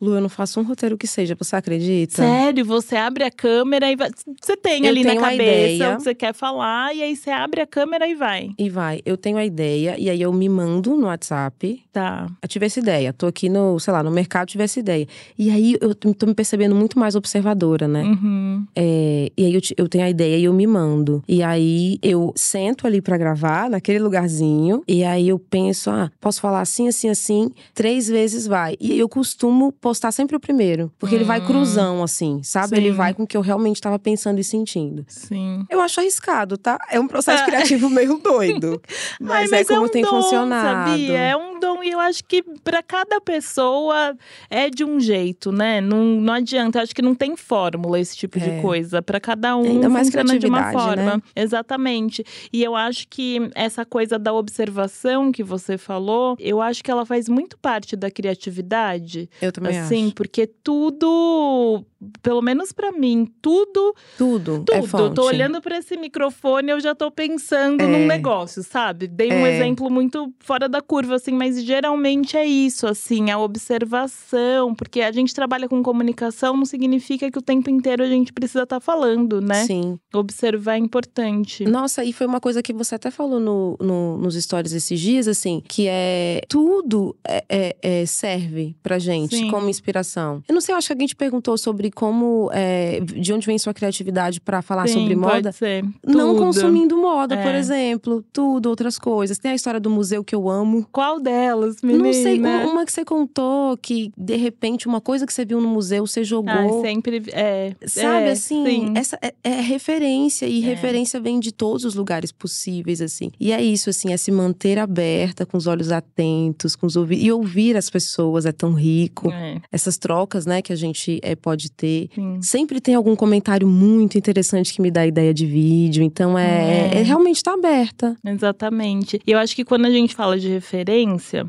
Lu, 0.01 0.15
eu 0.15 0.21
não 0.21 0.29
faço 0.29 0.59
um 0.59 0.63
roteiro 0.63 0.97
que 0.97 1.07
seja, 1.07 1.35
você 1.35 1.55
acredita? 1.55 2.15
Sério? 2.15 2.65
Você 2.65 2.95
abre 2.95 3.23
a 3.23 3.31
câmera 3.31 3.91
e 3.91 3.95
vai. 3.95 4.09
Você 4.41 4.57
tem 4.57 4.85
eu 4.85 4.89
ali 4.89 5.03
na 5.03 5.15
cabeça 5.15 5.93
o 5.93 5.97
que 5.97 6.03
você 6.03 6.15
quer 6.15 6.33
falar, 6.33 6.95
e 6.95 7.01
aí 7.01 7.15
você 7.15 7.29
abre 7.29 7.61
a 7.61 7.67
câmera 7.67 8.07
e 8.07 8.15
vai. 8.15 8.51
E 8.57 8.69
vai. 8.69 9.01
Eu 9.05 9.17
tenho 9.17 9.37
a 9.37 9.45
ideia, 9.45 9.95
e 9.97 10.09
aí 10.09 10.21
eu 10.21 10.31
me 10.33 10.49
mando 10.49 10.95
no 10.95 11.07
WhatsApp. 11.07 11.83
Tá. 11.91 12.27
Eu 12.41 12.47
tive 12.47 12.65
essa 12.65 12.79
ideia. 12.79 13.13
Tô 13.13 13.27
aqui 13.27 13.49
no, 13.49 13.79
sei 13.79 13.93
lá, 13.93 14.03
no 14.03 14.11
mercado, 14.11 14.47
tive 14.47 14.63
essa 14.63 14.79
ideia. 14.79 15.07
E 15.37 15.49
aí 15.49 15.77
eu 15.79 15.95
tô 15.95 16.25
me 16.25 16.33
percebendo 16.33 16.75
muito 16.75 16.99
mais 16.99 17.15
observadora, 17.15 17.87
né? 17.87 18.03
Uhum. 18.03 18.65
É, 18.75 19.31
e 19.37 19.45
aí 19.45 19.53
eu, 19.53 19.61
eu 19.77 19.87
tenho 19.87 20.03
a 20.03 20.09
ideia 20.09 20.37
e 20.37 20.43
eu 20.43 20.53
me 20.53 20.67
mando. 20.67 21.23
E 21.27 21.41
aí 21.41 21.97
eu 22.01 22.33
sento 22.35 22.85
ali 22.85 23.01
para 23.01 23.17
gravar, 23.17 23.69
naquele 23.69 23.99
lugarzinho. 23.99 24.83
E 24.87 25.03
aí 25.03 25.29
eu 25.29 25.39
penso, 25.39 25.89
ah, 25.89 26.11
posso 26.19 26.41
falar 26.41 26.61
assim, 26.61 26.87
assim, 26.87 27.09
assim. 27.09 27.51
Três 27.73 28.07
vezes 28.07 28.45
vai. 28.45 28.75
E 28.79 28.97
eu 28.97 29.07
costumo 29.07 29.71
postar 29.85 30.11
sempre 30.11 30.35
o 30.35 30.39
primeiro. 30.39 30.91
Porque 30.97 31.13
hum. 31.13 31.19
ele 31.19 31.25
vai 31.25 31.39
hum. 31.39 31.45
cruzão, 31.45 32.01
assim, 32.01 32.41
sabe? 32.41 32.69
Sim. 32.69 32.75
Ele 32.77 32.91
vai 32.91 33.13
com 33.13 33.21
o 33.21 33.27
que 33.27 33.37
eu 33.37 33.41
realmente 33.41 33.75
estava 33.75 33.99
pensando 33.99 34.39
e 34.39 34.43
sentindo. 34.43 35.05
Sim. 35.07 35.63
Eu 35.69 35.79
acho 35.79 35.99
arriscado, 35.99 36.57
tá? 36.57 36.79
É 36.89 36.99
um 36.99 37.07
processo 37.07 37.43
é. 37.43 37.45
criativo 37.45 37.87
meio 37.87 38.17
doido. 38.23 38.81
Mas, 39.21 39.51
Ai, 39.53 39.59
mas 39.59 39.61
é 39.61 39.63
como 39.65 39.85
é 39.85 39.87
um 39.87 39.91
tem 39.91 40.01
dom, 40.01 40.09
funcionado. 40.09 40.89
Sabia? 40.89 41.19
É 41.19 41.37
um 41.37 41.59
dom 41.59 41.83
e 41.83 41.91
eu 41.91 41.99
acho 41.99 42.23
que 42.23 42.41
para 42.63 42.81
cada 42.81 43.21
pessoa 43.21 44.17
é 44.49 44.71
de 44.71 44.83
um 44.83 44.99
jeito, 44.99 45.51
né? 45.51 45.79
Não, 45.81 46.03
não 46.03 46.33
adianta, 46.33 46.79
eu 46.79 46.83
acho 46.83 46.95
que 46.95 47.03
não 47.03 47.13
tem 47.13 47.35
fórmula 47.35 47.99
esse 47.99 48.17
tipo 48.17 48.39
é. 48.39 48.41
de 48.41 48.61
coisa. 48.63 49.03
Para 49.03 49.19
cada 49.19 49.55
um 49.55 49.65
Ainda 49.65 49.87
mais 49.87 50.07
funciona 50.07 50.39
de 50.39 50.47
uma 50.47 50.71
forma. 50.71 51.17
Né? 51.17 51.21
Exatamente. 51.35 52.25
E 52.51 52.63
eu 52.63 52.75
acho 52.75 53.07
que 53.07 53.51
essa 53.53 53.85
coisa 53.85 54.17
da 54.17 54.33
observação 54.33 55.31
que 55.31 55.43
você 55.43 55.77
falou, 55.77 56.35
eu 56.39 56.59
acho 56.59 56.83
que 56.83 56.89
ela 56.89 57.05
faz 57.05 57.29
muito 57.29 57.55
parte 57.59 57.95
da 57.95 58.09
criatividade. 58.09 59.29
Eu 59.39 59.51
também 59.51 59.74
assim, 59.77 60.05
acho. 60.07 60.15
porque 60.15 60.47
tudo 60.47 61.85
pelo 62.21 62.41
menos 62.41 62.71
para 62.71 62.91
mim, 62.91 63.27
tudo. 63.41 63.95
Tudo. 64.17 64.55
É 64.55 64.57
tudo. 64.57 64.73
É 64.73 64.81
fonte. 64.83 65.15
Tô 65.15 65.25
olhando 65.25 65.61
para 65.61 65.77
esse 65.77 65.97
microfone, 65.97 66.69
eu 66.69 66.79
já 66.79 66.93
tô 66.93 67.09
pensando 67.11 67.81
é. 67.81 67.87
num 67.87 68.05
negócio, 68.05 68.63
sabe? 68.63 69.07
Dei 69.07 69.31
um 69.31 69.45
é. 69.45 69.55
exemplo 69.55 69.89
muito 69.89 70.31
fora 70.39 70.67
da 70.67 70.81
curva, 70.81 71.15
assim, 71.15 71.31
mas 71.31 71.63
geralmente 71.63 72.37
é 72.37 72.45
isso, 72.45 72.87
assim, 72.87 73.31
a 73.31 73.39
observação. 73.39 74.73
Porque 74.75 75.01
a 75.01 75.11
gente 75.11 75.33
trabalha 75.33 75.67
com 75.67 75.81
comunicação, 75.81 76.55
não 76.55 76.65
significa 76.65 77.29
que 77.31 77.37
o 77.37 77.41
tempo 77.41 77.69
inteiro 77.69 78.03
a 78.03 78.07
gente 78.07 78.33
precisa 78.33 78.63
estar 78.63 78.77
tá 78.77 78.79
falando, 78.79 79.41
né? 79.41 79.65
Sim. 79.65 79.99
Observar 80.13 80.75
é 80.75 80.79
importante. 80.79 81.65
Nossa, 81.65 82.03
e 82.03 82.13
foi 82.13 82.27
uma 82.27 82.39
coisa 82.39 82.61
que 82.61 82.73
você 82.73 82.95
até 82.95 83.09
falou 83.09 83.39
no, 83.39 83.77
no 83.79 84.17
nos 84.17 84.35
stories 84.35 84.73
esses 84.73 84.99
dias, 84.99 85.27
assim, 85.27 85.61
que 85.67 85.87
é 85.87 86.41
tudo 86.47 87.15
é, 87.27 87.43
é, 87.49 87.77
é 87.81 88.05
serve 88.05 88.75
pra 88.81 88.99
gente 88.99 89.35
Sim. 89.35 89.49
como 89.49 89.64
inspiração. 89.69 90.43
Eu 90.47 90.53
não 90.53 90.61
sei, 90.61 90.73
eu 90.73 90.77
acho 90.77 90.87
que 90.87 90.93
alguém 90.93 91.07
te 91.07 91.15
perguntou 91.15 91.57
sobre 91.57 91.91
como 91.91 92.49
é, 92.53 92.99
de 92.99 93.33
onde 93.33 93.45
vem 93.45 93.57
sua 93.57 93.73
criatividade 93.73 94.39
para 94.41 94.61
falar 94.61 94.87
Sim, 94.87 95.01
sobre 95.01 95.15
moda. 95.15 95.33
Pode 95.33 95.55
ser. 95.55 95.85
Não 96.05 96.35
consumindo 96.35 96.97
moda, 96.97 97.35
é. 97.35 97.43
por 97.43 97.55
exemplo, 97.55 98.23
tudo, 98.31 98.69
outras 98.69 98.97
coisas. 98.97 99.37
Tem 99.37 99.51
a 99.51 99.55
história 99.55 99.79
do 99.79 99.89
museu 99.89 100.23
que 100.23 100.35
eu 100.35 100.49
amo. 100.49 100.87
Qual 100.91 101.19
delas, 101.19 101.81
menina? 101.81 102.05
Não 102.05 102.13
sei, 102.13 102.39
uma 102.39 102.85
que 102.85 102.91
você 102.91 103.05
contou 103.05 103.77
que 103.77 104.11
de 104.17 104.35
repente 104.35 104.87
uma 104.87 105.01
coisa 105.01 105.25
que 105.25 105.33
você 105.33 105.45
viu 105.45 105.59
no 105.61 105.67
museu 105.67 106.05
você 106.05 106.23
jogou. 106.23 106.51
Ah, 106.51 106.81
sempre 106.81 107.23
é. 107.31 107.75
Sabe 107.85 108.27
é, 108.27 108.31
assim, 108.31 108.65
sim. 108.65 108.93
essa 108.95 109.17
é, 109.21 109.33
é, 109.43 109.61
referência 109.61 110.45
e 110.45 110.63
é. 110.63 110.65
referência 110.65 111.19
vem 111.19 111.39
de 111.39 111.51
todos 111.51 111.85
os 111.85 111.95
lugares 111.95 112.31
possíveis 112.31 113.01
assim. 113.01 113.31
E 113.39 113.51
é 113.51 113.61
isso 113.61 113.89
assim, 113.89 114.11
é 114.13 114.17
se 114.17 114.31
manter 114.31 114.79
aberta, 114.79 115.45
com 115.45 115.57
os 115.57 115.67
olhos 115.67 115.91
atentos, 115.91 116.75
com 116.75 116.85
os 116.85 116.95
ouvidos 116.95 117.25
e 117.25 117.31
ouvir 117.31 117.77
as 117.77 117.89
pessoas 117.89 118.45
é 118.45 118.51
tão 118.51 118.73
rico. 118.73 119.31
É. 119.31 119.54
Essas 119.71 119.97
trocas, 119.97 120.45
né, 120.45 120.61
que 120.61 120.73
a 120.73 120.75
gente 120.75 121.19
é, 121.21 121.35
pode 121.35 121.71
ter. 121.71 122.09
Sim. 122.13 122.41
Sempre 122.41 122.79
tem 122.79 122.95
algum 122.95 123.15
comentário 123.15 123.67
muito 123.67 124.17
interessante 124.17 124.73
que 124.73 124.81
me 124.81 124.91
dá 124.91 125.05
ideia 125.05 125.33
de 125.33 125.45
vídeo. 125.45 126.03
Então 126.03 126.37
é, 126.37 126.91
é. 126.93 126.97
é 126.99 127.01
realmente 127.01 127.43
tá 127.43 127.53
aberta. 127.53 128.15
Exatamente. 128.23 129.19
E 129.25 129.31
eu 129.31 129.39
acho 129.39 129.55
que 129.55 129.65
quando 129.65 129.85
a 129.85 129.91
gente 129.91 130.15
fala 130.15 130.37
de 130.37 130.49
referência, 130.49 131.45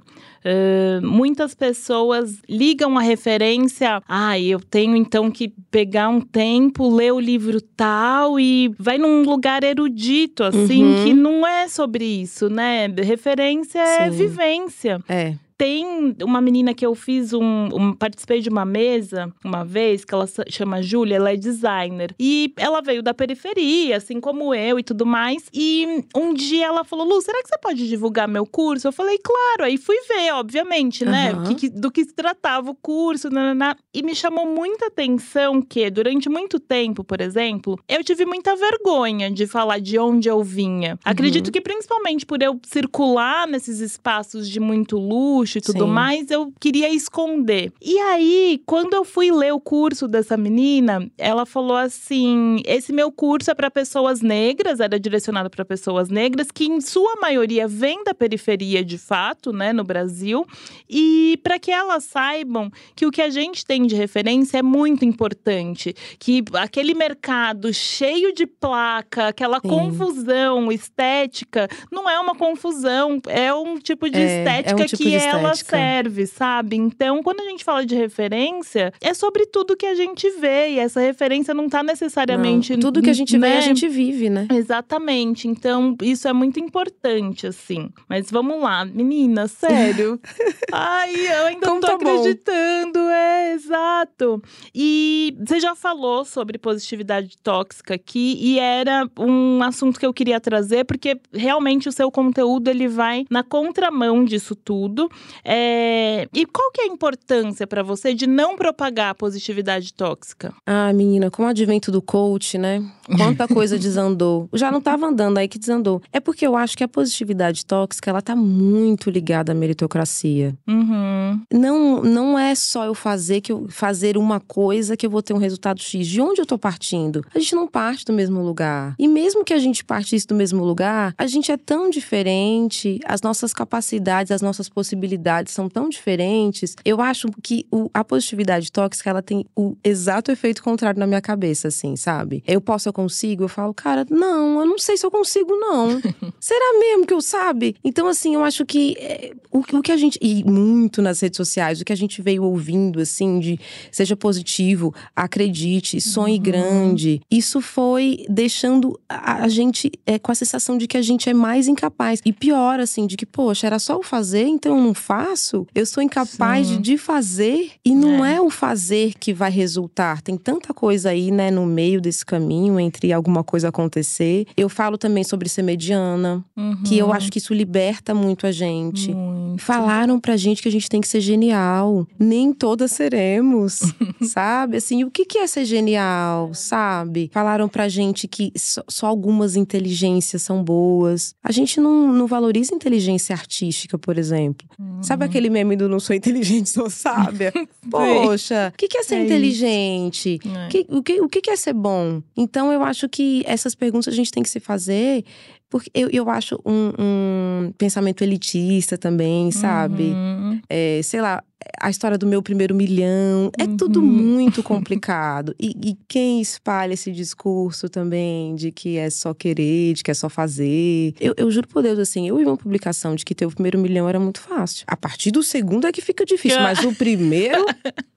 Uh, 0.47 1.05
muitas 1.05 1.57
pessoas 1.57 2.39
ligam 2.49 2.97
a 2.97 3.01
referência. 3.01 4.01
Ah, 4.09 4.39
eu 4.39 4.61
tenho 4.61 4.95
então 4.95 5.29
que 5.29 5.53
pegar 5.73 6.09
um 6.09 6.21
tempo, 6.21 6.89
ler 6.89 7.13
o 7.13 7.19
livro 7.19 7.61
tal 7.61 8.39
e 8.39 8.73
vai 8.79 8.97
num 8.97 9.23
lugar 9.23 9.65
erudito, 9.65 10.45
assim, 10.45 10.85
uhum. 10.85 11.05
que 11.05 11.13
não 11.13 11.45
é 11.45 11.67
sobre 11.67 12.05
isso, 12.05 12.49
né? 12.49 12.87
Referência 12.87 13.81
é 13.81 13.97
Sim. 13.97 14.03
é 14.05 14.11
vivência. 14.11 15.01
É. 15.09 15.35
Tem 15.59 16.15
uma 16.23 16.41
menina 16.41 16.75
que 16.75 16.85
eu 16.85 16.95
fiz 16.95 17.33
um, 17.33 17.69
um, 17.73 17.93
participei 17.95 18.41
de 18.43 18.51
uma 18.51 18.67
mesa 18.67 19.33
uma 19.43 19.65
vez, 19.65 20.05
que 20.05 20.13
ela 20.13 20.27
chama 20.51 20.83
Júlia, 20.83 21.17
ela 21.17 21.33
é 21.33 21.37
designer. 21.37 22.15
E 22.21 22.53
ela 22.59 22.83
veio 22.83 23.03
da 23.03 23.15
periferia, 23.15 23.97
assim 23.97 24.21
como 24.21 24.55
eu 24.55 24.79
e 24.79 24.83
tudo 24.83 25.07
mais. 25.07 25.45
E 25.55 26.05
um 26.15 26.35
dia 26.35 26.67
ela 26.67 26.85
falou: 26.85 27.07
Lu, 27.07 27.23
será 27.23 27.43
que 27.43 27.49
você 27.49 27.59
pode 27.59 27.89
divulgar 27.89 28.29
meu 28.29 28.45
curso? 28.45 28.87
Eu 28.87 28.93
falei, 28.93 29.19
claro. 29.19 29.65
Aí 29.65 29.79
fui 29.79 29.97
ver, 30.07 30.35
obviamente, 30.35 31.07
né? 31.07 31.33
Uhum. 31.33 31.55
Que, 31.55 31.71
do 31.71 31.91
que 31.91 32.05
se 32.05 32.13
tratava 32.13 32.71
o 32.71 32.75
curso, 32.75 33.31
nananá. 33.31 33.77
E 33.95 34.03
me 34.03 34.15
chamou 34.15 34.47
muita 34.47 34.89
atenção 34.89 35.63
que, 35.63 35.89
durante 35.89 36.29
muito 36.29 36.61
tempo, 36.61 37.03
por 37.03 37.23
exemplo, 37.23 37.79
eu 37.89 38.05
tive 38.05 38.27
muita 38.27 38.55
vergonha 38.55 39.31
de 39.31 39.47
falar 39.47 39.81
de 39.81 39.99
onde 39.99 40.29
eu 40.29 40.43
vinha. 40.43 40.93
Uhum. 40.93 40.99
Acredito 41.03 41.51
que 41.51 41.63
principalmente 41.63 42.27
por 42.27 42.43
eu 42.43 42.61
circular 42.63 43.47
nesses 43.47 43.81
espaços 43.81 44.47
de 44.49 44.61
muito 44.61 44.99
luxo 44.99 45.46
luxo 45.47 45.59
e 45.59 45.61
tudo 45.61 45.85
Sim. 45.85 45.91
mais, 45.91 46.31
eu 46.31 46.53
queria 46.61 46.93
esconder. 46.93 47.73
E 47.81 47.99
aí, 47.99 48.61
quando 48.67 48.95
eu 48.95 49.05
fui 49.05 49.31
ler 49.31 49.53
o 49.53 49.61
curso 49.61 50.09
dessa 50.09 50.37
menina, 50.37 51.09
ela 51.17 51.47
falou 51.47 51.77
assim: 51.77 52.61
esse 52.67 52.93
meu 52.93 53.13
curso 53.13 53.51
é 53.51 53.55
para 53.55 53.71
pessoas 53.71 54.21
negras, 54.21 54.81
era 54.81 54.99
direcionado 54.99 55.49
para 55.49 55.65
pessoas 55.65 56.09
negras, 56.09 56.51
que 56.51 56.67
em 56.67 56.81
sua 56.81 57.17
maioria 57.21 57.69
vêm 57.69 58.03
da 58.03 58.13
periferia 58.13 58.85
de 58.85 58.99
fato, 58.99 59.53
né, 59.53 59.73
no 59.73 59.85
Brasil, 59.85 60.45
e 60.91 61.39
para 61.43 61.59
que 61.59 61.71
elas 61.71 62.05
saibam 62.05 62.71
que 62.95 63.07
o 63.07 63.11
que 63.11 63.23
a 63.23 63.31
gente 63.31 63.65
tem 63.65 63.87
de 63.87 63.95
referência 63.95 64.59
é 64.59 64.63
muito 64.63 65.05
importante, 65.05 65.95
que 66.19 66.43
aquele 66.55 66.95
mercado 66.95 67.73
cheio 67.73 68.35
de 68.35 68.47
placa, 68.47 69.29
aquela 69.29 69.61
Sim. 69.61 69.69
confusão 69.69 70.73
estética, 70.73 71.69
não 71.93 72.09
é 72.09 72.19
uma 72.19 72.35
confusão, 72.35 73.21
é 73.29 73.55
um 73.55 73.79
tipo 73.79 74.11
de 74.11 74.19
é, 74.19 74.39
estética 74.39 74.81
é 74.81 74.85
um 74.85 74.87
tipo 74.87 75.03
que 75.03 75.15
é 75.15 75.27
ela 75.27 75.36
serve, 75.55 76.27
sabe? 76.27 76.77
Então, 76.77 77.23
quando 77.23 77.41
a 77.41 77.45
gente 77.45 77.65
fala 77.65 77.85
de 77.85 77.95
referência, 77.95 78.93
é 79.01 79.15
sobre 79.15 79.47
tudo 79.47 79.77
que 79.77 79.87
a 79.87 79.95
gente 79.95 80.29
vê. 80.31 80.71
E 80.71 80.79
essa 80.79 81.01
referência 81.01 81.55
não 81.55 81.69
tá 81.69 81.83
necessariamente. 81.83 82.73
Não, 82.73 82.81
tudo 82.81 83.03
que 83.03 83.11
a 83.11 83.15
gente 83.15 83.37
né? 83.39 83.51
vê, 83.51 83.57
a 83.59 83.61
gente 83.61 83.89
vive, 83.89 84.31
né? 84.31 84.47
Exatamente. 84.53 85.49
Então, 85.49 85.97
isso 86.03 86.29
é 86.29 86.33
muito 86.33 86.59
importante, 86.61 87.47
assim. 87.47 87.91
Mas 88.09 88.31
vamos 88.31 88.61
lá, 88.61 88.85
menina, 88.85 89.47
sério. 89.47 90.21
Ai, 90.73 91.15
eu 91.15 91.47
ainda 91.47 91.67
não 91.67 91.81
tô 91.81 91.87
tá 91.87 91.95
acreditando. 91.95 92.99
Bom. 92.99 93.11
É, 93.11 93.53
exato. 93.53 94.43
E 94.75 95.37
você 95.39 95.61
já 95.61 95.75
falou 95.75 96.25
sobre 96.25 96.59
positividade 96.59 97.37
tóxica 97.43 97.95
aqui, 97.95 98.37
e 98.41 98.59
era 98.59 99.09
um 99.19 99.63
assunto 99.63 99.99
que 99.99 100.07
eu 100.07 100.13
queria 100.13 100.41
trazer, 100.41 100.85
porque 100.85 101.19
realmente 101.33 101.89
o 101.89 101.93
seu 101.93 102.11
conteúdo 102.11 102.69
ele 102.69 102.89
vai 102.89 103.25
na 103.31 103.43
contramão 103.43 104.25
disso 104.25 104.55
tudo. 104.55 105.11
É... 105.45 106.29
E 106.33 106.47
qual 106.47 106.71
que 106.71 106.81
é 106.81 106.85
a 106.85 106.89
importância 106.89 107.67
para 107.67 107.83
você 107.83 108.15
de 108.15 108.27
não 108.27 108.57
propagar 108.57 109.11
a 109.11 109.15
positividade 109.15 109.93
tóxica? 109.93 110.53
Ah, 110.67 110.93
menina, 110.93 111.31
com 111.31 111.45
o 111.45 111.47
advento 111.47 111.91
do 111.91 112.03
coach, 112.03 112.59
né? 112.59 112.83
Quanta 113.17 113.47
coisa 113.49 113.79
desandou. 113.79 114.49
Já 114.53 114.71
não 114.71 114.79
estava 114.79 115.07
andando 115.07 115.39
aí 115.39 115.49
que 115.49 115.59
desandou. 115.59 116.03
É 116.13 116.21
porque 116.21 116.47
eu 116.47 116.57
acho 116.57 116.77
que 116.77 116.85
a 116.85 116.89
positividade 116.89 117.65
tóxica, 117.65 118.11
ela 118.11 118.23
tá 118.23 118.35
muito 118.35 119.11
ligada 119.11 119.53
à 119.53 119.55
meritocracia. 119.55 120.57
Uhum. 120.67 121.41
Não, 121.53 122.03
não 122.03 122.39
é 122.39 122.55
só 122.55 122.85
eu 122.85 122.95
fazer 122.95 123.41
que 123.41 123.53
eu 123.53 123.67
fazer 123.69 124.17
uma 124.17 124.41
coisa 124.41 124.97
que 124.97 125.07
eu 125.07 125.11
vou 125.11 125.23
ter 125.23 125.35
um 125.35 125.39
resultado 125.39 125.81
X. 125.81 126.07
De 126.07 126.21
onde 126.21 126.41
eu 126.41 126.47
tô 126.47 126.59
partindo? 126.59 127.25
A 127.35 127.39
gente 127.39 127.55
não 127.55 127.67
parte 127.67 128.05
do 128.05 128.13
mesmo 128.13 128.43
lugar. 128.43 128.95
E 128.99 129.09
mesmo 129.09 129.45
que 129.45 129.53
a 129.53 129.59
gente 129.59 129.85
partisse 129.85 130.27
do 130.27 130.35
mesmo 130.35 130.65
lugar, 130.65 131.15
a 131.17 131.27
gente 131.27 131.51
é 131.51 131.57
tão 131.57 131.91
diferente, 131.91 133.01
as 133.05 133.23
nossas 133.23 133.53
capacidades, 133.53 134.31
as 134.31 134.43
nossas 134.43 134.69
possibilidades 134.69 135.16
são 135.49 135.69
tão 135.69 135.89
diferentes, 135.89 136.75
eu 136.85 137.01
acho 137.01 137.29
que 137.43 137.67
o, 137.71 137.91
a 137.93 138.05
positividade 138.05 138.71
tóxica, 138.71 139.11
ela 139.11 139.23
tem 139.23 139.45
o 139.57 139.77
exato 139.83 140.31
efeito 140.31 140.63
contrário 140.63 140.99
na 140.99 141.07
minha 141.07 141.21
cabeça, 141.21 141.69
assim, 141.69 141.97
sabe? 141.97 142.43
Eu 142.47 142.61
posso, 142.61 142.89
eu 142.89 142.93
consigo, 142.93 143.45
eu 143.45 143.49
falo, 143.49 143.75
cara, 143.75 144.07
não, 144.11 144.61
eu 144.61 144.67
não 144.67 144.79
sei 144.79 144.97
se 144.97 145.05
eu 145.05 145.11
consigo, 145.11 145.55
não. 145.57 146.01
Será 146.41 146.79
mesmo 146.79 147.07
que 147.07 147.15
eu 147.15 147.21
sabe? 147.21 147.77
Então, 147.85 148.07
assim, 148.07 148.35
eu 148.35 148.45
acho 148.45 148.65
que 148.65 148.97
é, 148.99 149.33
o, 149.51 149.59
o 149.59 149.83
que 149.83 149.93
a 149.93 149.97
gente. 149.97 150.19
E 150.21 150.45
muito 150.45 151.03
nas 151.03 151.21
redes 151.21 151.37
sociais, 151.37 151.81
o 151.81 151.85
que 151.85 151.93
a 151.93 151.97
gente 151.97 152.23
veio 152.23 152.45
ouvindo, 152.45 153.01
assim, 153.01 153.39
de 153.39 153.61
seja 153.91 154.17
positivo, 154.17 154.95
acredite, 155.15 156.01
sonhe 156.01 156.37
uhum. 156.37 156.43
grande, 156.43 157.21
isso 157.31 157.61
foi 157.61 158.25
deixando 158.29 158.99
a, 159.09 159.45
a 159.45 159.49
gente 159.49 159.91
é, 160.07 160.19
com 160.19 160.33
a 160.33 160.35
sensação 160.35 160.79
de 160.79 160.87
que 160.87 160.97
a 160.97 161.03
gente 161.03 161.29
é 161.29 161.35
mais 161.35 161.69
incapaz. 161.69 162.21
E 162.25 162.33
pior, 162.33 162.81
assim, 162.81 163.07
de 163.07 163.17
que, 163.17 163.27
poxa, 163.27 163.67
era 163.67 163.79
só 163.79 163.95
eu 163.95 164.03
fazer, 164.03 164.47
então 164.47 164.77
eu 164.77 164.83
não 164.83 164.95
faço, 165.07 165.65
eu 165.73 165.87
sou 165.87 166.03
incapaz 166.03 166.67
Sim. 166.67 166.81
de 166.81 166.99
fazer. 166.99 167.71
E 167.85 167.95
não 167.95 168.25
é. 168.25 168.37
é. 168.37 168.41
o 168.41 168.51
fazer 168.51 169.15
que 169.15 169.33
vai 169.33 169.51
resultar. 169.51 170.21
Tem 170.21 170.37
tanta 170.37 170.75
coisa 170.75 171.11
aí, 171.11 171.31
né, 171.31 171.51
no 171.51 171.65
meio 171.65 172.01
desse 172.01 172.27
caminho, 172.27 172.81
entre 172.81 173.13
alguma 173.13 173.45
coisa 173.45 173.69
acontecer. 173.69 174.47
Eu 174.57 174.69
falo 174.69 174.99
também 174.99 175.23
sobre 175.23 175.49
ser 175.49 175.63
mediana, 175.63 176.45
uhum. 176.57 176.83
que 176.85 176.99
eu 176.99 177.07
uhum. 177.07 177.13
acho 177.13 177.31
que 177.31 177.39
isso 177.39 177.55
liberta 177.55 178.13
muito 178.15 178.47
a 178.47 178.53
gente. 178.53 179.15
Muito. 179.15 179.63
Falaram 179.63 180.19
pra 180.19 180.37
gente 180.37 180.61
que 180.61 180.69
a 180.69 180.73
gente 180.73 180.89
tem 180.89 181.01
que 181.01 181.09
ser 181.09 181.21
genial. 181.21 182.07
Nem 182.19 182.53
todas 182.53 182.91
seremos, 182.91 183.81
sabe? 184.23 184.77
Assim, 184.79 185.05
o 185.05 185.11
que, 185.11 185.25
que 185.25 185.39
é 185.39 185.47
ser 185.47 185.65
genial, 185.65 186.53
sabe? 186.53 187.31
Falaram 187.33 187.69
pra 187.69 187.89
gente 187.89 188.27
que 188.27 188.53
só, 188.57 188.83
só 188.89 189.07
algumas 189.07 189.55
inteligências 189.55 190.43
são 190.43 190.65
boas. 190.65 191.35
A 191.43 191.53
gente 191.53 191.81
não, 191.81 192.13
não 192.13 192.27
valoriza 192.27 192.75
inteligência 192.75 193.35
artística, 193.35 193.97
por 193.97 194.19
exemplo. 194.19 194.67
Uhum. 194.87 195.03
Sabe 195.03 195.25
aquele 195.25 195.51
meme 195.51 195.77
do 195.77 195.89
não 195.89 196.01
sou 196.01 196.15
inteligente, 196.15 196.71
sou 196.71 196.89
sábia? 196.89 197.53
Poxa, 197.91 198.73
o 198.73 198.79
que, 198.79 198.89
que 198.89 198.99
é 198.99 199.03
ser 199.03 199.17
é 199.17 199.25
inteligente? 199.25 200.39
É. 200.45 200.69
Que, 200.69 200.87
o, 200.89 201.03
que, 201.03 201.21
o 201.21 201.29
que 201.29 201.51
é 201.51 201.57
ser 201.57 201.73
bom? 201.73 202.23
Então, 202.37 202.73
eu 202.73 202.83
acho 202.83 203.09
que 203.09 203.43
essas 203.47 203.75
perguntas 203.75 204.13
a 204.13 204.17
gente 204.17 204.31
tem 204.31 204.43
que 204.43 204.49
se 204.49 204.61
fazer 204.61 205.25
Porque 205.69 205.91
eu, 205.93 206.09
eu 206.11 206.31
acho 206.31 206.61
um, 206.65 206.93
um 206.99 207.73
pensamento 207.77 208.23
elitista 208.23 208.97
também, 208.97 209.51
sabe? 209.51 210.05
Uhum. 210.05 210.61
É, 210.69 211.01
sei 211.03 211.21
lá, 211.21 211.43
a 211.81 211.91
história 211.91 212.19
do 212.19 212.27
meu 212.27 212.43
primeiro 212.43 212.75
milhão. 212.75 213.51
É 213.59 213.65
uhum. 213.65 213.77
tudo 213.77 214.03
muito 214.03 214.63
complicado. 214.63 215.55
E, 215.59 215.75
e, 215.83 215.97
quem 216.09 216.41
espalha 216.41 216.95
esse 216.95 217.11
discurso 217.11 217.89
também 217.89 218.55
de 218.55 218.71
que 218.71 218.97
é 218.97 219.11
só 219.11 219.35
querer, 219.35 219.95
de 219.95 220.03
que 220.03 220.11
é 220.11 220.15
só 220.15 220.29
fazer. 220.29 221.15
Eu, 221.21 221.35
eu 221.37 221.51
juro 221.51 221.69
por 221.69 221.83
Deus, 221.83 221.99
assim, 221.99 222.29
eu 222.29 222.37
vi 222.37 222.45
uma 222.45 222.57
publicação 222.57 223.15
de 223.15 223.25
que 223.25 223.35
ter 223.35 223.47
o 223.47 223.51
primeiro 223.51 223.79
milhão 223.79 224.09
era 224.09 224.21
muito 224.21 224.41
fácil. 224.41 224.85
A 224.87 224.97
partir 224.97 225.31
do 225.31 225.43
segundo 225.43 225.87
é 225.87 225.93
que 225.93 226.01
fica 226.01 226.25
difícil, 226.25 226.61
mas 226.61 226.85
o 226.85 226.95
primeiro. 226.95 227.65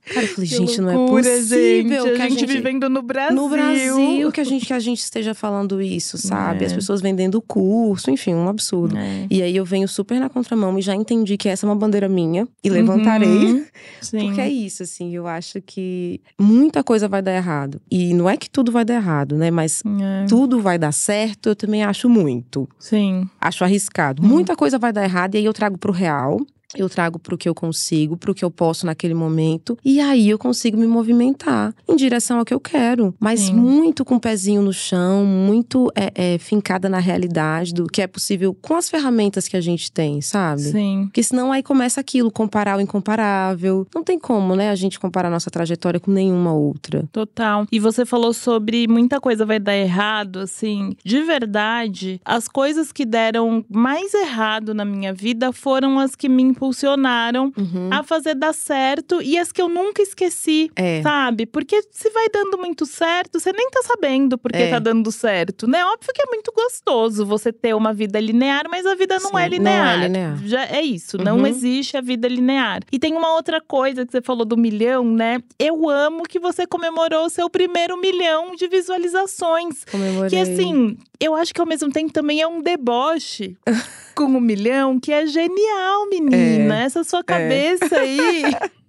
Cara, 0.09 0.25
eu 0.25 0.29
falei, 0.29 0.49
que 0.49 0.55
gente, 0.55 0.81
loucura, 0.81 0.81
não 0.81 1.19
é 1.19 1.37
possível. 1.37 2.05
Gente, 2.05 2.15
que 2.15 2.21
a, 2.21 2.29
gente, 2.29 2.45
vivendo 2.47 2.89
no 2.89 3.01
Brasil. 3.03 3.35
No 3.35 3.47
Brasil, 3.47 4.31
que 4.31 4.41
a 4.41 4.43
gente, 4.43 4.65
que 4.65 4.73
a 4.73 4.79
gente 4.79 4.99
esteja 4.99 5.35
falando 5.35 5.79
isso, 5.79 6.17
sabe? 6.17 6.63
É. 6.63 6.67
As 6.67 6.73
pessoas 6.73 6.99
vendendo 6.99 7.39
curso, 7.39 8.09
enfim, 8.09 8.33
um 8.33 8.49
absurdo. 8.49 8.97
É. 8.97 9.27
E 9.29 9.43
aí 9.43 9.55
eu 9.55 9.63
venho 9.63 9.87
super 9.87 10.19
na 10.19 10.27
contramão 10.27 10.77
e 10.79 10.81
já 10.81 10.95
entendi 10.95 11.37
que 11.37 11.47
essa 11.47 11.65
é 11.65 11.69
uma 11.69 11.75
bandeira 11.75 12.09
minha 12.09 12.47
e 12.63 12.69
levantarei. 12.69 13.27
Uhum. 13.27 13.28
Sim. 14.01 14.27
Porque 14.27 14.41
é 14.41 14.49
isso, 14.49 14.83
assim, 14.83 15.15
eu 15.15 15.27
acho 15.27 15.61
que 15.61 16.21
muita 16.39 16.83
coisa 16.83 17.07
vai 17.07 17.21
dar 17.21 17.33
errado. 17.33 17.81
E 17.89 18.13
não 18.13 18.29
é 18.29 18.37
que 18.37 18.49
tudo 18.49 18.71
vai 18.71 18.85
dar 18.85 18.95
errado, 18.95 19.35
né? 19.35 19.51
Mas 19.51 19.83
é. 19.85 20.25
tudo 20.27 20.61
vai 20.61 20.77
dar 20.77 20.91
certo, 20.91 21.49
eu 21.49 21.55
também 21.55 21.83
acho 21.83 22.09
muito. 22.09 22.67
Sim. 22.79 23.27
Acho 23.39 23.63
arriscado. 23.63 24.21
Uhum. 24.21 24.29
Muita 24.29 24.55
coisa 24.55 24.77
vai 24.77 24.93
dar 24.93 25.03
errado 25.03 25.35
e 25.35 25.39
aí 25.39 25.45
eu 25.45 25.53
trago 25.53 25.77
pro 25.77 25.91
real 25.91 26.39
eu 26.75 26.87
trago 26.89 27.17
para 27.17 27.33
o 27.33 27.37
que 27.37 27.49
eu 27.49 27.55
consigo, 27.55 28.15
para 28.15 28.31
o 28.31 28.35
que 28.35 28.45
eu 28.45 28.51
posso 28.51 28.85
naquele 28.85 29.13
momento, 29.13 29.77
e 29.83 29.99
aí 29.99 30.29
eu 30.29 30.37
consigo 30.37 30.77
me 30.77 30.87
movimentar 30.87 31.73
em 31.87 31.95
direção 31.95 32.39
ao 32.39 32.45
que 32.45 32.53
eu 32.53 32.59
quero, 32.59 33.13
mas 33.19 33.41
Sim. 33.41 33.53
muito 33.53 34.05
com 34.05 34.15
o 34.15 34.19
pezinho 34.19 34.61
no 34.61 34.73
chão, 34.73 35.25
muito 35.25 35.91
é, 35.95 36.11
é, 36.33 36.37
fincada 36.37 36.87
na 36.87 36.99
realidade 36.99 37.73
do 37.73 37.87
que 37.87 38.01
é 38.01 38.07
possível 38.07 38.55
com 38.61 38.75
as 38.75 38.89
ferramentas 38.89 39.47
que 39.47 39.57
a 39.57 39.61
gente 39.61 39.91
tem, 39.91 40.21
sabe? 40.21 40.61
Sim. 40.61 41.03
Porque 41.05 41.23
senão 41.23 41.51
aí 41.51 41.63
começa 41.63 41.99
aquilo, 41.99 42.31
comparar 42.31 42.77
o 42.77 42.81
incomparável. 42.81 43.87
Não 43.93 44.03
tem 44.03 44.19
como, 44.19 44.55
né, 44.55 44.69
a 44.69 44.75
gente 44.75 44.99
comparar 44.99 45.29
nossa 45.29 45.49
trajetória 45.49 45.99
com 45.99 46.11
nenhuma 46.11 46.53
outra. 46.53 47.07
Total. 47.11 47.65
E 47.71 47.79
você 47.79 48.05
falou 48.05 48.33
sobre 48.33 48.87
muita 48.87 49.19
coisa 49.19 49.45
vai 49.45 49.59
dar 49.59 49.75
errado, 49.75 50.39
assim, 50.39 50.95
de 51.03 51.21
verdade, 51.23 52.21
as 52.23 52.47
coisas 52.47 52.91
que 52.91 53.05
deram 53.05 53.65
mais 53.69 54.13
errado 54.13 54.73
na 54.73 54.85
minha 54.85 55.13
vida 55.13 55.51
foram 55.51 55.99
as 55.99 56.15
que 56.15 56.29
me 56.29 56.43
impulsionaram 56.59 57.53
uhum. 57.57 57.89
a 57.89 58.03
fazer 58.03 58.35
dar 58.35 58.53
certo 58.53 59.21
e 59.21 59.37
as 59.37 59.51
que 59.51 59.61
eu 59.61 59.69
nunca 59.69 60.01
esqueci, 60.01 60.69
é. 60.75 61.01
sabe? 61.01 61.45
Porque 61.45 61.81
se 61.89 62.09
vai 62.09 62.27
dando 62.29 62.57
muito 62.57 62.85
certo, 62.85 63.39
você 63.39 63.53
nem 63.53 63.69
tá 63.69 63.81
sabendo 63.83 64.37
porque 64.37 64.57
é. 64.57 64.69
tá 64.69 64.79
dando 64.79 65.09
certo, 65.11 65.65
né? 65.65 65.83
Óbvio 65.85 66.13
que 66.13 66.21
é 66.21 66.25
muito 66.25 66.51
gostoso 66.53 67.25
você 67.25 67.53
ter 67.53 67.73
uma 67.73 67.93
vida 67.93 68.19
linear, 68.19 68.65
mas 68.69 68.85
a 68.85 68.93
vida 68.93 69.17
não, 69.19 69.39
é, 69.39 69.47
linear. 69.47 69.97
não 69.97 70.03
é 70.03 70.07
linear. 70.07 70.39
Já 70.43 70.65
é 70.65 70.81
isso, 70.81 71.17
uhum. 71.17 71.23
não 71.23 71.47
existe 71.47 71.95
a 71.95 72.01
vida 72.01 72.27
linear. 72.27 72.81
E 72.91 72.99
tem 72.99 73.15
uma 73.15 73.33
outra 73.33 73.61
coisa 73.61 74.05
que 74.05 74.11
você 74.11 74.21
falou 74.21 74.45
do 74.45 74.57
milhão, 74.57 75.05
né? 75.05 75.41
Eu 75.57 75.89
amo 75.89 76.23
que 76.23 76.39
você 76.39 76.67
comemorou 76.67 77.25
o 77.25 77.29
seu 77.29 77.49
primeiro 77.49 77.97
milhão 77.97 78.55
de 78.55 78.67
visualizações. 78.67 79.85
Comemorei. 79.85 80.29
Que 80.29 80.37
assim, 80.37 80.97
eu 81.19 81.35
acho 81.35 81.53
que 81.53 81.59
ao 81.59 81.67
mesmo 81.67 81.91
tempo 81.91 82.13
também 82.13 82.41
é 82.41 82.47
um 82.47 82.61
deboche 82.61 83.57
com 84.15 84.25
um 84.25 84.39
milhão, 84.39 84.99
que 84.99 85.11
é 85.11 85.25
genial, 85.25 86.09
menina. 86.09 86.81
É, 86.81 86.85
Essa 86.85 87.03
sua 87.03 87.19
é. 87.19 87.23
cabeça 87.23 87.95
é. 87.95 87.99
aí. 87.99 88.43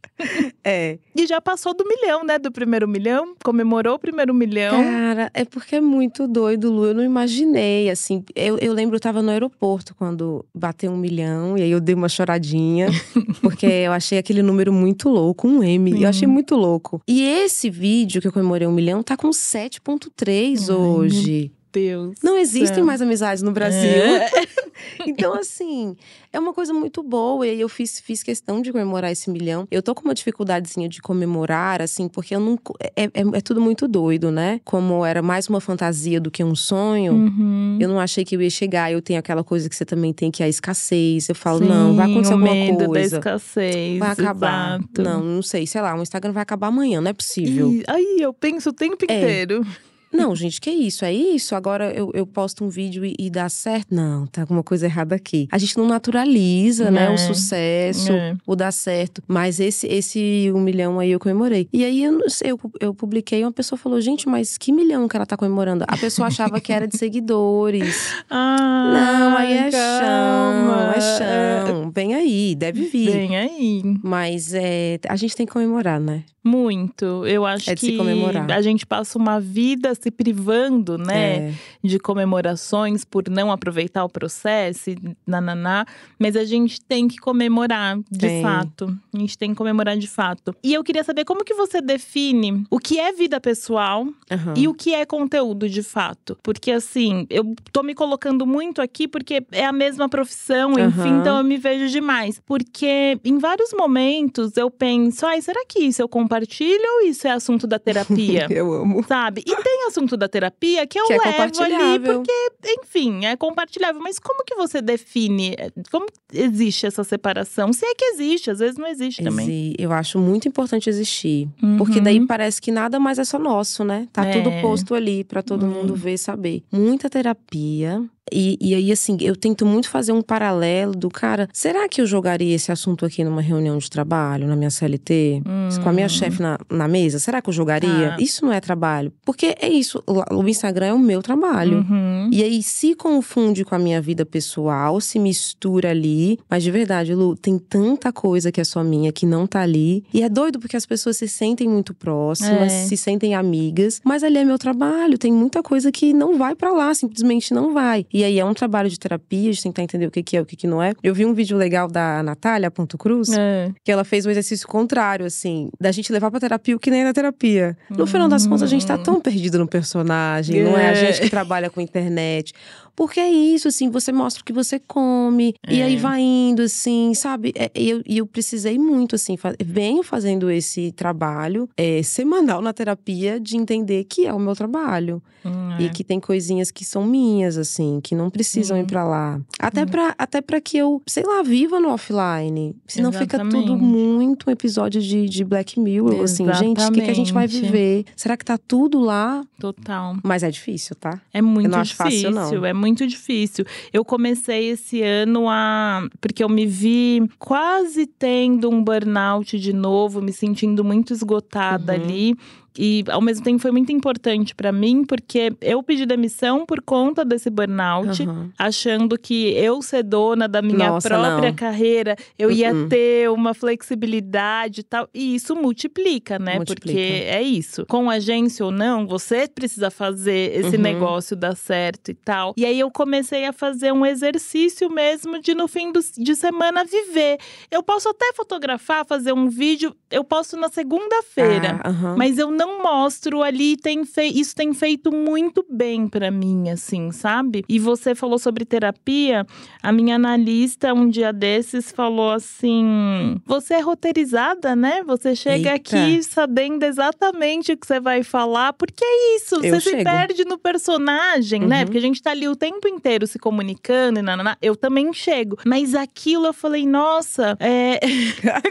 É. 0.63 0.99
E 1.15 1.27
já 1.27 1.41
passou 1.41 1.75
do 1.75 1.85
milhão, 1.87 2.25
né? 2.25 2.39
Do 2.39 2.53
primeiro 2.53 2.87
milhão. 2.87 3.35
Comemorou 3.43 3.95
o 3.95 3.99
primeiro 3.99 4.35
milhão. 4.35 4.83
Cara, 4.83 5.31
é 5.33 5.45
porque 5.45 5.77
é 5.77 5.81
muito 5.81 6.29
doido, 6.29 6.71
Lu. 6.71 6.87
Eu 6.87 6.95
não 6.95 7.03
imaginei, 7.03 7.91
assim. 7.91 8.23
Eu, 8.35 8.59
eu 8.59 8.73
lembro, 8.73 8.97
eu 8.97 9.01
tava 9.01 9.23
no 9.23 9.31
aeroporto 9.31 9.95
quando 9.95 10.45
bateu 10.55 10.91
um 10.93 10.97
milhão. 10.97 11.57
E 11.57 11.63
aí 11.63 11.71
eu 11.71 11.81
dei 11.81 11.95
uma 11.95 12.09
choradinha. 12.09 12.89
porque 13.41 13.67
eu 13.67 13.93
achei 13.93 14.19
aquele 14.19 14.43
número 14.43 14.73
muito 14.73 15.09
louco. 15.09 15.49
Um 15.49 15.63
M. 15.63 15.93
Uhum. 15.93 16.01
Eu 16.01 16.09
achei 16.09 16.29
muito 16.29 16.55
louco. 16.55 17.01
E 17.09 17.23
esse 17.23 17.71
vídeo 17.71 18.21
que 18.21 18.29
eu 18.29 18.33
comemorei 18.33 18.67
um 18.67 18.73
milhão 18.73 19.03
tá 19.03 19.17
com 19.17 19.31
7,3 19.31 20.69
hoje. 20.75 21.53
Deus. 21.73 22.17
Não 22.23 22.37
existem 22.37 22.83
mais 22.83 23.01
amizades 23.01 23.43
no 23.43 23.53
Brasil. 23.53 23.81
É. 23.81 24.31
então, 25.07 25.35
assim, 25.35 25.97
é 26.33 26.39
uma 26.39 26.53
coisa 26.53 26.73
muito 26.73 27.03
boa. 27.03 27.47
E 27.47 27.51
aí 27.51 27.61
eu 27.61 27.69
fiz, 27.69 28.01
fiz 28.01 28.23
questão 28.23 28.63
de 28.63 28.73
comemorar 28.73 29.11
esse 29.11 29.31
milhão. 29.31 29.67
Eu 29.71 29.83
tô 29.83 29.95
com 29.95 30.05
uma 30.05 30.15
dificuldadezinha 30.15 30.89
de 30.89 31.01
comemorar, 31.01 31.83
assim, 31.83 32.09
porque 32.09 32.35
eu 32.35 32.41
não. 32.41 32.59
É, 32.97 33.05
é, 33.05 33.11
é 33.15 33.41
tudo 33.41 33.61
muito 33.61 33.87
doido, 33.87 34.31
né? 34.31 34.61
Como 34.65 35.05
era 35.05 35.23
mais 35.23 35.49
uma 35.49 35.61
fantasia 35.61 36.21
do 36.21 36.31
que 36.31 36.43
um 36.43 36.55
sonho, 36.55 37.13
uhum. 37.13 37.79
eu 37.81 37.89
não 37.89 38.01
achei 38.01 38.25
que 38.25 38.37
eu 38.37 38.43
ia 38.43 38.51
chegar. 38.51 38.93
Eu 38.93 39.03
tenho 39.03 39.19
aquela 39.19 39.45
coisa 39.45 39.69
que 39.69 39.77
você 39.77 39.85
também 39.85 40.13
tem, 40.13 40.31
que 40.31 40.43
é 40.43 40.47
a 40.47 40.49
escassez. 40.49 41.29
Eu 41.29 41.35
falo, 41.35 41.61
Sim, 41.61 41.69
não, 41.69 41.95
vai 41.95 42.11
acontecer 42.11 42.33
alguma 42.33 42.53
medo 42.53 42.87
coisa. 42.87 43.21
Da 43.21 43.31
escassez. 43.35 43.99
Vai 43.99 44.11
acabar. 44.11 44.79
Exato. 44.79 45.03
Não, 45.03 45.23
não 45.23 45.43
sei, 45.43 45.67
sei 45.67 45.81
lá, 45.81 45.95
o 45.97 46.03
Instagram 46.03 46.33
vai 46.33 46.43
acabar 46.43 46.69
amanhã, 46.69 47.01
não 47.01 47.11
é 47.11 47.15
possível. 47.15 47.73
E, 47.73 47.85
aí 47.87 48.19
eu 48.21 48.33
penso 48.33 48.71
o 48.71 48.73
tempo 48.73 49.05
é. 49.09 49.17
inteiro. 49.17 49.67
Não, 50.13 50.35
gente, 50.35 50.61
que 50.61 50.71
isso? 50.71 51.05
É 51.05 51.13
isso? 51.13 51.55
Agora 51.55 51.93
eu, 51.93 52.11
eu 52.15 52.27
posto 52.27 52.65
um 52.65 52.69
vídeo 52.69 53.05
e, 53.05 53.15
e 53.19 53.31
dá 53.31 53.49
certo? 53.49 53.95
Não, 53.95 54.27
tá 54.27 54.41
alguma 54.41 54.63
coisa 54.63 54.87
errada 54.87 55.15
aqui. 55.15 55.49
A 55.51 55.59
gente 55.59 55.77
não 55.79 55.87
naturaliza, 55.87 56.89
é. 56.89 56.91
né, 56.91 57.11
o 57.11 57.15
é, 57.15 57.17
sucesso, 57.17 58.13
é. 58.13 58.37
o 58.47 58.57
dar 58.57 58.73
certo. 58.73 59.23
Mas 59.27 59.61
esse, 59.61 59.87
esse 59.87 60.51
um 60.55 60.61
milhão 60.61 60.99
aí 60.99 61.11
eu 61.13 61.21
comemorei. 61.21 61.69
E 61.73 61.85
aí 61.85 62.03
eu, 62.03 62.19
eu, 62.45 62.61
eu 62.81 62.95
publiquei, 62.95 63.45
uma 63.45 63.53
pessoa 63.53 63.79
falou, 63.79 64.01
gente, 64.01 64.29
mas 64.29 64.59
que 64.59 64.73
milhão 64.73 65.07
que 65.07 65.17
ela 65.17 65.27
tá 65.27 65.37
comemorando? 65.37 65.85
A 65.87 65.97
pessoa 65.97 66.29
achava 66.29 66.61
que 66.61 66.73
era 66.73 66.87
de 66.87 66.97
seguidores. 66.97 68.11
Ah, 68.33 69.19
não, 69.19 69.37
aí 69.37 69.53
é 69.53 69.71
calma. 69.71 70.01
chão, 70.01 70.93
é 70.93 71.01
chão. 71.19 71.93
Vem 71.93 72.15
aí, 72.15 72.55
deve 72.55 72.87
vir. 72.87 73.11
Vem 73.11 73.37
aí. 73.37 73.83
Mas 74.03 74.55
é, 74.55 74.99
a 75.09 75.17
gente 75.17 75.35
tem 75.35 75.47
que 75.47 75.53
comemorar, 75.53 75.99
né? 75.99 76.25
Muito. 76.43 77.27
Eu 77.27 77.45
acho 77.45 77.71
é 77.71 77.75
que 77.75 77.97
comemorar. 77.97 78.51
a 78.51 78.63
gente 78.63 78.87
passa 78.87 79.19
uma 79.19 79.39
vida 79.39 79.95
se 80.01 80.11
privando, 80.11 80.97
né, 80.99 81.51
é. 81.51 81.55
de 81.83 81.99
comemorações 81.99 83.05
por 83.05 83.29
não 83.29 83.53
aproveitar 83.53 84.05
o 84.05 84.09
processo, 84.09 84.91
nananá, 85.27 85.85
mas 86.19 86.37
a 86.37 86.45
gente 86.45 86.81
tem 86.81 87.09
que 87.09 87.19
comemorar 87.19 87.99
de 88.11 88.19
tem. 88.19 88.43
fato. 88.43 88.97
A 89.15 89.19
gente 89.19 89.37
tem 89.37 89.51
que 89.51 89.57
comemorar 89.57 89.97
de 89.97 90.09
fato. 90.09 90.55
E 90.63 90.73
eu 90.73 90.83
queria 90.83 91.05
saber 91.05 91.25
como 91.25 91.45
que 91.45 91.55
você 91.55 91.81
define 91.81 92.65
o 92.71 92.79
que 92.79 92.99
é 92.99 93.13
vida 93.13 93.41
pessoal 93.41 94.03
uhum. 94.03 94.55
e 94.57 94.69
o 94.69 94.75
que 94.75 94.95
é 94.95 95.05
conteúdo 95.05 95.69
de 95.69 95.83
fato. 95.83 96.39
Porque 96.43 96.73
assim, 96.73 97.27
eu 97.29 97.55
tô 97.73 97.83
me 97.83 97.95
colocando 97.95 98.47
muito 98.47 98.81
aqui 98.81 99.07
porque 99.07 99.45
é 99.53 99.65
a 99.65 99.73
mesma 99.73 100.09
profissão, 100.09 100.73
enfim, 100.79 101.01
uhum. 101.01 101.21
então 101.21 101.39
eu 101.39 101.45
me 101.45 101.57
vejo 101.57 101.89
demais. 101.89 102.41
Porque 102.45 103.19
em 103.25 103.39
vários 103.39 103.73
momentos 103.73 104.57
eu 104.57 104.71
penso, 104.71 105.27
ai, 105.27 105.41
será 105.43 105.65
que 105.67 105.81
isso 105.81 106.03
eu 106.03 106.09
compartilho 106.09 106.85
ou 106.97 107.07
isso 107.07 107.27
é 107.27 107.33
assunto 107.33 107.67
da 107.67 107.79
terapia? 107.79 108.47
eu 108.51 108.73
amo. 108.73 109.05
Sabe? 109.07 109.43
E 109.47 109.57
tem 109.57 109.87
assunto 109.91 110.17
da 110.17 110.29
terapia 110.29 110.87
que 110.87 110.99
eu 110.99 111.07
que 111.07 111.13
é 111.13 111.19
levo 111.19 111.63
ali, 111.63 112.01
porque, 112.01 112.33
enfim, 112.65 113.25
é 113.27 113.37
compartilhável. 113.37 114.01
Mas 114.01 114.19
como 114.19 114.45
que 114.45 114.55
você 114.55 114.81
define? 114.81 115.57
Como 115.91 116.07
existe 116.33 116.87
essa 116.87 117.05
separação? 117.05 117.73
Se 117.73 117.85
é 117.85 117.95
que 117.95 118.05
existe, 118.05 118.51
às 118.51 118.59
vezes 118.59 118.77
não 118.77 118.87
existe 118.87 119.23
também. 119.23 119.75
Eu 119.79 119.93
acho 119.93 120.19
muito 120.19 120.49
importante 120.49 120.89
existir. 120.89 121.49
Uhum. 121.63 121.77
Porque 121.77 122.01
daí 122.01 122.25
parece 122.27 122.61
que 122.61 122.71
nada 122.71 122.99
mais 122.99 123.19
é 123.19 123.25
só 123.25 123.39
nosso, 123.39 123.85
né? 123.85 124.09
Tá 124.13 124.25
é. 124.25 124.33
tudo 124.33 124.51
posto 124.61 124.95
ali 124.95 125.25
para 125.25 125.43
todo 125.43 125.65
uhum. 125.65 125.73
mundo 125.73 125.95
ver 125.95 126.15
e 126.15 126.19
saber. 126.19 126.63
Muita 126.71 127.11
terapia 127.11 128.03
e, 128.33 128.59
e 128.61 128.75
aí, 128.75 128.93
assim, 128.93 129.17
eu 129.21 129.37
tento 129.37 129.65
muito 129.67 129.89
fazer 129.89 130.13
um 130.13 130.23
paralelo 130.23 130.93
do 130.93 131.09
cara. 131.09 131.49
Será 131.53 131.89
que 131.89 132.01
eu 132.01 132.07
jogaria 132.07 132.55
esse 132.55 132.71
assunto 132.71 133.05
aqui 133.05 133.25
numa 133.25 133.41
reunião 133.41 133.79
de 133.79 133.91
trabalho, 133.91 134.47
na 134.47 134.57
minha 134.57 134.71
CLT? 134.71 135.43
Hum. 135.47 135.69
Com 135.83 135.89
a 135.89 135.93
minha 135.93 136.07
hum. 136.07 136.11
chefe 136.11 136.43
na, 136.43 136.59
na 136.71 136.89
mesa? 136.89 137.19
Será 137.19 137.41
que 137.41 137.49
eu 137.49 137.53
jogaria? 137.53 138.15
Ah. 138.15 138.17
Isso 138.21 138.45
não 138.45 138.53
é 138.53 138.61
trabalho. 138.61 139.13
Porque 139.25 139.55
é 139.61 139.69
isso, 139.69 140.03
o 140.07 140.49
Instagram 140.49 140.87
é 140.87 140.93
o 140.93 140.99
meu 140.99 141.23
trabalho. 141.23 141.79
Uhum. 141.79 142.29
E 142.33 142.43
aí, 142.43 142.63
se 142.63 142.95
confunde 142.95 143.65
com 143.65 143.75
a 143.75 143.79
minha 143.79 144.01
vida 144.01 144.25
pessoal, 144.27 145.01
se 145.01 145.19
mistura 145.19 145.91
ali. 145.91 146.39
Mas 146.49 146.63
de 146.63 146.71
verdade, 146.71 147.15
Lu, 147.15 147.37
tem 147.37 147.59
tanta 147.59 148.13
coisa 148.13 148.53
que 148.53 148.61
é 148.61 148.65
só 148.65 148.83
minha 148.83 149.13
que 149.13 149.27
não 149.27 149.47
tá 149.47 149.63
ali. 149.63 150.05
E 150.13 150.23
é 150.23 150.29
doido 150.29 150.59
porque 150.59 150.77
as 150.77 150.87
pessoas 150.87 151.17
se 151.17 151.29
sentem 151.29 151.69
muito 151.69 151.95
próximas, 151.95 152.73
é. 152.73 152.85
se 152.87 152.97
sentem 152.97 153.35
amigas. 153.35 154.01
Mas 154.05 154.23
ali 154.23 154.39
é 154.39 154.45
meu 154.45 154.59
trabalho, 154.59 155.19
tem 155.19 155.33
muita 155.33 155.63
coisa 155.63 155.91
que 155.91 156.13
não 156.13 156.37
vai 156.37 156.55
para 156.55 156.73
lá, 156.73 156.93
simplesmente 156.95 157.53
não 157.53 157.73
vai. 157.73 158.07
E 158.13 158.20
aí 158.25 158.39
é 158.39 158.45
um 158.45 158.55
trabalho 158.55 158.89
de 158.89 158.99
terapia, 158.99 159.53
de 159.53 159.63
tentar 159.63 159.83
entender 159.83 160.07
o 160.07 160.11
que, 160.11 160.23
que 160.23 160.37
é, 160.37 160.41
o 160.41 160.47
que, 160.47 160.57
que 160.57 160.67
não 160.67 160.83
é. 160.83 160.93
Eu 161.03 161.15
vi 161.15 161.25
um 161.25 161.35
vídeo 161.35 161.57
legal 161.57 161.89
da 161.89 162.23
Natália 162.23 162.71
Ponto 162.71 162.97
Cruz, 162.99 163.31
é. 163.31 163.71
que 163.85 163.91
ela 163.91 164.05
fez 164.05 164.27
um 164.27 164.31
exercício 164.31 164.67
contrário, 164.67 165.27
assim, 165.27 165.71
da 165.81 165.93
gente 165.93 166.13
levar 166.13 166.31
pra 166.31 166.41
terapia 166.41 166.77
o 166.77 166.79
que 166.79 166.91
nem 166.91 167.03
é 167.03 167.05
na 167.05 167.13
terapia. 167.13 167.77
No 167.89 168.01
uhum. 168.01 168.07
final 168.07 168.29
das 168.29 168.47
contas, 168.47 168.63
a 168.63 168.67
gente 168.67 168.87
tá 168.87 168.99
tão 168.99 169.21
perdido 169.21 169.59
no 169.59 169.67
personagem, 169.67 170.61
é. 170.61 170.65
não 170.65 170.79
é 170.79 170.91
a 170.91 170.95
gente 170.95 171.21
que 171.21 171.31
trabalha 171.31 171.71
com 171.71 171.81
internet. 171.81 172.53
Porque 173.01 173.19
é 173.19 173.31
isso, 173.31 173.69
assim, 173.69 173.89
você 173.89 174.13
mostra 174.13 174.43
o 174.43 174.45
que 174.45 174.53
você 174.53 174.79
come, 174.79 175.55
é. 175.67 175.75
e 175.75 175.83
aí 175.83 175.95
é. 175.95 175.99
vai 175.99 176.21
indo, 176.21 176.63
assim, 176.63 177.15
sabe? 177.15 177.53
É, 177.57 177.71
e 177.75 177.89
eu, 177.89 178.03
eu 178.05 178.27
precisei 178.27 178.79
muito, 178.79 179.15
assim, 179.15 179.37
fa 179.37 179.55
venho 179.65 180.03
fazendo 180.03 180.51
esse 180.51 180.93
trabalho 180.93 181.69
é, 181.77 182.03
semanal 182.03 182.61
na 182.61 182.73
terapia 182.73 183.41
de 183.41 183.57
entender 183.57 184.05
que 184.05 184.27
é 184.27 184.35
o 184.35 184.39
meu 184.39 184.55
trabalho. 184.55 185.23
Hum, 185.43 185.79
e 185.79 185.89
que 185.89 186.05
tem 186.05 186.21
coisinhas 186.21 186.71
que 186.71 186.85
são 186.85 187.03
minhas, 187.03 187.57
assim, 187.57 187.99
que 188.11 188.15
não 188.17 188.29
precisam 188.29 188.77
uhum. 188.77 188.83
ir 188.83 188.87
para 188.87 189.05
lá. 189.05 189.41
Até 189.57 189.83
uhum. 189.83 189.87
para 189.87 190.15
até 190.19 190.41
para 190.41 190.61
que 190.61 190.77
eu, 190.77 191.01
sei 191.07 191.23
lá, 191.23 191.45
viva 191.45 191.79
no 191.79 191.91
offline. 191.91 192.75
Senão 192.85 193.11
Exatamente. 193.11 193.31
fica 193.31 193.49
tudo 193.49 193.79
muito 193.79 194.51
um 194.51 194.53
episódio 194.53 195.01
de, 195.01 195.29
de 195.29 195.45
Black 195.45 195.79
Mirror, 195.79 196.25
Exatamente. 196.25 196.51
assim, 196.51 196.65
gente, 196.67 196.83
o 196.83 196.93
que, 196.93 197.03
que 197.03 197.11
a 197.11 197.15
gente 197.15 197.33
vai 197.33 197.47
viver? 197.47 198.05
Será 198.17 198.37
que 198.37 198.45
tá 198.45 198.59
tudo 198.59 198.99
lá? 198.99 199.45
Total. 199.61 200.17
Mas 200.25 200.43
é 200.43 200.51
difícil, 200.51 200.97
tá? 200.97 201.21
É 201.33 201.41
muito 201.41 201.71
difícil, 201.83 202.33
fácil, 202.33 202.59
não. 202.59 202.67
é 202.67 202.73
muito 202.73 203.07
difícil. 203.07 203.65
Eu 203.93 204.05
comecei 204.05 204.71
esse 204.71 205.03
ano 205.03 205.49
a 205.49 206.09
porque 206.21 206.43
eu 206.43 206.49
me 206.49 206.67
vi 206.67 207.23
quase 207.39 208.07
tendo 208.07 208.69
um 208.69 208.83
burnout 208.83 209.57
de 209.57 209.73
novo, 209.73 210.21
me 210.21 210.33
sentindo 210.33 210.83
muito 210.83 211.13
esgotada 211.13 211.95
uhum. 211.95 212.03
ali. 212.03 212.37
E 212.79 213.05
ao 213.09 213.21
mesmo 213.21 213.45
tempo 213.45 213.59
foi 213.59 213.71
muito 213.71 213.93
importante 213.93 214.55
para 214.55 214.73
mim, 214.73 215.05
porque 215.05 215.53
eu 215.61 215.83
pedi 215.83 216.07
demissão 216.07 216.65
por 216.65 216.81
conta 216.81 217.25
desse 217.25 217.51
burnout, 217.51 218.23
uhum. 218.23 218.51
achando 218.59 219.19
que 219.19 219.53
eu 219.53 219.83
ser 219.83 220.03
dona 220.03 220.49
da 220.49 220.63
minha 220.63 220.91
Nossa, 220.91 221.09
própria 221.09 221.51
não. 221.51 221.55
carreira, 221.55 222.17
eu 222.39 222.49
uhum. 222.49 222.55
ia 222.55 222.71
ter 222.89 223.31
uma 223.31 223.55
flexibilidade 223.55 224.81
e 224.81 224.85
tal. 224.85 225.09
E 225.13 225.35
isso 225.35 225.57
multiplica, 225.57 226.39
né? 226.39 226.57
Multiplica. 226.57 226.99
Porque 226.99 227.25
é 227.27 227.43
isso. 227.43 227.85
Com 227.87 228.09
agência 228.09 228.65
ou 228.65 228.71
não, 228.71 229.07
você 229.07 229.49
precisa 229.49 229.91
fazer 229.91 230.57
esse 230.57 230.77
uhum. 230.77 230.83
negócio 230.83 231.37
dar 231.37 231.57
certo 231.57 232.11
e 232.11 232.15
tal. 232.15 232.55
E 232.57 232.65
aí 232.65 232.79
eu 232.79 232.91
comecei 232.91 233.45
a 233.47 233.53
fazer 233.53 233.93
um 233.93 234.07
exercício 234.07 234.91
mesmo 234.91 235.41
de 235.41 235.55
no 235.55 235.67
fim 235.67 235.93
do, 235.93 236.01
de 236.19 236.35
semana 236.37 236.85
viver. 236.85 237.39
Eu 237.71 237.83
posso 237.83 238.09
até 238.09 238.33
fotografar, 238.35 239.05
fazer 239.07 239.33
um 239.33 239.49
vídeo, 239.49 239.95
eu 240.11 240.25
posso 240.25 240.57
na 240.57 240.69
segunda-feira, 240.69 241.81
ah, 241.85 242.15
mas 242.17 242.39
eu 242.39 242.51
não 242.51 242.83
mostro 242.83 243.43
ali, 243.43 243.77
tem 243.77 244.03
isso 244.35 244.55
tem 244.55 244.73
feito 244.73 245.13
muito 245.13 245.65
bem 245.69 246.09
para 246.09 246.31
mim, 246.31 246.71
assim, 246.71 247.13
sabe? 247.13 247.65
E 247.69 247.79
você 247.79 248.15
falou 248.15 248.39
sobre 248.39 248.65
terapia, 248.65 249.47
a 249.83 249.93
minha 249.93 250.17
analista 250.17 250.93
um 250.93 251.09
dia 251.09 251.33
desses 251.33 251.93
falou 251.93 252.33
assim: 252.33 253.41
você 253.47 253.75
é 253.75 253.81
roteirizada, 253.81 254.75
né? 254.75 255.03
Você 255.05 255.35
chega 255.35 255.73
Eita. 255.73 255.75
aqui 255.75 256.23
sabendo 256.23 256.83
exatamente 256.85 257.73
o 257.73 257.77
que 257.77 257.87
você 257.87 258.01
vai 258.01 258.23
falar, 258.23 258.73
porque 258.73 259.05
é 259.05 259.37
isso, 259.37 259.57
eu 259.57 259.61
você 259.61 259.81
chego. 259.81 259.99
se 259.99 260.05
perde 260.05 260.45
no 260.45 260.59
personagem, 260.59 261.61
né? 261.61 261.65
uhum. 261.65 261.69
né? 261.69 261.85
Porque 261.85 261.99
a 261.99 262.03
gente 262.03 262.23
tá 262.23 262.31
ali 262.31 262.49
o 262.49 262.57
tempo 262.57 262.89
inteiro 262.89 263.27
se 263.27 263.39
comunicando 263.39 264.19
e 264.19 264.23
nananá. 264.23 264.57
Eu 264.61 264.77
também 264.77 265.13
chego. 265.13 265.57
Mas 265.65 265.95
aquilo 265.95 266.47
eu 266.47 266.53
falei, 266.53 266.87
nossa, 266.87 267.57
é. 267.61 267.99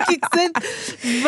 que 0.07 0.19
você 0.19 0.51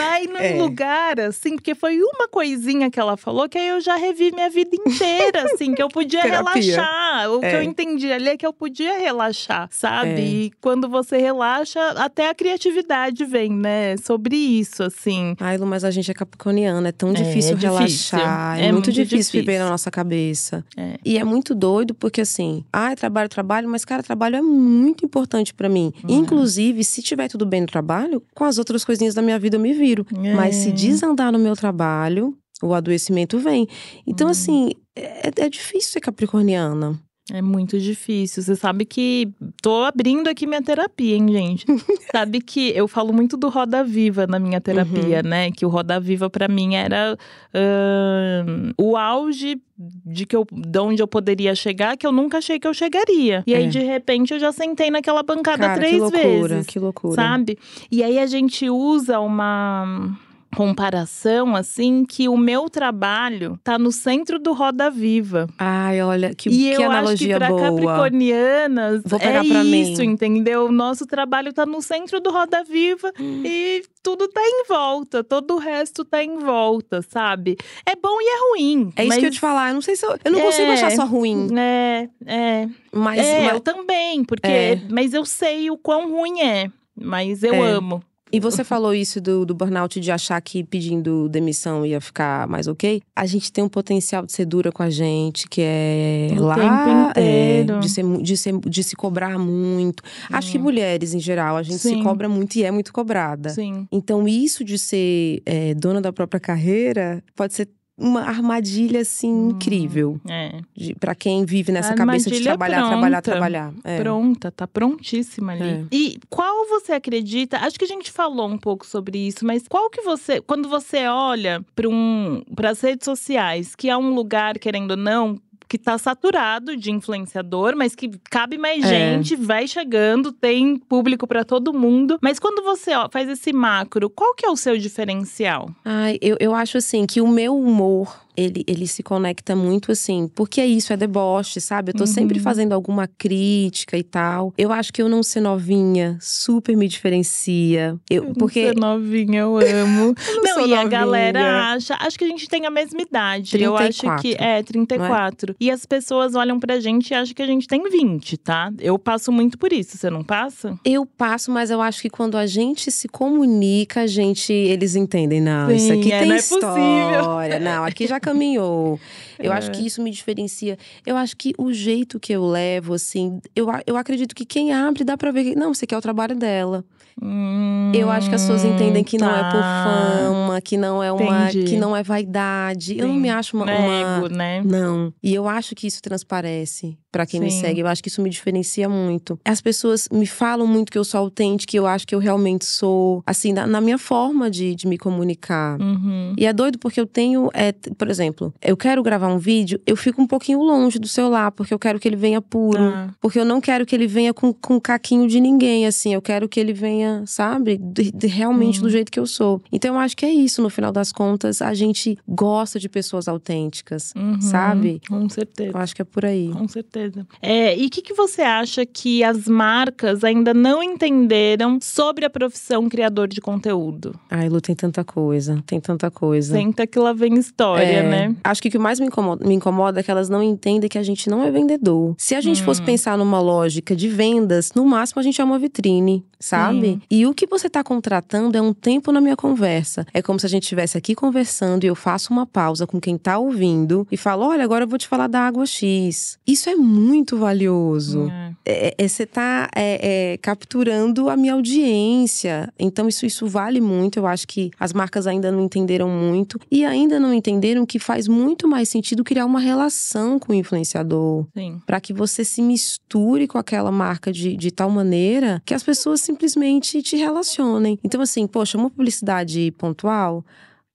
vai 0.02 0.28
num 0.28 0.38
é. 0.38 0.62
lugar 0.62 1.20
assim, 1.20 1.56
porque 1.56 1.76
foi 1.76 1.99
uma 2.02 2.28
coisinha 2.28 2.89
que 2.89 2.99
ela 2.99 3.16
falou 3.16 3.47
que 3.47 3.58
aí 3.58 3.68
eu 3.70 3.82
já 3.82 3.95
revi 3.95 4.32
minha 4.32 4.49
vida 4.49 4.76
inteira, 4.76 5.43
assim, 5.54 5.74
que 5.74 5.82
eu 5.82 5.89
podia 5.89 6.24
relaxar. 6.24 7.30
O 7.32 7.43
é. 7.43 7.49
que 7.49 7.56
eu 7.58 7.62
entendi 7.62 8.12
ali 8.12 8.30
é 8.30 8.38
que 8.38 8.45
eu 8.45 8.54
podia 8.54 8.97
relaxar, 8.97 9.68
sabe? 9.72 10.10
É. 10.10 10.20
E 10.20 10.52
quando 10.62 10.89
você 10.89 11.18
relaxa, 11.18 11.80
até 11.97 12.30
a 12.30 12.36
criatividade 12.36 13.26
vem, 13.26 13.52
né? 13.52 13.95
Sobre 13.97 14.36
isso, 14.36 14.84
assim. 14.84 15.36
Ai, 15.39 15.58
Lu, 15.58 15.66
mas 15.66 15.84
a 15.84 15.91
gente 15.91 16.10
é 16.10 16.14
capricorniana, 16.14 16.89
é 16.89 16.91
tão 16.91 17.10
é, 17.10 17.14
difícil, 17.14 17.56
é 17.56 17.60
relaxar. 17.60 18.58
É, 18.58 18.64
muito, 18.64 18.74
muito 18.74 18.91
difícil, 18.91 19.18
difícil, 19.18 19.39
viver 19.39 19.60
na 19.60 19.70
nossa 19.70 19.91
cabeça. 19.91 20.64
É. 20.76 20.97
E 21.06 21.18
é 21.18 21.24
muito 21.24 21.54
doido, 21.54 21.93
porque 21.93 22.22
assim, 22.22 22.64
ai, 22.72 22.95
trabalho, 22.95 23.30
trabalho, 23.30 23.70
mas, 23.70 23.86
cara, 23.86 24.02
trabalho 24.02 24.38
é 24.38 24.41
muito 24.41 25.06
importante 25.06 25.54
para 25.54 25.70
mim. 25.70 25.93
Uhum. 26.04 26.20
Inclusive, 26.20 26.84
se 26.84 27.02
tiver 27.02 27.28
tudo 27.28 27.45
bem 27.45 27.62
no 27.62 27.68
trabalho, 27.68 28.22
com 28.34 28.43
as 28.43 28.58
outras 28.58 28.84
coisinhas 28.84 29.14
da 29.14 29.22
minha 29.22 29.38
vida 29.38 29.58
eu 29.58 29.60
me 29.60 29.74
viro. 29.74 29.91
Mas 30.36 30.56
se 30.56 30.72
desandar 30.72 31.32
no 31.32 31.39
meu 31.39 31.56
trabalho, 31.56 32.38
o 32.62 32.74
adoecimento 32.74 33.39
vem. 33.39 33.68
Então, 34.06 34.28
hum. 34.28 34.32
assim, 34.32 34.72
é, 34.96 35.32
é 35.36 35.50
difícil 35.50 35.92
ser 35.92 36.02
capricorniana. 36.02 37.00
É 37.30 37.41
muito 37.41 37.80
difícil. 37.80 38.41
Você 38.41 38.55
sabe 38.55 38.84
que 38.84 39.30
tô 39.61 39.84
abrindo 39.84 40.28
aqui 40.28 40.47
minha 40.47 40.61
terapia, 40.61 41.15
hein, 41.15 41.28
gente? 41.32 41.65
sabe 42.11 42.41
que 42.41 42.69
eu 42.76 42.88
falo 42.88 43.13
muito 43.13 43.38
do 43.38 43.47
Roda 43.47 43.84
Viva 43.84 44.26
na 44.26 44.39
minha 44.39 44.59
terapia, 44.59 45.22
uhum. 45.24 45.30
né? 45.30 45.51
Que 45.51 45.65
o 45.65 45.69
Roda 45.69 45.99
Viva 45.99 46.30
para 46.30 46.47
mim 46.47 46.76
era 46.76 47.15
uh, 47.15 48.74
o 48.78 48.97
auge 48.97 49.61
de 49.78 50.26
que 50.26 50.36
eu, 50.36 50.45
de 50.51 50.80
onde 50.80 51.01
eu 51.01 51.07
poderia 51.07 51.55
chegar, 51.55 51.95
que 51.95 52.05
eu 52.05 52.11
nunca 52.11 52.39
achei 52.39 52.59
que 52.59 52.67
eu 52.67 52.74
chegaria. 52.74 53.43
E 53.45 53.53
é. 53.53 53.57
aí 53.57 53.67
de 53.67 53.80
repente 53.80 54.34
eu 54.34 54.39
já 54.39 54.51
sentei 54.51 54.89
naquela 54.89 55.24
bancada 55.24 55.67
Cara, 55.67 55.76
três 55.76 55.93
que 55.93 55.99
loucura, 55.99 56.47
vezes. 56.55 56.67
Que 56.67 56.80
loucura. 56.80 57.15
Sabe? 57.15 57.57
E 57.91 58.03
aí 58.03 58.19
a 58.19 58.26
gente 58.26 58.69
usa 58.69 59.19
uma 59.19 60.17
comparação 60.56 61.56
assim 61.56 62.06
que 62.06 62.28
o 62.28 62.38
meu 62.38 62.70
trabalho 62.70 63.60
tá 63.64 63.78
no 63.80 63.91
centro 63.91 64.39
do 64.39 64.54
Roda 64.54 64.89
Viva. 64.89 65.47
Ai, 65.58 66.02
olha 66.02 66.34
que, 66.34 66.49
e 66.49 66.76
que 66.76 66.82
eu 66.82 66.91
analogia 66.91 67.38
acho 67.38 67.45
que 67.45 67.54
pra 67.54 67.70
capricornianas 67.70 69.02
Vou 69.06 69.20
pegar 69.20 69.45
é 69.45 69.47
pra 69.47 69.64
isso, 69.64 70.02
mim. 70.02 70.08
entendeu? 70.08 70.66
O 70.66 70.72
nosso 70.72 71.06
trabalho 71.06 71.54
tá 71.54 71.66
no 71.66 71.82
centro 71.82 72.20
do 72.20 72.32
Roda 72.32 72.64
Viva 72.64 73.12
hum. 73.20 73.43
e 73.45 73.84
tudo 74.04 74.28
tá 74.28 74.41
em 74.41 74.66
volta, 74.68 75.24
todo 75.24 75.56
o 75.56 75.58
resto 75.58 76.04
tá 76.04 76.24
em 76.24 76.38
volta, 76.38 77.02
sabe? 77.02 77.58
É 77.86 77.95
bom 77.95 78.20
e 78.20 78.26
é 78.26 78.49
ruim. 78.49 78.93
É 78.95 79.06
isso 79.06 79.20
que 79.20 79.26
eu 79.26 79.32
te 79.32 79.39
falar, 79.39 79.70
eu 79.70 79.76
não 79.76 79.82
sei 79.82 79.95
se 79.95 80.06
eu, 80.06 80.18
eu 80.24 80.32
não 80.32 80.39
é, 80.39 80.43
consigo 80.43 80.72
achar 80.72 80.91
só 80.91 81.06
ruim. 81.06 81.47
É, 81.58 82.10
é. 82.26 82.70
Mas, 82.91 83.20
é, 83.20 83.41
mas... 83.43 83.54
eu 83.54 83.60
também, 83.60 84.24
porque 84.24 84.47
é. 84.47 84.82
mas 84.89 85.14
eu 85.14 85.26
sei 85.26 85.70
o 85.70 85.78
quão 85.78 86.12
ruim 86.12 86.41
é, 86.41 86.70
mas 86.95 87.43
eu 87.43 87.54
é. 87.54 87.72
amo. 87.72 88.04
E 88.32 88.39
você 88.39 88.63
falou 88.63 88.93
isso 88.93 89.19
do, 89.19 89.45
do 89.45 89.53
burnout 89.53 89.99
de 89.99 90.11
achar 90.11 90.39
que 90.41 90.63
pedindo 90.63 91.27
demissão 91.29 91.86
ia 91.86 91.99
ficar 91.99 92.47
mais 92.47 92.67
ok. 92.67 93.01
A 93.15 93.25
gente 93.25 93.51
tem 93.51 93.63
um 93.63 93.69
potencial 93.69 94.25
de 94.25 94.32
ser 94.32 94.45
dura 94.45 94.71
com 94.71 94.84
a 94.84 94.89
gente, 94.89 95.47
que 95.47 95.61
é 95.61 96.29
o 96.38 96.43
lá 96.43 97.11
é, 97.15 97.63
de, 97.79 97.89
ser, 97.89 98.03
de, 98.21 98.38
ser, 98.38 98.57
de 98.59 98.84
se 98.84 98.95
cobrar 98.95 99.38
muito. 99.38 100.03
Acho 100.32 100.51
que 100.51 100.57
mulheres, 100.57 101.13
em 101.13 101.19
geral, 101.19 101.57
a 101.57 101.63
gente 101.63 101.79
Sim. 101.79 101.97
se 101.97 102.03
cobra 102.03 102.29
muito 102.29 102.55
e 102.55 102.63
é 102.63 102.71
muito 102.71 102.93
cobrada. 102.93 103.49
Sim. 103.49 103.88
Então, 103.91 104.27
isso 104.27 104.63
de 104.63 104.77
ser 104.77 105.41
é, 105.45 105.73
dona 105.73 106.01
da 106.01 106.13
própria 106.13 106.39
carreira 106.39 107.23
pode 107.36 107.53
ser 107.53 107.69
uma 108.02 108.22
armadilha 108.22 109.02
assim 109.02 109.32
hum, 109.32 109.49
incrível. 109.52 110.20
É. 110.28 110.60
para 110.99 111.14
quem 111.14 111.45
vive 111.45 111.72
nessa 111.72 111.93
cabeça 111.93 112.30
de 112.30 112.41
trabalhar, 112.41 112.80
pronta, 112.80 112.91
trabalhar, 112.91 113.22
trabalhar. 113.22 113.74
É. 113.84 113.99
Pronta, 114.02 114.52
tá 114.52 114.68
prontíssima 114.68 115.54
ali. 115.54 115.64
É. 115.64 115.86
E 115.91 116.20
qual 116.30 116.68
você 116.68 116.93
acredita? 116.93 117.58
Acho 117.58 117.78
que 117.78 117.86
a 117.86 117.88
gente 117.88 118.12
falou 118.12 118.47
um 118.47 118.58
pouco 118.58 118.86
sobre 118.86 119.20
isso, 119.20 119.45
mas 119.45 119.68
qual 119.68 119.89
que 119.89 120.02
você, 120.02 120.41
quando 120.41 120.68
você 120.68 121.06
olha 121.06 121.64
para 121.76 121.88
um, 121.88 122.43
para 122.56 122.72
as 122.72 122.82
redes 122.82 123.06
sociais, 123.06 123.76
que 123.76 123.89
é 123.89 123.95
um 123.95 124.14
lugar 124.16 124.58
querendo 124.58 124.91
ou 124.91 124.97
não 124.97 125.39
que 125.72 125.78
tá 125.78 125.97
saturado 125.97 126.76
de 126.76 126.91
influenciador, 126.91 127.78
mas 127.78 127.95
que 127.95 128.11
cabe 128.30 128.57
mais 128.57 128.84
é. 128.84 128.88
gente, 128.89 129.38
vai 129.38 129.65
chegando, 129.65 130.30
tem 130.30 130.76
público 130.76 131.26
para 131.26 131.45
todo 131.45 131.72
mundo. 131.72 132.19
Mas 132.22 132.39
quando 132.39 132.61
você 132.61 132.93
ó, 132.93 133.07
faz 133.09 133.30
esse 133.30 133.53
macro, 133.53 134.09
qual 134.09 134.36
que 134.36 134.45
é 134.45 134.49
o 134.49 134.57
seu 134.57 134.78
diferencial? 134.78 135.69
Ai, 135.86 136.17
eu, 136.22 136.36
eu 136.41 136.53
acho 136.53 136.78
assim 136.78 137.05
que 137.05 137.22
o 137.22 137.28
meu 137.28 137.57
humor 137.57 138.19
ele, 138.36 138.63
ele 138.67 138.88
se 138.88 139.03
conecta 139.03 139.55
muito 139.55 139.91
assim, 139.91 140.29
porque 140.34 140.61
é 140.61 140.65
isso, 140.65 140.93
é 140.93 140.97
deboche, 140.97 141.59
sabe? 141.59 141.91
Eu 141.91 141.95
tô 141.95 142.03
uhum. 142.03 142.07
sempre 142.07 142.39
fazendo 142.39 142.73
alguma 142.73 143.07
crítica 143.07 143.97
e 143.97 144.03
tal. 144.03 144.53
Eu 144.57 144.71
acho 144.71 144.91
que 144.93 145.01
eu 145.01 145.09
não 145.09 145.23
ser 145.23 145.41
novinha 145.41 146.17
super 146.21 146.75
me 146.75 146.88
diferencia. 146.88 147.97
Eu, 148.09 148.25
eu 148.25 148.34
porque 148.34 148.67
ser 148.67 148.75
novinha 148.75 149.41
eu 149.41 149.57
amo. 149.57 150.15
não, 150.43 150.55
não 150.55 150.65
e 150.65 150.69
novinha. 150.69 150.82
a 150.82 150.86
galera 150.86 151.73
acha, 151.73 151.95
acho 151.99 152.17
que 152.17 152.25
a 152.25 152.27
gente 152.27 152.47
tem 152.47 152.65
a 152.65 152.69
mesma 152.69 153.01
idade. 153.01 153.51
34. 153.51 153.61
Eu 153.61 154.11
acho 154.11 154.21
que 154.21 154.36
é 154.39 154.63
34. 154.63 155.51
É? 155.51 155.55
E 155.59 155.71
as 155.71 155.86
pessoas 155.86 156.36
olham 156.36 156.59
pra 156.59 156.79
gente 156.79 157.11
e 157.11 157.13
acham 157.13 157.34
que 157.34 157.41
a 157.41 157.47
gente 157.47 157.67
tem 157.67 157.84
20, 157.89 158.38
tá? 158.38 158.71
Eu 158.79 158.97
passo 158.97 159.32
muito 159.32 159.57
por 159.57 159.73
isso, 159.73 159.97
você 159.97 160.09
não 160.09 160.23
passa? 160.23 160.77
Eu 160.86 161.05
passo, 161.05 161.51
mas 161.51 161.69
eu 161.69 161.82
acho 161.82 162.01
que 162.01 162.09
quando 162.09 162.38
a 162.38 162.45
gente 162.45 162.91
se 162.91 163.07
comunica, 163.07 164.01
a 164.01 164.07
gente 164.07 164.53
eles 164.53 164.95
entendem, 164.95 165.41
não, 165.41 165.69
Sim, 165.69 165.75
isso 165.75 165.93
aqui 165.93 166.11
é, 166.11 166.19
tem 166.19 166.27
não 166.27 166.36
é 166.36 166.39
história. 166.39 167.23
Possível. 167.23 167.59
Não, 167.61 167.84
aqui 167.84 168.07
já 168.07 168.19
caminhou. 168.22 168.99
Eu 169.38 169.51
é. 169.51 169.55
acho 169.55 169.72
que 169.72 169.86
isso 169.86 170.01
me 170.01 170.11
diferencia. 170.11 170.78
Eu 171.05 171.17
acho 171.17 171.36
que 171.36 171.53
o 171.57 171.74
jeito 171.74 172.19
que 172.19 172.34
eu 172.34 172.45
levo, 172.45 172.93
assim, 172.93 173.41
eu, 173.55 173.67
eu 173.86 173.97
acredito 173.97 174.36
que 174.36 174.45
quem 174.45 174.72
abre 174.72 175.03
dá 175.03 175.17
pra 175.17 175.32
ver 175.32 175.55
não, 175.55 175.74
você 175.74 175.86
quer 175.86 175.97
o 175.97 176.01
trabalho 176.01 176.36
dela. 176.36 176.86
Hum, 177.22 177.91
eu 177.93 178.09
acho 178.09 178.30
que 178.30 178.36
as 178.36 178.41
pessoas 178.41 178.64
entendem 178.64 179.03
que 179.03 179.18
tá. 179.18 179.26
não 179.26 179.36
é 179.36 179.51
por 179.51 179.62
tá. 179.62 179.84
fama, 179.86 180.62
que 180.62 180.78
não 180.78 181.03
é 181.03 181.12
uma, 181.12 181.49
Entendi. 181.49 181.66
que 181.66 181.78
não 181.78 181.95
é 181.95 182.03
vaidade. 182.03 182.93
Sim. 182.93 182.99
Eu 182.99 183.07
não 183.07 183.16
me 183.16 183.30
acho 183.30 183.55
uma, 183.55 183.66
uma... 183.66 184.18
Ego, 184.18 184.28
né? 184.34 184.62
Não. 184.64 185.14
E 185.22 185.34
eu 185.34 185.47
acho 185.47 185.74
que 185.76 185.88
isso 185.88 186.01
transparece 186.01 186.97
para 187.12 187.26
quem 187.26 187.39
Sim. 187.39 187.45
me 187.45 187.51
segue. 187.51 187.82
Eu 187.82 187.88
acho 187.88 188.01
que 188.01 188.09
isso 188.09 188.22
me 188.22 188.30
diferencia 188.30 188.88
muito. 188.88 189.39
As 189.43 189.59
pessoas 189.62 190.07
me 190.12 190.26
falam 190.26 190.66
muito 190.66 190.91
que 190.91 190.97
eu 190.97 191.03
sou 191.03 191.20
autêntica, 191.20 191.72
que 191.72 191.78
eu 191.78 191.86
acho 191.86 192.07
que 192.07 192.16
eu 192.16 192.20
realmente 192.20 192.66
sou, 192.66 193.22
assim, 193.26 193.51
na, 193.51 193.68
na 193.68 193.82
minha 193.82 193.97
forma 193.97 194.49
de, 194.49 194.74
de 194.74 194.88
me 194.88 194.97
comunicar. 194.97 195.80
Uhum. 195.80 196.34
E 196.38 196.45
é 196.45 196.53
doido 196.53 196.80
porque 196.80 196.99
eu 196.99 197.05
tenho, 197.05 197.49
é, 197.53 197.74
por 197.97 198.09
exemplo, 198.09 198.53
eu 198.62 198.78
quero 198.78 199.03
gravar 199.03 199.28
um 199.28 199.38
vídeo, 199.38 199.80
eu 199.86 199.97
fico 199.97 200.22
um 200.22 200.28
pouquinho 200.28 200.59
longe 200.59 200.97
do 200.97 201.07
celular, 201.07 201.51
porque 201.51 201.74
eu 201.74 201.80
quero 201.80 201.99
que 201.99 202.07
ele 202.07 202.16
venha 202.16 202.41
puro. 202.41 202.82
Ah. 202.82 203.09
Porque 203.20 203.39
eu 203.39 203.45
não 203.45 203.59
quero 203.59 203.86
que 203.86 203.93
ele 203.93 204.07
venha 204.07 204.34
com, 204.34 204.53
com 204.53 204.80
caquinho 204.80 205.28
de 205.28 205.39
ninguém, 205.39 205.86
assim. 205.86 206.14
Eu 206.14 206.22
quero 206.22 206.47
que 206.47 206.59
ele 206.59 206.74
venha, 206.74 207.01
sabe, 207.26 207.78
de, 207.78 208.12
de 208.12 208.28
realmente 208.28 208.82
do 208.82 208.89
jeito 208.89 209.12
que 209.12 209.20
eu 209.20 209.26
sou. 209.26 209.62
Então 209.72 209.95
eu 209.95 209.99
acho 209.99 210.16
que 210.16 210.26
é 210.26 210.32
isso, 210.32 210.62
no 210.62 210.70
final 210.70 210.91
das 210.91 211.12
contas, 211.12 211.62
a 211.62 211.74
gente 211.74 212.18
gosta 212.28 212.80
de 212.80 212.89
pessoas 212.89 213.28
autênticas, 213.28 214.14
uhum. 214.16 214.41
sabe? 214.41 215.02
Com 215.08 215.28
certeza. 215.30 215.72
Eu 215.72 215.78
acho 215.78 215.95
que 215.95 216.02
é 216.02 216.06
por 216.06 216.26
aí. 216.26 216.49
Com 216.49 216.68
certeza. 216.68 217.26
É, 217.41 217.78
e 217.78 217.86
o 217.86 217.89
que, 217.89 218.02
que 218.02 218.14
você 218.14 218.41
acha 218.41 218.86
que 218.86 219.24
as 219.24 219.47
marcas 219.47 220.24
ainda 220.24 220.54
não 220.54 220.82
entenderam 220.84 221.80
sobre 221.82 222.26
a 222.26 222.30
profissão 222.30 222.88
criador 222.89 223.28
de 223.28 223.41
conteúdo? 223.41 224.16
Ai, 224.30 224.49
Lu, 224.49 224.62
tem 224.62 224.76
tanta 224.76 225.04
coisa, 225.04 225.62
tem 225.66 225.80
tanta 225.80 226.10
coisa. 226.10 226.54
Senta 226.54 226.86
que 226.88 226.99
lá 226.99 227.14
vem 227.14 227.38
história, 227.38 227.84
é, 227.84 228.10
né? 228.10 228.36
Acho 228.43 228.62
que 228.62 228.68
o 228.68 228.72
que 228.72 228.80
mais 228.80 228.99
me 228.99 229.08
incomoda, 229.08 229.45
me 229.45 229.54
incomoda 229.54 229.99
é 229.99 230.04
que 230.04 230.12
elas 230.12 230.30
não 230.30 230.41
entendem 230.41 230.89
que 230.89 230.97
a 230.97 231.04
gente 231.04 231.30
não 231.30 231.43
é 231.43 231.52
vendedor. 231.52 232.16
Se 232.18 232.36
a 232.36 232.41
gente 232.41 232.62
hum. 232.62 232.66
fosse 232.66 232.82
pensar 232.82 233.18
numa 233.18 233.39
lógica 233.39 233.95
de 233.95 234.08
vendas, 234.08 234.72
no 234.74 234.86
máximo 234.86 235.20
a 235.20 235.24
gente 235.24 235.39
é 235.41 235.43
uma 235.43 235.60
vitrine, 235.60 236.26
sabe? 236.39 236.88
Sim. 236.88 236.91
E 237.10 237.26
o 237.26 237.34
que 237.34 237.46
você 237.46 237.68
está 237.68 237.84
contratando 237.84 238.58
é 238.58 238.62
um 238.62 238.74
tempo 238.74 239.12
na 239.12 239.22
minha 239.22 239.36
conversa. 239.36 240.06
É 240.14 240.22
como 240.22 240.39
se 240.39 240.46
a 240.46 240.50
gente 240.50 240.64
estivesse 240.64 240.98
aqui 240.98 241.16
conversando 241.16 241.84
e 241.84 241.88
eu 241.88 241.96
faço 241.96 242.32
uma 242.32 242.46
pausa 242.46 242.88
com 242.88 243.00
quem 243.00 243.16
está 243.16 243.38
ouvindo 243.38 244.08
e 244.12 244.18
falo: 244.18 244.46
olha, 244.46 244.64
agora 244.64 244.84
eu 244.86 244.88
vou 244.88 244.98
te 244.98 245.08
falar 245.08 245.28
da 245.28 245.42
água 245.42 245.66
X. 245.66 246.38
Isso 246.46 246.70
é 246.70 246.76
muito 246.76 247.38
valioso. 247.38 248.24
Hum. 248.24 248.56
É, 248.66 248.96
é, 248.98 249.08
você 249.08 249.24
está 249.24 249.70
é, 249.76 250.34
é, 250.34 250.38
capturando 250.38 251.30
a 251.30 251.38
minha 251.38 251.54
audiência. 251.54 252.72
Então, 252.80 253.08
isso, 253.08 253.26
isso 253.26 253.48
vale 253.48 253.82
muito. 253.82 254.20
Eu 254.20 254.28
acho 254.28 254.48
que 254.48 254.72
as 254.80 254.94
marcas 254.94 255.28
ainda 255.28 255.52
não 255.52 255.64
entenderam 255.64 256.10
muito 256.10 256.60
e 256.70 256.86
ainda 256.86 257.20
não 257.20 257.34
entenderam 257.34 257.86
que 257.86 258.00
faz 258.00 258.28
muito 258.28 258.68
mais 258.68 258.89
sentido 258.89 259.24
criar 259.24 259.46
uma 259.46 259.60
relação 259.60 260.39
com 260.39 260.54
o 260.54 260.56
influenciador. 260.56 261.46
Para 261.86 262.00
que 262.00 262.14
você 262.14 262.44
se 262.44 262.62
misture 262.62 263.48
com 263.48 263.58
aquela 263.58 263.92
marca 263.92 264.32
de, 264.32 264.56
de 264.56 264.72
tal 264.72 264.89
maneira 264.89 265.62
que 265.66 265.74
as 265.74 265.84
pessoas 265.84 266.22
simplesmente 266.22 266.80
te 266.82 267.15
relacionem. 267.15 267.99
Então, 268.03 268.21
assim, 268.21 268.47
poxa, 268.47 268.77
uma 268.77 268.89
publicidade 268.89 269.71
pontual 269.77 270.43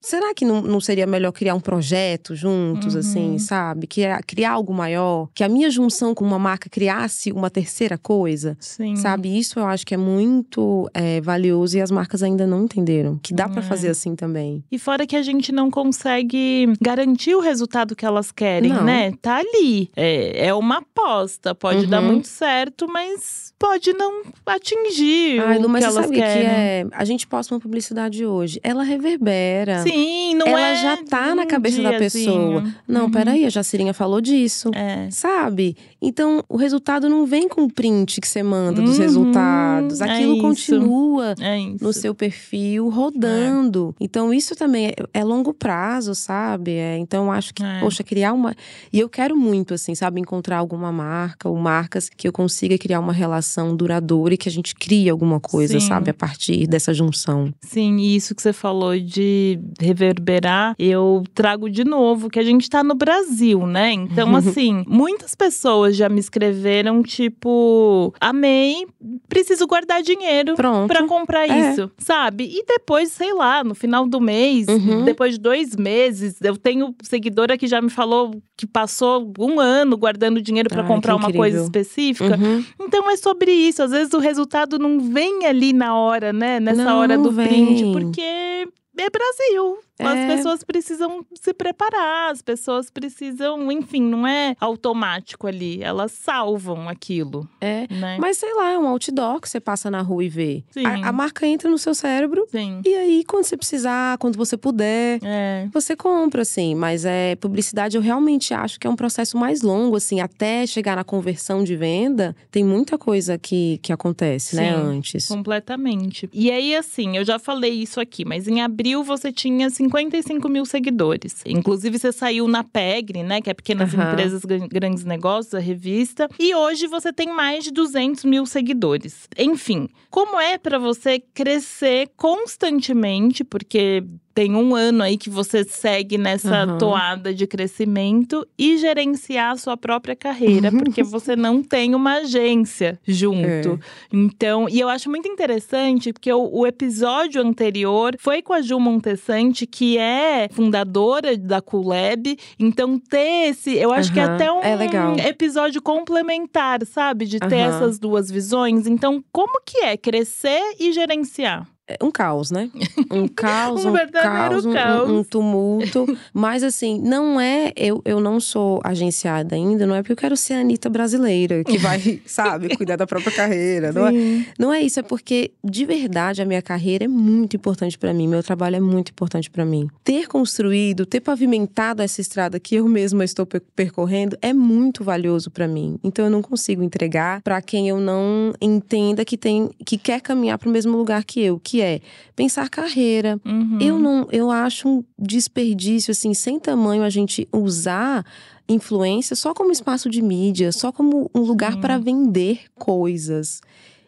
Será 0.00 0.32
que 0.34 0.44
não, 0.44 0.62
não 0.62 0.80
seria 0.80 1.06
melhor 1.06 1.32
criar 1.32 1.54
um 1.54 1.60
projeto 1.60 2.34
juntos, 2.34 2.94
uhum. 2.94 3.00
assim, 3.00 3.38
sabe? 3.38 3.86
Criar, 3.86 4.22
criar 4.22 4.52
algo 4.52 4.72
maior? 4.72 5.28
Que 5.34 5.42
a 5.42 5.48
minha 5.48 5.70
junção 5.70 6.14
com 6.14 6.24
uma 6.24 6.38
marca 6.38 6.70
criasse 6.70 7.32
uma 7.32 7.50
terceira 7.50 7.98
coisa? 7.98 8.56
Sim. 8.60 8.96
Sabe? 8.96 9.36
Isso 9.36 9.58
eu 9.58 9.66
acho 9.66 9.84
que 9.84 9.94
é 9.94 9.96
muito 9.96 10.88
é, 10.94 11.20
valioso 11.20 11.76
e 11.76 11.80
as 11.80 11.90
marcas 11.90 12.22
ainda 12.22 12.46
não 12.46 12.64
entenderam. 12.64 13.18
Que 13.22 13.34
dá 13.34 13.48
para 13.48 13.60
é. 13.60 13.64
fazer 13.64 13.88
assim 13.88 14.14
também. 14.14 14.62
E 14.70 14.78
fora 14.78 15.06
que 15.06 15.16
a 15.16 15.22
gente 15.22 15.50
não 15.50 15.70
consegue 15.70 16.72
garantir 16.80 17.34
o 17.34 17.40
resultado 17.40 17.96
que 17.96 18.06
elas 18.06 18.30
querem, 18.30 18.70
não. 18.70 18.84
né? 18.84 19.12
Tá 19.20 19.38
ali. 19.38 19.90
É, 19.96 20.48
é 20.48 20.54
uma 20.54 20.78
aposta. 20.78 21.54
Pode 21.54 21.84
uhum. 21.84 21.90
dar 21.90 22.00
muito 22.00 22.28
certo, 22.28 22.86
mas 22.86 23.52
pode 23.58 23.92
não 23.92 24.22
atingir 24.44 25.40
Ai, 25.40 25.58
o 25.58 25.68
mas 25.68 25.84
que 25.84 25.90
elas 25.90 26.04
sabe 26.04 26.16
querem. 26.16 26.42
Que 26.42 26.48
é, 26.48 26.86
a 26.92 27.04
gente 27.04 27.26
posta 27.26 27.54
uma 27.54 27.60
publicidade 27.60 28.24
hoje. 28.24 28.60
Ela 28.62 28.82
reverbera. 28.82 29.82
Sim. 29.90 30.34
Não 30.34 30.46
Ela 30.46 30.68
é. 30.68 30.76
já 30.76 30.96
tá 31.04 31.34
na 31.34 31.46
cabeça 31.46 31.82
da 31.82 31.98
pessoa. 31.98 32.64
Não, 32.86 33.04
uhum. 33.04 33.10
peraí, 33.10 33.44
a 33.44 33.50
Jacirinha 33.50 33.94
falou 33.94 34.20
disso. 34.20 34.70
É. 34.74 35.08
Sabe? 35.10 35.76
Então, 36.00 36.44
o 36.48 36.56
resultado 36.56 37.08
não 37.08 37.26
vem 37.26 37.48
com 37.48 37.62
o 37.62 37.72
print 37.72 38.20
que 38.20 38.28
você 38.28 38.42
manda 38.42 38.82
dos 38.82 38.98
uhum. 38.98 39.02
resultados. 39.02 40.00
É 40.00 40.04
Aquilo 40.04 40.38
é 40.38 40.40
continua 40.40 41.34
no 41.80 41.92
seu 41.92 42.14
perfil, 42.14 42.88
rodando. 42.88 43.94
É. 44.00 44.04
Então, 44.04 44.32
isso 44.32 44.54
também 44.54 44.88
é, 44.88 44.94
é, 45.12 45.24
longo 45.24 45.52
prazo, 45.52 46.14
sabe? 46.14 46.72
É, 46.72 46.98
então, 46.98 47.32
acho 47.32 47.54
que, 47.54 47.62
é. 47.62 47.80
poxa, 47.80 48.04
criar 48.04 48.32
uma. 48.32 48.54
E 48.92 49.00
eu 49.00 49.08
quero 49.08 49.36
muito, 49.36 49.74
assim, 49.74 49.94
sabe, 49.94 50.20
encontrar 50.20 50.58
alguma 50.58 50.92
marca 50.92 51.48
ou 51.48 51.56
marcas 51.56 52.08
que 52.08 52.28
eu 52.28 52.32
consiga 52.32 52.78
criar 52.78 53.00
uma 53.00 53.12
relação 53.12 53.74
duradoura 53.74 54.34
e 54.34 54.36
que 54.36 54.48
a 54.48 54.52
gente 54.52 54.74
crie 54.74 55.08
alguma 55.08 55.40
coisa, 55.40 55.80
Sim. 55.80 55.86
sabe, 55.86 56.10
a 56.10 56.14
partir 56.14 56.66
dessa 56.66 56.92
junção. 56.92 57.52
Sim, 57.60 57.96
e 57.96 58.16
isso 58.16 58.34
que 58.34 58.42
você 58.42 58.52
falou 58.52 58.98
de 58.98 59.58
reverberar, 59.80 60.74
eu 60.78 61.22
trago 61.34 61.68
de 61.68 61.84
novo 61.84 62.28
que 62.28 62.38
a 62.38 62.42
gente 62.42 62.68
tá 62.68 62.82
no 62.82 62.94
Brasil, 62.94 63.66
né? 63.66 63.92
Então, 63.92 64.34
assim, 64.36 64.84
muitas 64.86 65.34
pessoas 65.34 65.96
já 65.96 66.08
me 66.08 66.20
escreveram, 66.20 67.02
tipo, 67.02 68.12
amei, 68.20 68.86
preciso 69.28 69.66
guardar 69.66 70.02
dinheiro 70.02 70.54
para 70.54 71.06
comprar 71.06 71.48
é. 71.48 71.70
isso, 71.70 71.90
sabe? 71.98 72.44
E 72.44 72.64
depois, 72.66 73.12
sei 73.12 73.32
lá, 73.32 73.62
no 73.62 73.74
final 73.74 74.06
do 74.06 74.20
mês, 74.20 74.66
uhum. 74.68 75.04
depois 75.04 75.34
de 75.34 75.40
dois 75.40 75.76
meses, 75.76 76.40
eu 76.42 76.56
tenho 76.56 76.94
seguidora 77.02 77.56
que 77.58 77.66
já 77.66 77.80
me 77.80 77.90
falou 77.90 78.30
que 78.56 78.66
passou 78.66 79.32
um 79.38 79.60
ano 79.60 79.96
guardando 79.96 80.40
dinheiro 80.40 80.68
para 80.68 80.82
comprar 80.84 81.14
uma 81.14 81.32
coisa 81.32 81.62
específica. 81.62 82.36
Uhum. 82.36 82.64
Então 82.80 83.10
é 83.10 83.16
sobre 83.16 83.52
isso. 83.52 83.82
Às 83.82 83.90
vezes 83.90 84.12
o 84.14 84.18
resultado 84.18 84.78
não 84.78 85.00
vem 85.00 85.46
ali 85.46 85.72
na 85.72 85.96
hora, 85.96 86.32
né? 86.32 86.58
Nessa 86.58 86.84
não, 86.84 86.98
hora 86.98 87.18
do 87.18 87.30
vem. 87.30 87.46
print, 87.48 87.92
porque 87.92 88.68
é 88.98 89.10
Brasil. 89.10 89.78
É. 89.98 90.04
As 90.06 90.36
pessoas 90.36 90.64
precisam 90.64 91.24
se 91.34 91.54
preparar, 91.54 92.30
as 92.30 92.42
pessoas 92.42 92.90
precisam, 92.90 93.70
enfim, 93.72 94.02
não 94.02 94.26
é 94.26 94.54
automático 94.60 95.46
ali. 95.46 95.82
Elas 95.82 96.12
salvam 96.12 96.88
aquilo. 96.88 97.48
É. 97.60 97.86
Né? 97.92 98.18
Mas 98.20 98.38
sei 98.38 98.52
lá, 98.54 98.72
é 98.72 98.78
um 98.78 98.86
outdoor 98.86 99.40
que 99.40 99.48
você 99.48 99.60
passa 99.60 99.90
na 99.90 100.02
rua 100.02 100.24
e 100.24 100.28
vê. 100.28 100.64
A, 100.84 101.08
a, 101.08 101.12
marca 101.12 101.46
entra 101.46 101.70
no 101.70 101.78
seu 101.78 101.94
cérebro. 101.94 102.46
Sim. 102.50 102.80
E 102.84 102.94
aí, 102.94 103.24
quando 103.24 103.44
você 103.44 103.56
precisar, 103.56 104.18
quando 104.18 104.36
você 104.36 104.56
puder, 104.56 105.18
é. 105.22 105.68
você 105.72 105.96
compra, 105.96 106.42
assim. 106.42 106.74
Mas 106.74 107.04
é 107.04 107.36
publicidade, 107.36 107.96
eu 107.96 108.02
realmente 108.02 108.52
acho 108.52 108.78
que 108.78 108.86
é 108.86 108.90
um 108.90 108.96
processo 108.96 109.38
mais 109.38 109.62
longo, 109.62 109.96
assim, 109.96 110.20
até 110.20 110.66
chegar 110.66 110.96
na 110.96 111.04
conversão 111.04 111.64
de 111.64 111.74
venda, 111.76 112.36
tem 112.50 112.64
muita 112.64 112.98
coisa 112.98 113.38
que, 113.38 113.78
que 113.82 113.92
acontece, 113.92 114.56
né, 114.56 114.70
Sim, 114.70 114.76
né, 114.76 114.82
antes. 114.82 115.28
Completamente. 115.28 116.28
E 116.32 116.50
aí, 116.50 116.74
assim, 116.74 117.16
eu 117.16 117.24
já 117.24 117.38
falei 117.38 117.72
isso 117.72 118.00
aqui, 118.00 118.24
mas 118.24 118.46
em 118.48 118.60
abril 118.60 119.02
você 119.02 119.32
tinha 119.32 119.66
55 119.88 120.48
mil 120.48 120.66
seguidores. 120.66 121.42
Inclusive, 121.46 121.98
você 121.98 122.12
saiu 122.12 122.48
na 122.48 122.62
PEGRE, 122.64 123.22
né? 123.22 123.40
Que 123.40 123.50
é 123.50 123.54
Pequenas 123.54 123.92
uhum. 123.92 124.02
Empresas 124.02 124.42
Grandes 124.44 125.04
Negócios, 125.04 125.54
a 125.54 125.58
revista. 125.58 126.28
E 126.38 126.54
hoje 126.54 126.86
você 126.86 127.12
tem 127.12 127.28
mais 127.28 127.64
de 127.64 127.70
200 127.70 128.24
mil 128.24 128.46
seguidores. 128.46 129.28
Enfim, 129.38 129.88
como 130.10 130.40
é 130.40 130.58
para 130.58 130.78
você 130.78 131.20
crescer 131.34 132.10
constantemente? 132.16 133.44
Porque 133.44 134.02
tem 134.36 134.54
um 134.54 134.74
ano 134.74 135.02
aí 135.02 135.16
que 135.16 135.30
você 135.30 135.64
segue 135.64 136.18
nessa 136.18 136.66
uhum. 136.66 136.76
toada 136.76 137.32
de 137.32 137.46
crescimento 137.46 138.46
e 138.58 138.76
gerenciar 138.76 139.52
a 139.52 139.56
sua 139.56 139.78
própria 139.78 140.14
carreira, 140.14 140.70
porque 140.70 141.02
você 141.02 141.34
não 141.34 141.62
tem 141.62 141.94
uma 141.94 142.16
agência 142.18 143.00
junto. 143.08 143.46
É. 143.46 143.78
Então, 144.12 144.68
e 144.68 144.78
eu 144.78 144.90
acho 144.90 145.08
muito 145.08 145.26
interessante, 145.26 146.12
porque 146.12 146.30
o, 146.30 146.50
o, 146.52 146.66
episódio 146.66 147.40
anterior 147.40 148.14
foi 148.18 148.42
com 148.42 148.52
a 148.52 148.60
Ju 148.60 148.78
Montessante, 148.78 149.66
que 149.66 149.96
é 149.96 150.50
fundadora 150.52 151.34
da 151.38 151.62
Culeb. 151.62 152.38
Então, 152.58 152.98
ter 152.98 153.48
esse, 153.48 153.74
eu 153.74 153.90
acho 153.90 154.10
uhum. 154.10 154.14
que 154.14 154.20
é 154.20 154.24
até 154.24 154.52
um 154.52 154.60
é 154.60 155.28
episódio 155.28 155.80
complementar, 155.80 156.84
sabe? 156.84 157.24
De 157.24 157.38
ter 157.38 157.54
uhum. 157.54 157.74
essas 157.74 157.98
duas 157.98 158.30
visões. 158.30 158.86
Então, 158.86 159.24
como 159.32 159.62
que 159.64 159.78
é 159.78 159.96
crescer 159.96 160.60
e 160.78 160.92
gerenciar? 160.92 161.66
É 161.88 161.96
um 162.02 162.10
caos, 162.10 162.50
né? 162.50 162.68
Um 163.12 163.28
caos, 163.30 163.84
um, 163.84 163.90
um 163.90 164.08
caos, 164.10 164.66
um, 164.66 164.72
caos. 164.72 165.08
Um, 165.08 165.18
um, 165.18 165.24
tumulto. 165.24 166.18
Mas 166.34 166.64
assim, 166.64 167.00
não 167.00 167.40
é. 167.40 167.72
Eu, 167.76 168.02
eu 168.04 168.18
não 168.18 168.40
sou 168.40 168.80
agenciada 168.82 169.54
ainda, 169.54 169.86
não 169.86 169.94
é 169.94 170.02
porque 170.02 170.12
eu 170.12 170.16
quero 170.16 170.36
ser 170.36 170.54
a 170.54 170.60
Anitta 170.60 170.90
brasileira, 170.90 171.62
que 171.62 171.78
vai, 171.78 172.20
sabe, 172.26 172.76
cuidar 172.76 172.96
da 172.96 173.06
própria 173.06 173.32
carreira. 173.32 173.92
Não 173.92 174.06
é, 174.08 174.12
não 174.58 174.74
é 174.74 174.80
isso, 174.80 174.98
é 174.98 175.02
porque 175.02 175.52
de 175.62 175.84
verdade 175.84 176.42
a 176.42 176.44
minha 176.44 176.60
carreira 176.60 177.04
é 177.04 177.08
muito 177.08 177.54
importante 177.54 177.96
para 177.96 178.12
mim, 178.12 178.26
meu 178.26 178.42
trabalho 178.42 178.76
é 178.76 178.80
muito 178.80 179.10
importante 179.10 179.48
para 179.48 179.64
mim. 179.64 179.88
Ter 180.02 180.26
construído, 180.26 181.06
ter 181.06 181.20
pavimentado 181.20 182.02
essa 182.02 182.20
estrada 182.20 182.58
que 182.58 182.74
eu 182.74 182.88
mesma 182.88 183.24
estou 183.24 183.46
percorrendo 183.46 184.36
é 184.42 184.52
muito 184.52 185.04
valioso 185.04 185.52
para 185.52 185.68
mim. 185.68 186.00
Então 186.02 186.24
eu 186.24 186.30
não 186.30 186.42
consigo 186.42 186.82
entregar 186.82 187.42
para 187.42 187.62
quem 187.62 187.88
eu 187.88 188.00
não 188.00 188.52
entenda 188.60 189.24
que 189.24 189.36
tem 189.36 189.70
que 189.84 189.96
quer 189.96 190.20
caminhar 190.20 190.58
para 190.58 190.68
o 190.68 190.72
mesmo 190.72 190.96
lugar 190.96 191.22
que 191.22 191.40
eu, 191.40 191.60
que 191.62 191.75
que 191.76 191.82
é 191.82 192.00
pensar 192.34 192.70
carreira. 192.70 193.38
Uhum. 193.44 193.78
Eu 193.80 193.98
não, 193.98 194.28
eu 194.32 194.50
acho 194.50 194.88
um 194.88 195.04
desperdício 195.18 196.10
assim 196.10 196.32
sem 196.32 196.58
tamanho 196.58 197.02
a 197.02 197.10
gente 197.10 197.46
usar 197.52 198.24
influência 198.66 199.36
só 199.36 199.52
como 199.52 199.70
espaço 199.70 200.08
de 200.08 200.22
mídia, 200.22 200.72
só 200.72 200.90
como 200.90 201.30
um 201.34 201.40
lugar 201.40 201.76
para 201.78 201.98
vender 201.98 202.60
coisas. 202.74 203.60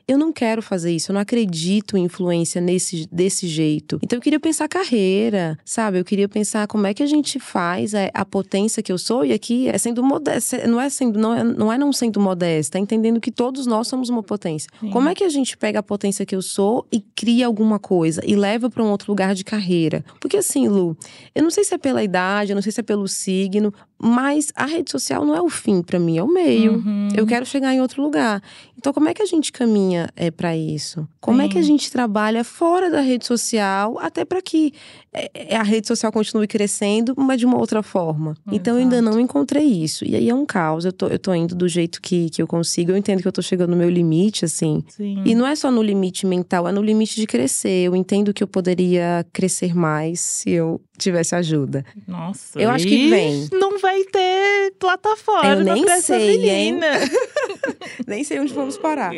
Eu 0.09 0.17
não 0.17 0.33
quero 0.33 0.63
fazer 0.63 0.91
isso, 0.91 1.13
eu 1.13 1.15
não 1.15 1.21
acredito 1.21 1.95
em 1.97 2.05
influência 2.05 2.63
nesse, 2.63 3.07
desse 3.13 3.47
jeito. 3.47 4.01
Então 4.03 4.17
eu 4.17 4.23
queria 4.23 4.41
pensar 4.41 4.67
carreira, 4.67 5.59
sabe? 5.67 5.99
Eu 5.99 6.05
queria 6.05 6.27
pensar 6.27 6.67
como 6.67 6.87
é 6.87 6.95
que 6.95 7.03
a 7.03 7.07
gente 7.07 7.39
faz 7.39 7.95
a, 7.95 8.11
a 8.15 8.25
potência 8.25 8.83
que 8.83 8.91
eu 8.91 8.97
sou, 8.97 9.23
e 9.23 9.35
aqui 9.35 9.69
é 9.69 9.77
sendo 9.77 10.03
modesta, 10.03 10.67
não 10.67 10.81
é 10.81 10.89
sendo, 10.89 11.19
não 11.19 11.35
é, 11.35 11.45
não 11.45 11.73
é 11.73 11.77
não 11.77 11.93
sendo 11.93 12.19
modesta, 12.19 12.79
é 12.79 12.81
entendendo 12.81 13.21
que 13.21 13.31
todos 13.31 13.67
nós 13.67 13.87
somos 13.87 14.09
uma 14.09 14.23
potência. 14.23 14.71
Sim. 14.81 14.91
Como 14.91 15.11
é 15.11 15.15
que 15.15 15.25
a 15.25 15.29
gente 15.29 15.57
pega 15.59 15.81
a 15.81 15.83
potência 15.83 16.25
que 16.25 16.35
eu 16.35 16.41
sou 16.41 16.87
e 16.91 17.01
cria 17.01 17.47
alguma 17.47 17.79
coisa 17.79 18.23
e 18.27 18.35
leva 18.35 18.71
para 18.71 18.83
um 18.83 18.91
outro 18.91 19.13
lugar 19.13 19.35
de 19.35 19.45
carreira? 19.45 20.03
Porque 20.19 20.39
assim, 20.39 20.69
Lu, 20.69 20.97
eu 21.35 21.43
não 21.43 21.51
sei 21.51 21.65
se 21.65 21.75
é 21.75 21.79
pela 21.79 22.03
idade, 22.03 22.53
eu 22.53 22.55
não 22.55 22.63
sei 22.63 22.73
se 22.73 22.81
é 22.81 22.83
pelo 22.83 23.07
signo, 23.07 23.75
mas 24.01 24.53
a 24.55 24.65
rede 24.65 24.91
social 24.91 25.25
não 25.25 25.35
é 25.35 25.43
o 25.43 25.49
fim 25.49 25.83
para 25.83 25.99
mim, 25.99 26.19
é 26.19 26.23
o 26.23 26.29
meio. 26.29 26.75
Uhum. 26.75 27.09
Eu 27.17 27.27
quero 27.27 27.45
chegar 27.45 27.75
em 27.75 27.81
outro 27.81 28.01
lugar. 28.01 28.41
Então, 28.77 28.93
como 28.93 29.09
é 29.09 29.15
que 29.15 29.21
a 29.21 29.27
gente 29.27 29.51
caminha 29.51 30.09
é, 30.15 30.31
para 30.31 30.57
isso? 30.57 31.09
Como 31.21 31.39
Sim. 31.39 31.45
é 31.45 31.49
que 31.49 31.59
a 31.59 31.63
gente 31.63 31.91
trabalha 31.91 32.45
fora 32.45 32.89
da 32.89 33.01
rede 33.01 33.27
social, 33.27 33.99
até 33.99 34.25
para 34.25 34.41
que 34.41 34.73
é, 35.13 35.31
é, 35.35 35.57
a 35.57 35.65
rede 35.65 35.89
social 35.89 36.13
continue 36.13 36.47
crescendo, 36.47 37.13
mas 37.17 37.41
de 37.41 37.47
uma 37.47 37.59
outra 37.59 37.83
forma? 37.83 38.31
Exato. 38.31 38.55
Então, 38.55 38.75
eu 38.77 38.83
ainda 38.83 39.03
não 39.03 39.19
encontrei 39.19 39.65
isso. 39.65 40.05
E 40.05 40.15
aí 40.15 40.31
é 40.31 40.35
um 40.35 40.47
caos. 40.47 40.85
Eu 40.85 40.93
tô, 40.93 41.09
eu 41.09 41.19
tô 41.19 41.35
indo 41.35 41.57
do 41.57 41.67
jeito 41.67 42.01
que, 42.01 42.31
que 42.31 42.41
eu 42.41 42.47
consigo. 42.47 42.93
Eu 42.93 42.97
entendo 42.97 43.21
que 43.21 43.27
eu 43.27 43.33
tô 43.33 43.43
chegando 43.43 43.71
no 43.71 43.77
meu 43.77 43.91
limite, 43.91 44.45
assim. 44.45 44.85
Sim. 44.89 45.23
E 45.25 45.35
não 45.35 45.45
é 45.45 45.57
só 45.57 45.73
no 45.73 45.83
limite 45.83 46.25
mental, 46.25 46.69
é 46.69 46.73
no 46.73 46.83
limite 46.83 47.17
de 47.17 47.27
crescer. 47.27 47.87
Eu 47.87 47.97
entendo 47.97 48.33
que 48.33 48.45
eu 48.45 48.47
poderia 48.47 49.27
crescer 49.33 49.75
mais 49.75 50.21
se 50.21 50.51
eu 50.51 50.81
tivesse 50.97 51.35
ajuda. 51.35 51.85
Nossa. 52.07 52.61
Eu 52.61 52.71
acho 52.71 52.87
que 52.87 53.09
vem. 53.09 53.49
Não 53.53 53.79
vai 53.79 53.88
ter 54.05 54.75
plataforma 54.79 55.51
eu 55.51 55.65
nem 55.65 55.85
pra 55.85 56.01
sei, 56.01 56.51
Hein? 56.51 56.81
nem 58.07 58.25
sei 58.25 58.41
onde 58.41 58.53
vamos 58.53 58.79
parar. 58.79 59.13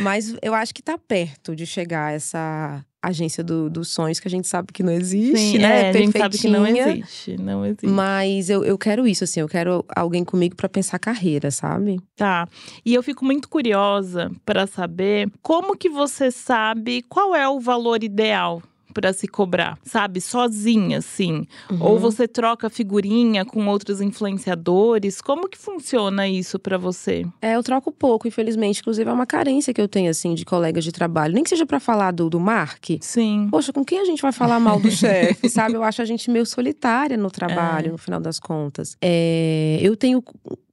Mas 0.00 0.34
eu 0.42 0.54
acho 0.54 0.74
que 0.74 0.82
tá 0.82 0.98
perto 0.98 1.54
de 1.54 1.66
chegar 1.66 2.12
essa 2.12 2.84
agência 3.02 3.44
do, 3.44 3.68
dos 3.68 3.88
sonhos 3.88 4.18
que 4.18 4.26
a 4.26 4.30
gente 4.30 4.48
sabe 4.48 4.72
que 4.72 4.82
não 4.82 4.92
existe, 4.92 5.36
Sim, 5.36 5.58
né? 5.58 5.86
É, 5.86 5.90
a 5.90 5.92
gente 5.92 6.18
sabe 6.18 6.38
que 6.38 6.48
não 6.48 6.66
existe, 6.66 7.36
não 7.36 7.64
existe. 7.64 7.86
Mas 7.86 8.48
eu, 8.48 8.64
eu 8.64 8.78
quero 8.78 9.06
isso, 9.06 9.24
assim, 9.24 9.40
eu 9.40 9.48
quero 9.48 9.84
alguém 9.94 10.24
comigo 10.24 10.56
para 10.56 10.68
pensar 10.68 10.98
carreira, 10.98 11.50
sabe? 11.50 12.00
Tá. 12.16 12.48
E 12.84 12.94
eu 12.94 13.02
fico 13.02 13.24
muito 13.24 13.48
curiosa 13.48 14.30
para 14.44 14.66
saber 14.66 15.30
como 15.42 15.76
que 15.76 15.88
você 15.88 16.30
sabe 16.30 17.02
qual 17.02 17.34
é 17.34 17.48
o 17.48 17.60
valor 17.60 18.02
ideal 18.02 18.62
para 18.94 19.12
se 19.12 19.26
cobrar, 19.26 19.76
sabe? 19.82 20.20
Sozinha, 20.20 20.98
assim. 20.98 21.46
Uhum. 21.70 21.82
Ou 21.82 21.98
você 21.98 22.28
troca 22.28 22.70
figurinha 22.70 23.44
com 23.44 23.66
outros 23.66 24.00
influenciadores. 24.00 25.20
Como 25.20 25.48
que 25.48 25.58
funciona 25.58 26.28
isso 26.28 26.58
para 26.58 26.78
você? 26.78 27.26
É, 27.42 27.56
eu 27.56 27.62
troco 27.62 27.90
pouco, 27.90 28.28
infelizmente. 28.28 28.80
Inclusive, 28.80 29.10
é 29.10 29.12
uma 29.12 29.26
carência 29.26 29.74
que 29.74 29.80
eu 29.80 29.88
tenho, 29.88 30.10
assim, 30.10 30.34
de 30.34 30.44
colegas 30.44 30.84
de 30.84 30.92
trabalho. 30.92 31.34
Nem 31.34 31.42
que 31.42 31.50
seja 31.50 31.66
para 31.66 31.80
falar 31.80 32.12
do, 32.12 32.30
do 32.30 32.38
Mark. 32.38 32.84
Sim. 33.00 33.48
Poxa, 33.50 33.72
com 33.72 33.84
quem 33.84 34.00
a 34.00 34.04
gente 34.04 34.22
vai 34.22 34.32
falar 34.32 34.60
mal 34.60 34.78
do 34.78 34.90
chefe, 34.92 35.50
sabe? 35.50 35.74
Eu 35.74 35.82
acho 35.82 36.00
a 36.00 36.04
gente 36.04 36.30
meio 36.30 36.46
solitária 36.46 37.16
no 37.16 37.30
trabalho, 37.30 37.88
é. 37.88 37.92
no 37.92 37.98
final 37.98 38.20
das 38.20 38.38
contas. 38.38 38.96
É, 39.02 39.78
eu 39.82 39.96
tenho 39.96 40.22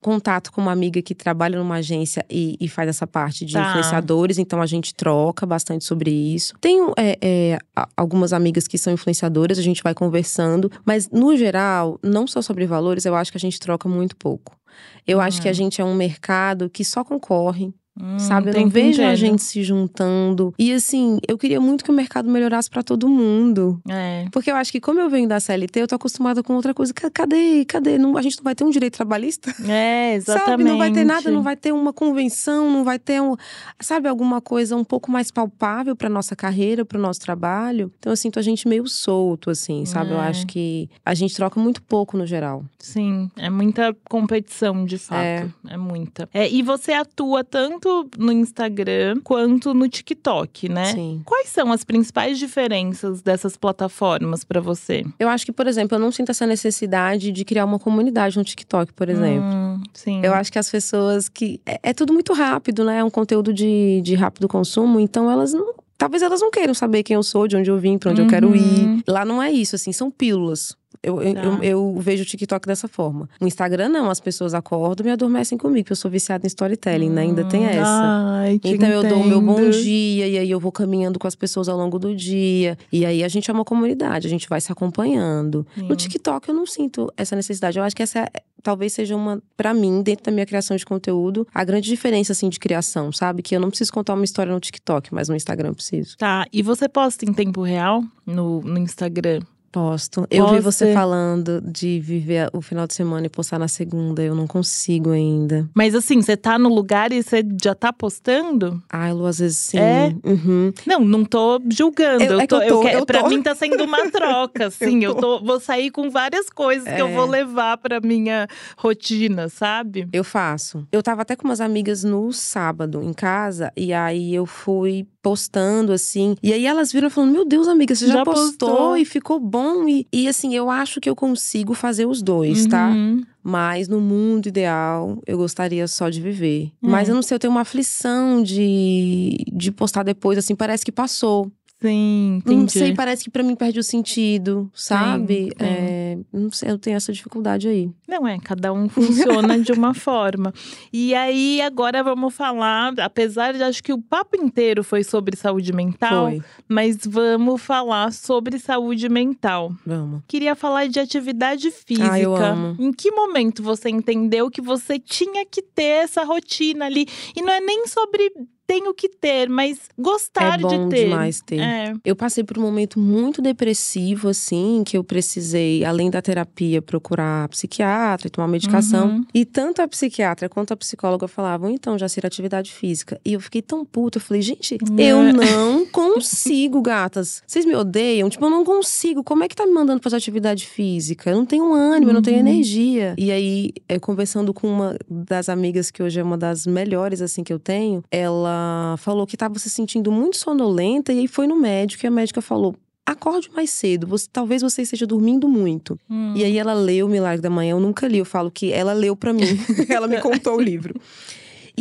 contato 0.01 0.51
com 0.51 0.59
uma 0.59 0.71
amiga 0.71 1.01
que 1.01 1.13
trabalha 1.13 1.59
numa 1.59 1.75
agência 1.75 2.25
e, 2.29 2.57
e 2.59 2.67
faz 2.67 2.89
essa 2.89 3.05
parte 3.05 3.45
de 3.45 3.53
tá. 3.53 3.69
influenciadores, 3.69 4.39
então 4.39 4.61
a 4.61 4.65
gente 4.65 4.95
troca 4.95 5.45
bastante 5.45 5.85
sobre 5.85 6.09
isso. 6.09 6.55
Tenho 6.59 6.91
é, 6.97 7.17
é, 7.21 7.59
algumas 7.95 8.33
amigas 8.33 8.67
que 8.67 8.77
são 8.77 8.91
influenciadoras, 8.91 9.59
a 9.59 9.61
gente 9.61 9.83
vai 9.83 9.93
conversando, 9.93 10.71
mas 10.83 11.09
no 11.09 11.37
geral, 11.37 11.99
não 12.03 12.25
só 12.25 12.41
sobre 12.41 12.65
valores, 12.65 13.05
eu 13.05 13.15
acho 13.15 13.31
que 13.31 13.37
a 13.37 13.39
gente 13.39 13.59
troca 13.59 13.87
muito 13.87 14.15
pouco. 14.15 14.57
Eu 15.05 15.19
acho 15.19 15.41
que 15.41 15.49
a 15.49 15.53
gente 15.53 15.81
é 15.81 15.85
um 15.85 15.93
mercado 15.93 16.69
que 16.69 16.83
só 16.83 17.03
concorre, 17.03 17.73
Hum, 17.99 18.17
sabe? 18.19 18.49
Eu 18.49 18.53
não 18.53 18.69
vejo 18.69 19.03
a 19.03 19.15
gente 19.15 19.43
se 19.43 19.63
juntando. 19.63 20.53
E 20.57 20.71
assim, 20.71 21.19
eu 21.27 21.37
queria 21.37 21.59
muito 21.59 21.83
que 21.83 21.91
o 21.91 21.93
mercado 21.93 22.29
melhorasse 22.29 22.69
para 22.69 22.81
todo 22.81 23.07
mundo. 23.07 23.81
É. 23.87 24.25
Porque 24.31 24.49
eu 24.49 24.55
acho 24.55 24.71
que, 24.71 24.79
como 24.79 24.99
eu 24.99 25.09
venho 25.09 25.27
da 25.27 25.39
CLT, 25.39 25.81
eu 25.81 25.87
tô 25.87 25.95
acostumada 25.95 26.41
com 26.41 26.53
outra 26.53 26.73
coisa. 26.73 26.93
Cadê? 26.93 27.65
Cadê? 27.65 27.97
Não, 27.97 28.17
a 28.17 28.21
gente 28.21 28.37
não 28.37 28.43
vai 28.43 28.55
ter 28.55 28.63
um 28.63 28.69
direito 28.69 28.95
trabalhista? 28.95 29.53
É, 29.67 30.15
exatamente. 30.15 30.47
Sabe? 30.51 30.63
Não 30.63 30.77
vai 30.77 30.91
ter 30.91 31.03
nada, 31.03 31.31
não 31.31 31.41
vai 31.41 31.55
ter 31.55 31.71
uma 31.71 31.93
convenção, 31.93 32.69
não 32.71 32.83
vai 32.83 32.97
ter, 32.97 33.21
um, 33.21 33.35
sabe, 33.79 34.07
alguma 34.07 34.41
coisa 34.41 34.75
um 34.75 34.83
pouco 34.83 35.11
mais 35.11 35.31
palpável 35.31 35.95
para 35.95 36.09
nossa 36.09 36.35
carreira, 36.35 36.85
para 36.85 36.97
o 36.97 37.01
nosso 37.01 37.19
trabalho. 37.19 37.91
Então, 37.99 38.11
eu 38.11 38.17
sinto 38.17 38.39
a 38.39 38.41
gente 38.41 38.67
meio 38.67 38.87
solto, 38.87 39.49
assim, 39.49 39.85
sabe? 39.85 40.11
É. 40.11 40.13
Eu 40.13 40.19
acho 40.19 40.47
que 40.47 40.89
a 41.05 41.13
gente 41.13 41.35
troca 41.35 41.59
muito 41.59 41.81
pouco 41.81 42.17
no 42.17 42.25
geral. 42.25 42.63
Sim, 42.79 43.29
é 43.37 43.49
muita 43.49 43.95
competição, 44.09 44.85
de 44.85 44.97
fato. 44.97 45.21
É, 45.21 45.47
é 45.69 45.77
muita. 45.77 46.29
É, 46.33 46.49
e 46.49 46.61
você 46.61 46.93
atua 46.93 47.43
tanto 47.43 47.80
tanto 47.81 48.09
no 48.17 48.31
Instagram 48.31 49.19
quanto 49.23 49.73
no 49.73 49.89
TikTok, 49.89 50.69
né? 50.69 50.85
Sim. 50.85 51.21
Quais 51.25 51.49
são 51.49 51.71
as 51.71 51.83
principais 51.83 52.37
diferenças 52.37 53.21
dessas 53.21 53.57
plataformas 53.57 54.43
para 54.43 54.61
você? 54.61 55.03
Eu 55.19 55.27
acho 55.27 55.45
que, 55.45 55.51
por 55.51 55.67
exemplo, 55.67 55.95
eu 55.95 55.99
não 55.99 56.11
sinto 56.11 56.29
essa 56.29 56.45
necessidade 56.45 57.31
de 57.31 57.43
criar 57.43 57.65
uma 57.65 57.79
comunidade 57.79 58.37
no 58.37 58.43
TikTok, 58.43 58.93
por 58.93 59.09
exemplo. 59.09 59.49
Hum, 59.49 59.83
sim. 59.93 60.21
Eu 60.23 60.33
acho 60.33 60.51
que 60.51 60.59
as 60.59 60.69
pessoas 60.69 61.27
que. 61.27 61.59
É, 61.65 61.79
é 61.83 61.93
tudo 61.93 62.13
muito 62.13 62.33
rápido, 62.33 62.85
né? 62.85 62.99
É 62.99 63.03
um 63.03 63.09
conteúdo 63.09 63.51
de, 63.51 64.01
de 64.03 64.13
rápido 64.13 64.47
consumo, 64.47 64.99
então 64.99 65.29
elas 65.29 65.53
não 65.53 65.73
talvez 65.97 66.23
elas 66.23 66.41
não 66.41 66.49
queiram 66.49 66.73
saber 66.73 67.03
quem 67.03 67.13
eu 67.13 67.21
sou, 67.21 67.47
de 67.47 67.55
onde 67.55 67.69
eu 67.69 67.77
vim, 67.77 67.95
para 67.95 68.09
onde 68.09 68.21
uhum. 68.21 68.27
eu 68.27 68.31
quero 68.31 68.55
ir. 68.55 69.03
Lá 69.07 69.23
não 69.23 69.41
é 69.41 69.51
isso, 69.51 69.75
assim, 69.75 69.91
são 69.91 70.09
pílulas. 70.09 70.75
Eu, 71.03 71.17
tá. 71.17 71.41
eu, 71.41 71.63
eu, 71.63 71.95
vejo 71.99 72.21
o 72.21 72.25
TikTok 72.25 72.67
dessa 72.67 72.87
forma. 72.87 73.27
O 73.39 73.47
Instagram, 73.47 73.89
não, 73.89 74.09
as 74.09 74.19
pessoas 74.19 74.53
acordam 74.53 75.03
e 75.03 75.07
me 75.07 75.11
adormecem 75.11 75.57
comigo, 75.57 75.83
porque 75.83 75.93
eu 75.93 75.97
sou 75.97 76.11
viciada 76.11 76.45
em 76.45 76.47
storytelling, 76.47 77.09
hum, 77.09 77.13
né? 77.13 77.21
Ainda 77.21 77.43
tem 77.45 77.65
essa. 77.65 77.83
Ai, 77.83 78.53
então 78.53 78.71
entendo. 78.71 78.91
eu 78.91 79.09
dou 79.09 79.21
o 79.21 79.27
meu 79.27 79.41
bom 79.41 79.69
dia, 79.69 80.27
e 80.27 80.37
aí 80.37 80.51
eu 80.51 80.59
vou 80.59 80.71
caminhando 80.71 81.17
com 81.17 81.27
as 81.27 81.35
pessoas 81.35 81.67
ao 81.67 81.75
longo 81.75 81.97
do 81.97 82.15
dia. 82.15 82.77
E 82.91 83.03
aí 83.03 83.23
a 83.23 83.27
gente 83.27 83.49
é 83.49 83.53
uma 83.53 83.65
comunidade, 83.65 84.27
a 84.27 84.29
gente 84.29 84.47
vai 84.47 84.61
se 84.61 84.71
acompanhando. 84.71 85.65
Sim. 85.73 85.87
No 85.87 85.95
TikTok 85.95 86.49
eu 86.49 86.55
não 86.55 86.67
sinto 86.67 87.11
essa 87.17 87.35
necessidade. 87.35 87.79
Eu 87.79 87.83
acho 87.83 87.95
que 87.95 88.03
essa 88.03 88.19
é, 88.19 88.29
talvez 88.61 88.93
seja 88.93 89.15
uma, 89.15 89.41
para 89.57 89.73
mim, 89.73 90.03
dentro 90.03 90.25
da 90.25 90.31
minha 90.31 90.45
criação 90.45 90.77
de 90.77 90.85
conteúdo, 90.85 91.47
a 91.53 91.63
grande 91.63 91.89
diferença, 91.89 92.31
assim, 92.31 92.47
de 92.47 92.59
criação, 92.59 93.11
sabe? 93.11 93.41
Que 93.41 93.55
eu 93.55 93.59
não 93.59 93.69
preciso 93.69 93.91
contar 93.91 94.13
uma 94.13 94.25
história 94.25 94.53
no 94.53 94.59
TikTok, 94.59 95.13
mas 95.13 95.27
no 95.29 95.35
Instagram 95.35 95.69
eu 95.69 95.75
preciso. 95.75 96.15
Tá, 96.17 96.45
e 96.53 96.61
você 96.61 96.87
posta 96.87 97.25
em 97.25 97.33
tempo 97.33 97.63
real 97.63 98.03
no, 98.25 98.61
no 98.61 98.77
Instagram? 98.77 99.41
Posto. 99.71 100.27
Eu 100.29 100.49
vi 100.49 100.59
você 100.59 100.93
falando 100.93 101.61
de 101.61 101.99
viver 101.99 102.49
o 102.51 102.61
final 102.61 102.85
de 102.85 102.93
semana 102.93 103.27
e 103.27 103.29
postar 103.29 103.57
na 103.57 103.69
segunda. 103.69 104.21
Eu 104.21 104.35
não 104.35 104.45
consigo 104.45 105.11
ainda. 105.11 105.69
Mas 105.73 105.95
assim, 105.95 106.21
você 106.21 106.35
tá 106.35 106.59
no 106.59 106.67
lugar 106.67 107.13
e 107.13 107.23
você 107.23 107.41
já 107.63 107.73
tá 107.73 107.93
postando? 107.93 108.83
Ai, 108.91 109.13
Lu, 109.13 109.25
às 109.25 109.39
vezes 109.39 109.57
sim. 109.57 109.79
É? 109.79 110.13
Uhum. 110.25 110.73
Não, 110.85 110.99
não 110.99 111.23
tô 111.23 111.61
julgando. 111.69 112.23
Eu, 112.23 112.41
é 112.41 112.47
tô, 112.47 112.61
eu 112.61 112.67
tô, 112.67 112.87
eu, 112.87 112.99
eu 112.99 113.05
Pra 113.05 113.29
mim 113.29 113.41
tá 113.41 113.55
sendo 113.55 113.83
uma 113.85 114.07
troca, 114.11 114.67
assim. 114.67 115.03
eu, 115.03 115.15
tô. 115.15 115.41
vou 115.41 115.59
sair 115.59 115.89
com 115.89 116.09
várias 116.09 116.49
coisas 116.49 116.85
é. 116.87 116.95
que 116.95 117.01
eu 117.01 117.09
vou 117.09 117.25
é. 117.27 117.39
levar 117.39 117.77
pra 117.77 118.01
minha 118.01 118.47
rotina, 118.77 119.47
sabe? 119.47 120.07
Eu 120.11 120.23
faço. 120.23 120.85
Eu 120.91 121.01
tava 121.01 121.21
até 121.21 121.35
com 121.35 121.47
umas 121.47 121.61
amigas 121.61 122.03
no 122.03 122.33
sábado 122.33 123.01
em 123.01 123.13
casa. 123.13 123.71
E 123.77 123.93
aí 123.93 124.35
eu 124.35 124.45
fui 124.45 125.07
postando, 125.21 125.93
assim. 125.93 126.35
E 126.41 126.51
aí 126.51 126.65
elas 126.65 126.91
viram 126.91 127.09
falando: 127.09 127.31
Meu 127.31 127.45
Deus, 127.45 127.67
amiga, 127.67 127.95
você 127.95 128.07
já, 128.07 128.15
já 128.15 128.23
postou, 128.25 128.69
postou, 128.69 128.97
e 128.97 129.05
ficou 129.05 129.39
bom. 129.39 129.60
E, 129.87 130.07
e 130.11 130.27
assim, 130.27 130.53
eu 130.55 130.69
acho 130.69 130.99
que 130.99 131.09
eu 131.09 131.15
consigo 131.15 131.73
fazer 131.73 132.05
os 132.05 132.21
dois, 132.21 132.65
tá? 132.65 132.89
uhum. 132.89 133.21
tá? 133.21 133.27
Mas 133.43 133.87
no 133.87 133.99
mundo 133.99 134.47
ideal, 134.47 135.21
eu 135.25 135.37
gostaria 135.37 135.87
só 135.87 136.09
de 136.09 136.21
viver. 136.21 136.71
Uhum. 136.81 136.91
Mas 136.91 137.09
eu 137.09 137.15
não 137.15 137.21
sei, 137.21 137.35
eu 137.35 137.39
tenho 137.39 137.51
uma 137.51 137.61
aflição 137.61 138.43
de, 138.43 139.37
de 139.51 139.71
postar 139.71 140.03
depois, 140.03 140.37
assim, 140.37 140.55
parece 140.55 140.85
que 140.85 140.91
passou. 140.91 141.51
Sim, 141.81 142.35
entendi. 142.37 142.61
Não 142.61 142.67
sei, 142.67 142.93
parece 142.93 143.23
que 143.23 143.31
para 143.31 143.41
mim 143.41 143.55
perde 143.55 143.79
o 143.79 143.83
sentido, 143.83 144.69
sabe? 144.73 145.45
Sim, 145.45 145.49
sim. 145.49 145.55
É, 145.59 146.17
não 146.31 146.51
sei, 146.51 146.69
eu 146.69 146.77
tenho 146.77 146.95
essa 146.95 147.11
dificuldade 147.11 147.67
aí. 147.67 147.89
Não 148.07 148.27
é, 148.27 148.37
cada 148.37 148.71
um 148.71 148.87
funciona 148.87 149.59
de 149.59 149.71
uma 149.71 149.91
forma. 149.95 150.53
E 150.93 151.15
aí, 151.15 151.59
agora 151.59 152.03
vamos 152.03 152.35
falar, 152.35 152.93
apesar 152.99 153.53
de 153.53 153.63
acho 153.63 153.81
que 153.81 153.91
o 153.91 153.99
papo 153.99 154.37
inteiro 154.37 154.83
foi 154.83 155.03
sobre 155.03 155.35
saúde 155.35 155.73
mental, 155.73 156.27
foi. 156.27 156.43
mas 156.67 156.99
vamos 157.03 157.59
falar 157.59 158.13
sobre 158.13 158.59
saúde 158.59 159.09
mental. 159.09 159.73
Vamos. 159.83 160.21
Queria 160.27 160.55
falar 160.55 160.87
de 160.87 160.99
atividade 160.99 161.71
física. 161.71 162.11
Ah, 162.11 162.19
eu 162.19 162.35
amo. 162.35 162.75
Em 162.79 162.93
que 162.93 163.09
momento 163.09 163.63
você 163.63 163.89
entendeu 163.89 164.51
que 164.51 164.61
você 164.61 164.99
tinha 164.99 165.43
que 165.47 165.63
ter 165.63 166.03
essa 166.03 166.23
rotina 166.23 166.85
ali? 166.85 167.07
E 167.35 167.41
não 167.41 167.51
é 167.51 167.59
nem 167.59 167.87
sobre 167.87 168.31
tenho 168.71 168.93
que 168.93 169.09
ter, 169.09 169.49
mas 169.49 169.77
gostar 169.99 170.57
é 170.57 170.61
bom 170.61 170.87
de 170.87 170.95
ter. 170.95 171.03
demais 171.03 171.41
ter. 171.41 171.59
É. 171.59 171.93
Eu 172.05 172.15
passei 172.15 172.41
por 172.41 172.57
um 172.57 172.61
momento 172.61 172.97
muito 172.97 173.41
depressivo, 173.41 174.29
assim, 174.29 174.81
que 174.85 174.97
eu 174.97 175.03
precisei, 175.03 175.83
além 175.83 176.09
da 176.09 176.21
terapia, 176.21 176.81
procurar 176.81 177.49
psiquiatra 177.49 178.27
e 178.27 178.29
tomar 178.29 178.47
medicação. 178.47 179.09
Uhum. 179.09 179.25
E 179.33 179.43
tanto 179.43 179.81
a 179.81 179.87
psiquiatra 179.89 180.47
quanto 180.47 180.71
a 180.71 180.77
psicóloga 180.77 181.27
falavam, 181.27 181.69
então, 181.69 181.97
já 181.97 182.07
ser 182.07 182.25
atividade 182.25 182.71
física. 182.71 183.19
E 183.25 183.33
eu 183.33 183.41
fiquei 183.41 183.61
tão 183.61 183.83
puta, 183.83 184.19
eu 184.19 184.21
falei, 184.21 184.41
gente, 184.41 184.75
é. 184.75 185.03
eu 185.03 185.21
não 185.33 185.85
consigo, 185.91 186.81
gatas. 186.81 187.43
Vocês 187.45 187.65
me 187.65 187.75
odeiam? 187.75 188.29
Tipo, 188.29 188.45
eu 188.45 188.49
não 188.49 188.63
consigo. 188.63 189.21
Como 189.21 189.43
é 189.43 189.49
que 189.49 189.55
tá 189.55 189.65
me 189.65 189.73
mandando 189.73 190.01
fazer 190.01 190.15
atividade 190.15 190.65
física? 190.65 191.29
Eu 191.29 191.35
não 191.35 191.45
tenho 191.45 191.73
ânimo, 191.73 192.03
uhum. 192.03 192.09
eu 192.09 192.13
não 192.13 192.21
tenho 192.21 192.39
uhum. 192.39 192.47
energia. 192.47 193.15
E 193.17 193.31
aí, 193.31 193.73
é, 193.89 193.99
conversando 193.99 194.53
com 194.53 194.67
uma 194.67 194.95
das 195.09 195.49
amigas 195.49 195.91
que 195.91 196.01
hoje 196.01 196.21
é 196.21 196.23
uma 196.23 196.37
das 196.37 196.65
melhores, 196.65 197.21
assim, 197.21 197.43
que 197.43 197.51
eu 197.51 197.59
tenho, 197.59 198.01
ela 198.09 198.60
falou 198.97 199.25
que 199.27 199.37
tava 199.37 199.57
se 199.59 199.69
sentindo 199.69 200.11
muito 200.11 200.37
sonolenta 200.37 201.11
e 201.13 201.19
aí 201.19 201.27
foi 201.27 201.47
no 201.47 201.55
médico 201.55 202.05
e 202.05 202.07
a 202.07 202.11
médica 202.11 202.41
falou: 202.41 202.75
acorde 203.05 203.49
mais 203.53 203.69
cedo. 203.69 204.07
Você, 204.07 204.27
talvez 204.31 204.61
você 204.61 204.81
esteja 204.81 205.05
dormindo 205.05 205.47
muito. 205.47 205.99
Hum. 206.09 206.33
E 206.35 206.43
aí 206.43 206.57
ela 206.57 206.73
leu 206.73 207.05
o 207.05 207.09
Milagre 207.09 207.41
da 207.41 207.49
Manhã. 207.49 207.71
Eu 207.71 207.79
nunca 207.79 208.07
li. 208.07 208.17
Eu 208.17 208.25
falo 208.25 208.49
que 208.49 208.71
ela 208.71 208.93
leu 208.93 209.15
para 209.15 209.33
mim. 209.33 209.59
ela 209.89 210.07
me 210.07 210.19
contou 210.19 210.57
o 210.57 210.61
livro. 210.61 210.99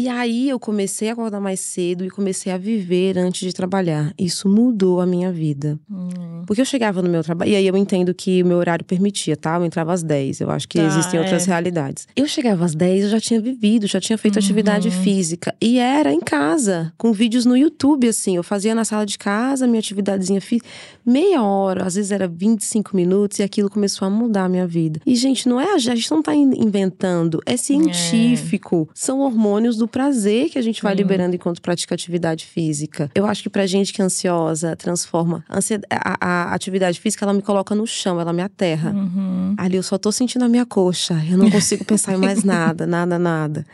E 0.00 0.08
aí 0.08 0.48
eu 0.48 0.58
comecei 0.58 1.10
a 1.10 1.12
acordar 1.12 1.42
mais 1.42 1.60
cedo 1.60 2.06
e 2.06 2.08
comecei 2.08 2.50
a 2.50 2.56
viver 2.56 3.18
antes 3.18 3.46
de 3.46 3.52
trabalhar. 3.52 4.14
Isso 4.18 4.48
mudou 4.48 4.98
a 4.98 5.04
minha 5.04 5.30
vida. 5.30 5.78
Hum. 5.90 6.42
Porque 6.46 6.62
eu 6.62 6.64
chegava 6.64 7.02
no 7.02 7.08
meu 7.10 7.22
trabalho, 7.22 7.50
e 7.50 7.54
aí 7.54 7.66
eu 7.66 7.76
entendo 7.76 8.14
que 8.14 8.42
o 8.42 8.46
meu 8.46 8.56
horário 8.56 8.82
permitia, 8.82 9.36
tá? 9.36 9.56
Eu 9.56 9.64
entrava 9.66 9.92
às 9.92 10.02
10. 10.02 10.40
Eu 10.40 10.50
acho 10.50 10.66
que 10.66 10.78
tá, 10.78 10.84
existem 10.86 11.20
é. 11.20 11.22
outras 11.22 11.44
realidades. 11.44 12.08
Eu 12.16 12.26
chegava 12.26 12.64
às 12.64 12.74
10, 12.74 13.04
eu 13.04 13.10
já 13.10 13.20
tinha 13.20 13.38
vivido, 13.42 13.86
já 13.86 14.00
tinha 14.00 14.16
feito 14.16 14.36
uhum. 14.36 14.42
atividade 14.42 14.90
física. 14.90 15.54
E 15.60 15.78
era 15.78 16.10
em 16.10 16.20
casa, 16.20 16.94
com 16.96 17.12
vídeos 17.12 17.44
no 17.44 17.54
YouTube, 17.54 18.08
assim. 18.08 18.36
Eu 18.36 18.42
fazia 18.42 18.74
na 18.74 18.86
sala 18.86 19.04
de 19.04 19.18
casa, 19.18 19.66
minha 19.66 19.80
atividadezinha 19.80 20.40
física. 20.40 20.66
Meia 21.04 21.42
hora, 21.42 21.84
às 21.84 21.94
vezes 21.94 22.10
era 22.10 22.26
25 22.26 22.96
minutos, 22.96 23.38
e 23.38 23.42
aquilo 23.42 23.68
começou 23.68 24.08
a 24.08 24.10
mudar 24.10 24.44
a 24.44 24.48
minha 24.48 24.66
vida. 24.66 24.98
E, 25.04 25.14
gente, 25.14 25.46
não 25.46 25.60
é 25.60 25.74
a 25.74 25.78
gente 25.78 26.10
não 26.10 26.22
tá 26.22 26.34
inventando, 26.34 27.42
é 27.44 27.58
científico. 27.58 28.88
É. 28.90 28.92
São 28.94 29.20
hormônios 29.20 29.76
do 29.76 29.89
prazer 29.90 30.48
que 30.48 30.58
a 30.58 30.62
gente 30.62 30.82
vai 30.82 30.94
liberando 30.94 31.34
enquanto 31.34 31.60
pratica 31.60 31.94
atividade 31.94 32.46
física. 32.46 33.10
Eu 33.14 33.26
acho 33.26 33.42
que 33.42 33.50
pra 33.50 33.66
gente 33.66 33.92
que 33.92 34.00
é 34.00 34.04
ansiosa, 34.04 34.76
transforma. 34.76 35.44
A, 35.48 36.16
a, 36.20 36.54
atividade 36.54 37.00
física, 37.00 37.24
ela 37.24 37.34
me 37.34 37.42
coloca 37.42 37.74
no 37.74 37.86
chão, 37.86 38.20
ela 38.20 38.32
me 38.32 38.42
aterra. 38.42 38.92
Uhum. 38.92 39.54
Ali 39.56 39.76
eu 39.76 39.82
só 39.82 39.98
tô 39.98 40.10
sentindo 40.10 40.44
a 40.44 40.48
minha 40.48 40.64
coxa. 40.64 41.22
Eu 41.30 41.36
não 41.36 41.50
consigo 41.50 41.84
pensar 41.84 42.14
em 42.14 42.18
mais 42.18 42.42
nada, 42.44 42.86
nada, 42.86 43.18
nada. 43.18 43.66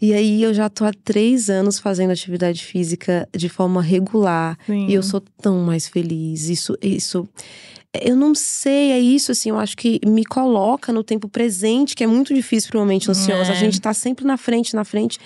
E 0.00 0.12
aí 0.12 0.42
eu 0.42 0.52
já 0.52 0.68
tô 0.68 0.84
há 0.84 0.92
três 1.04 1.50
anos 1.50 1.78
fazendo 1.78 2.10
atividade 2.10 2.64
física 2.64 3.28
de 3.36 3.48
forma 3.48 3.82
regular. 3.82 4.58
Sim. 4.66 4.86
E 4.86 4.94
eu 4.94 5.02
sou 5.02 5.22
tão 5.40 5.58
mais 5.58 5.88
feliz. 5.88 6.48
Isso, 6.48 6.76
isso 6.82 7.28
eu 7.92 8.14
não 8.14 8.36
sei, 8.36 8.92
é 8.92 9.00
isso, 9.00 9.32
assim, 9.32 9.50
eu 9.50 9.58
acho 9.58 9.76
que 9.76 10.00
me 10.06 10.24
coloca 10.24 10.92
no 10.92 11.02
tempo 11.02 11.28
presente, 11.28 11.96
que 11.96 12.04
é 12.04 12.06
muito 12.06 12.32
difícil 12.32 12.70
para 12.70 12.78
uma 12.78 12.86
mente 12.86 13.10
ansiosa. 13.10 13.50
É. 13.50 13.52
A 13.52 13.58
gente 13.58 13.80
tá 13.80 13.92
sempre 13.92 14.24
na 14.24 14.36
frente, 14.36 14.76
na 14.76 14.84
frente, 14.84 15.18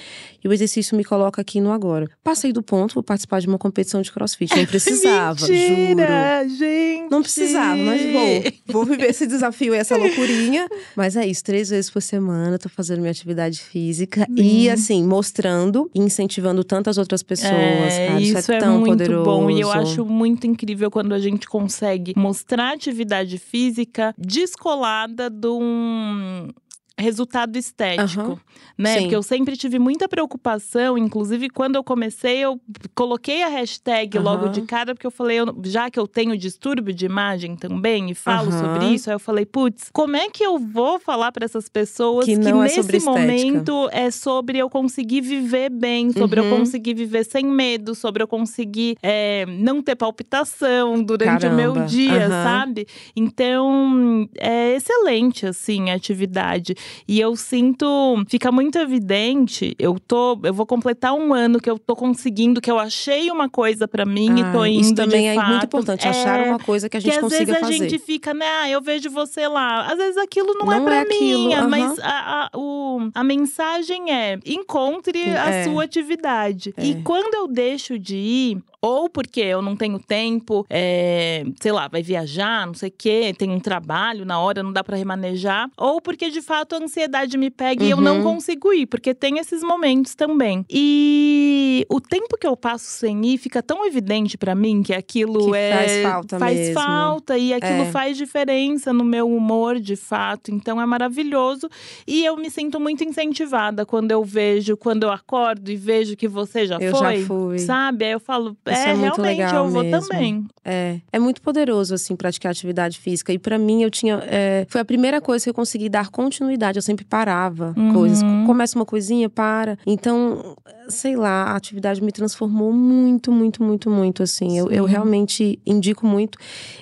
e 0.42 0.48
o 0.48 0.52
exercício 0.52 0.96
me 0.96 1.04
coloca 1.04 1.42
aqui 1.42 1.60
no 1.60 1.70
agora. 1.70 2.08
Passei 2.22 2.52
do 2.52 2.62
ponto, 2.62 2.94
vou 2.94 3.02
participar 3.02 3.40
de 3.40 3.48
uma 3.48 3.58
competição 3.58 4.00
de 4.00 4.10
crossfit. 4.10 4.56
Não 4.56 4.64
precisava, 4.66 5.46
Mentira, 5.46 6.42
juro. 6.44 6.58
Gente. 6.58 7.10
Não 7.10 7.20
precisava, 7.22 7.76
mas 7.76 8.12
vou. 8.12 8.52
Vou 8.66 8.84
viver 8.86 9.10
esse 9.10 9.26
desafio 9.26 9.74
e 9.74 9.78
essa 9.78 9.96
loucurinha. 9.96 10.66
Mas 10.96 11.16
é 11.16 11.26
isso, 11.26 11.42
três 11.44 11.70
vezes 11.70 11.90
por 11.90 12.00
semana, 12.00 12.58
tô 12.58 12.68
fazendo 12.68 13.00
minha 13.00 13.10
atividade 13.10 13.60
física. 13.60 14.26
Hum. 14.30 14.34
E, 14.36 14.70
assim, 14.70 15.04
mostrando 15.04 15.90
e 15.94 16.00
incentivando 16.00 16.62
tantas 16.64 16.98
outras 16.98 17.22
pessoas. 17.22 17.52
É, 17.52 18.08
cara, 18.08 18.20
isso, 18.20 18.38
isso 18.38 18.52
é, 18.52 18.56
é, 18.56 18.58
tão 18.58 18.78
muito 18.78 18.90
poderoso. 18.90 19.24
bom. 19.24 19.50
E 19.50 19.60
eu 19.60 19.70
acho 19.70 20.04
muito 20.04 20.46
incrível 20.46 20.90
quando 20.90 21.12
a 21.12 21.18
gente 21.18 21.46
consegue 21.46 22.14
mostrar 22.16 22.53
mostrar 22.54 22.72
atividade 22.72 23.36
física 23.36 24.14
descolada 24.16 25.28
de 25.28 25.48
um 25.48 26.48
resultado 26.96 27.56
estético, 27.56 28.22
uhum. 28.22 28.38
né? 28.78 28.94
Sim. 28.94 29.00
Porque 29.00 29.16
eu 29.16 29.22
sempre 29.22 29.56
tive 29.56 29.78
muita 29.78 30.08
preocupação, 30.08 30.96
inclusive 30.96 31.50
quando 31.50 31.74
eu 31.74 31.82
comecei, 31.82 32.38
eu 32.38 32.60
coloquei 32.94 33.42
a 33.42 33.48
hashtag 33.48 34.16
uhum. 34.16 34.24
logo 34.24 34.48
de 34.48 34.62
cara, 34.62 34.94
porque 34.94 35.06
eu 35.06 35.10
falei, 35.10 35.40
eu, 35.40 35.46
já 35.64 35.90
que 35.90 35.98
eu 35.98 36.06
tenho 36.06 36.36
distúrbio 36.36 36.94
de 36.94 37.04
imagem 37.04 37.56
também 37.56 38.10
e 38.10 38.14
falo 38.14 38.52
uhum. 38.52 38.60
sobre 38.60 38.94
isso, 38.94 39.10
aí 39.10 39.16
eu 39.16 39.20
falei, 39.20 39.44
putz, 39.44 39.90
como 39.92 40.16
é 40.16 40.30
que 40.30 40.44
eu 40.44 40.58
vou 40.58 41.00
falar 41.00 41.32
para 41.32 41.44
essas 41.44 41.68
pessoas 41.68 42.26
que, 42.26 42.38
que 42.38 42.48
é 42.48 42.52
nesse 42.52 43.00
momento 43.00 43.88
é 43.92 44.10
sobre 44.10 44.58
eu 44.58 44.70
conseguir 44.70 45.20
viver 45.20 45.70
bem, 45.70 46.12
sobre 46.12 46.38
eu 46.38 46.44
uhum. 46.44 46.58
conseguir 46.58 46.94
viver 46.94 47.24
sem 47.24 47.44
medo, 47.44 47.94
sobre 47.94 48.22
eu 48.22 48.28
conseguir 48.28 48.96
é, 49.02 49.44
não 49.46 49.82
ter 49.82 49.96
palpitação 49.96 51.02
durante 51.02 51.42
Caramba. 51.42 51.54
o 51.54 51.74
meu 51.74 51.86
dia, 51.86 52.28
sabe? 52.28 52.86
Então, 53.16 54.28
é 54.38 54.76
excelente, 54.76 55.46
assim, 55.46 55.90
a 55.90 55.94
atividade. 55.94 56.74
E 57.06 57.20
eu 57.20 57.36
sinto, 57.36 58.24
fica 58.28 58.50
muito 58.50 58.78
evidente, 58.78 59.74
eu 59.78 59.98
tô, 59.98 60.38
eu 60.42 60.54
vou 60.54 60.66
completar 60.66 61.14
um 61.14 61.34
ano 61.34 61.60
que 61.60 61.70
eu 61.70 61.78
tô 61.78 61.94
conseguindo, 61.94 62.60
que 62.60 62.70
eu 62.70 62.78
achei 62.78 63.30
uma 63.30 63.48
coisa 63.48 63.86
para 63.86 64.04
mim 64.04 64.30
ah, 64.30 64.40
e 64.40 64.52
tô 64.52 64.64
indo 64.64 64.80
Isso 64.80 64.94
também 64.94 65.28
é 65.28 65.34
fato. 65.34 65.48
muito 65.48 65.66
importante, 65.66 66.08
achar 66.08 66.40
é, 66.40 66.48
uma 66.48 66.58
coisa 66.58 66.88
que 66.88 66.96
a 66.96 67.00
gente 67.00 67.14
que 67.14 67.20
consiga 67.20 67.54
fazer. 67.54 67.62
às 67.62 67.68
vezes 67.68 67.80
a 67.80 67.88
gente 67.88 68.04
fica, 68.04 68.32
né, 68.32 68.46
ah, 68.46 68.70
eu 68.70 68.80
vejo 68.80 69.10
você 69.10 69.46
lá. 69.46 69.86
Às 69.86 69.98
vezes 69.98 70.16
aquilo 70.16 70.54
não, 70.54 70.72
é 70.72 70.80
não 70.80 70.88
é 70.88 71.04
para 71.04 71.08
mim, 71.08 71.54
uhum. 71.54 71.68
mas 71.68 71.98
a, 71.98 72.50
a, 72.52 72.58
o, 72.58 73.10
a 73.14 73.24
mensagem 73.24 74.12
é, 74.12 74.38
encontre 74.46 75.22
é. 75.22 75.36
a 75.36 75.64
sua 75.64 75.84
atividade. 75.84 76.74
É. 76.76 76.84
E 76.84 77.02
quando 77.02 77.34
eu 77.34 77.46
deixo 77.48 77.98
de 77.98 78.16
ir, 78.16 78.62
ou 78.84 79.08
porque 79.08 79.40
eu 79.40 79.62
não 79.62 79.74
tenho 79.74 79.98
tempo, 79.98 80.66
é, 80.68 81.42
sei 81.58 81.72
lá, 81.72 81.88
vai 81.88 82.02
viajar, 82.02 82.66
não 82.66 82.74
sei 82.74 82.90
o 82.90 82.94
quê, 82.96 83.34
tem 83.36 83.50
um 83.50 83.58
trabalho 83.58 84.26
na 84.26 84.38
hora, 84.38 84.62
não 84.62 84.72
dá 84.72 84.84
para 84.84 84.96
remanejar. 84.96 85.70
Ou 85.76 86.02
porque 86.02 86.28
de 86.30 86.42
fato 86.42 86.74
a 86.74 86.78
ansiedade 86.78 87.38
me 87.38 87.50
pega 87.50 87.82
uhum. 87.82 87.88
e 87.88 87.90
eu 87.92 88.00
não 88.00 88.18
uhum. 88.18 88.34
consigo 88.34 88.74
ir, 88.74 88.86
porque 88.86 89.14
tem 89.14 89.38
esses 89.38 89.62
momentos 89.62 90.14
também. 90.14 90.66
E 90.68 91.86
o 91.88 91.98
tempo 91.98 92.36
que 92.38 92.46
eu 92.46 92.54
passo 92.54 92.84
sem 92.84 93.24
ir 93.24 93.38
fica 93.38 93.62
tão 93.62 93.86
evidente 93.86 94.36
para 94.36 94.54
mim 94.54 94.82
que 94.82 94.92
aquilo 94.92 95.50
que 95.50 95.56
é. 95.56 95.74
Faz 95.74 96.02
falta 96.02 96.38
faz 96.38 96.58
mesmo. 96.58 96.74
falta 96.74 97.38
e 97.38 97.54
aquilo 97.54 97.82
é. 97.82 97.90
faz 97.90 98.16
diferença 98.18 98.92
no 98.92 99.04
meu 99.04 99.34
humor, 99.34 99.80
de 99.80 99.96
fato. 99.96 100.50
Então 100.50 100.80
é 100.80 100.84
maravilhoso. 100.84 101.70
E 102.06 102.22
eu 102.24 102.36
me 102.36 102.50
sinto 102.50 102.78
muito 102.78 103.02
incentivada 103.02 103.86
quando 103.86 104.10
eu 104.10 104.22
vejo, 104.22 104.76
quando 104.76 105.04
eu 105.04 105.10
acordo 105.10 105.70
e 105.70 105.76
vejo 105.76 106.16
que 106.16 106.28
você 106.28 106.66
já 106.66 106.76
eu 106.78 106.94
foi. 106.94 107.20
Já 107.20 107.26
fui. 107.26 107.58
Sabe? 107.58 108.04
Aí 108.04 108.12
eu 108.12 108.20
falo, 108.20 108.54
é, 108.78 108.90
é 108.90 108.94
muito 108.94 109.20
legal 109.20 109.66
eu 109.66 109.70
vou 109.70 109.82
mesmo. 109.82 110.08
também. 110.08 110.46
É, 110.64 111.00
é 111.12 111.18
muito 111.18 111.42
poderoso, 111.42 111.94
assim, 111.94 112.16
praticar 112.16 112.52
atividade 112.52 112.98
física. 112.98 113.32
E 113.32 113.38
para 113.38 113.58
mim, 113.58 113.82
eu 113.82 113.90
tinha. 113.90 114.22
É, 114.26 114.66
foi 114.68 114.80
a 114.80 114.84
primeira 114.84 115.20
coisa 115.20 115.44
que 115.44 115.50
eu 115.50 115.54
consegui 115.54 115.88
dar 115.88 116.08
continuidade. 116.08 116.78
Eu 116.78 116.82
sempre 116.82 117.04
parava 117.04 117.74
uhum. 117.76 117.92
coisas. 117.92 118.22
Começa 118.46 118.78
uma 118.78 118.86
coisinha, 118.86 119.28
para. 119.28 119.78
Então, 119.86 120.56
sei 120.88 121.16
lá, 121.16 121.44
a 121.44 121.56
atividade 121.56 122.02
me 122.02 122.12
transformou 122.12 122.72
muito, 122.72 123.30
muito, 123.30 123.62
muito, 123.62 123.90
muito, 123.90 124.22
assim. 124.22 124.58
Eu, 124.58 124.70
eu, 124.70 124.84
realmente 124.84 125.58
indico 125.66 126.06
muito. 126.06 126.38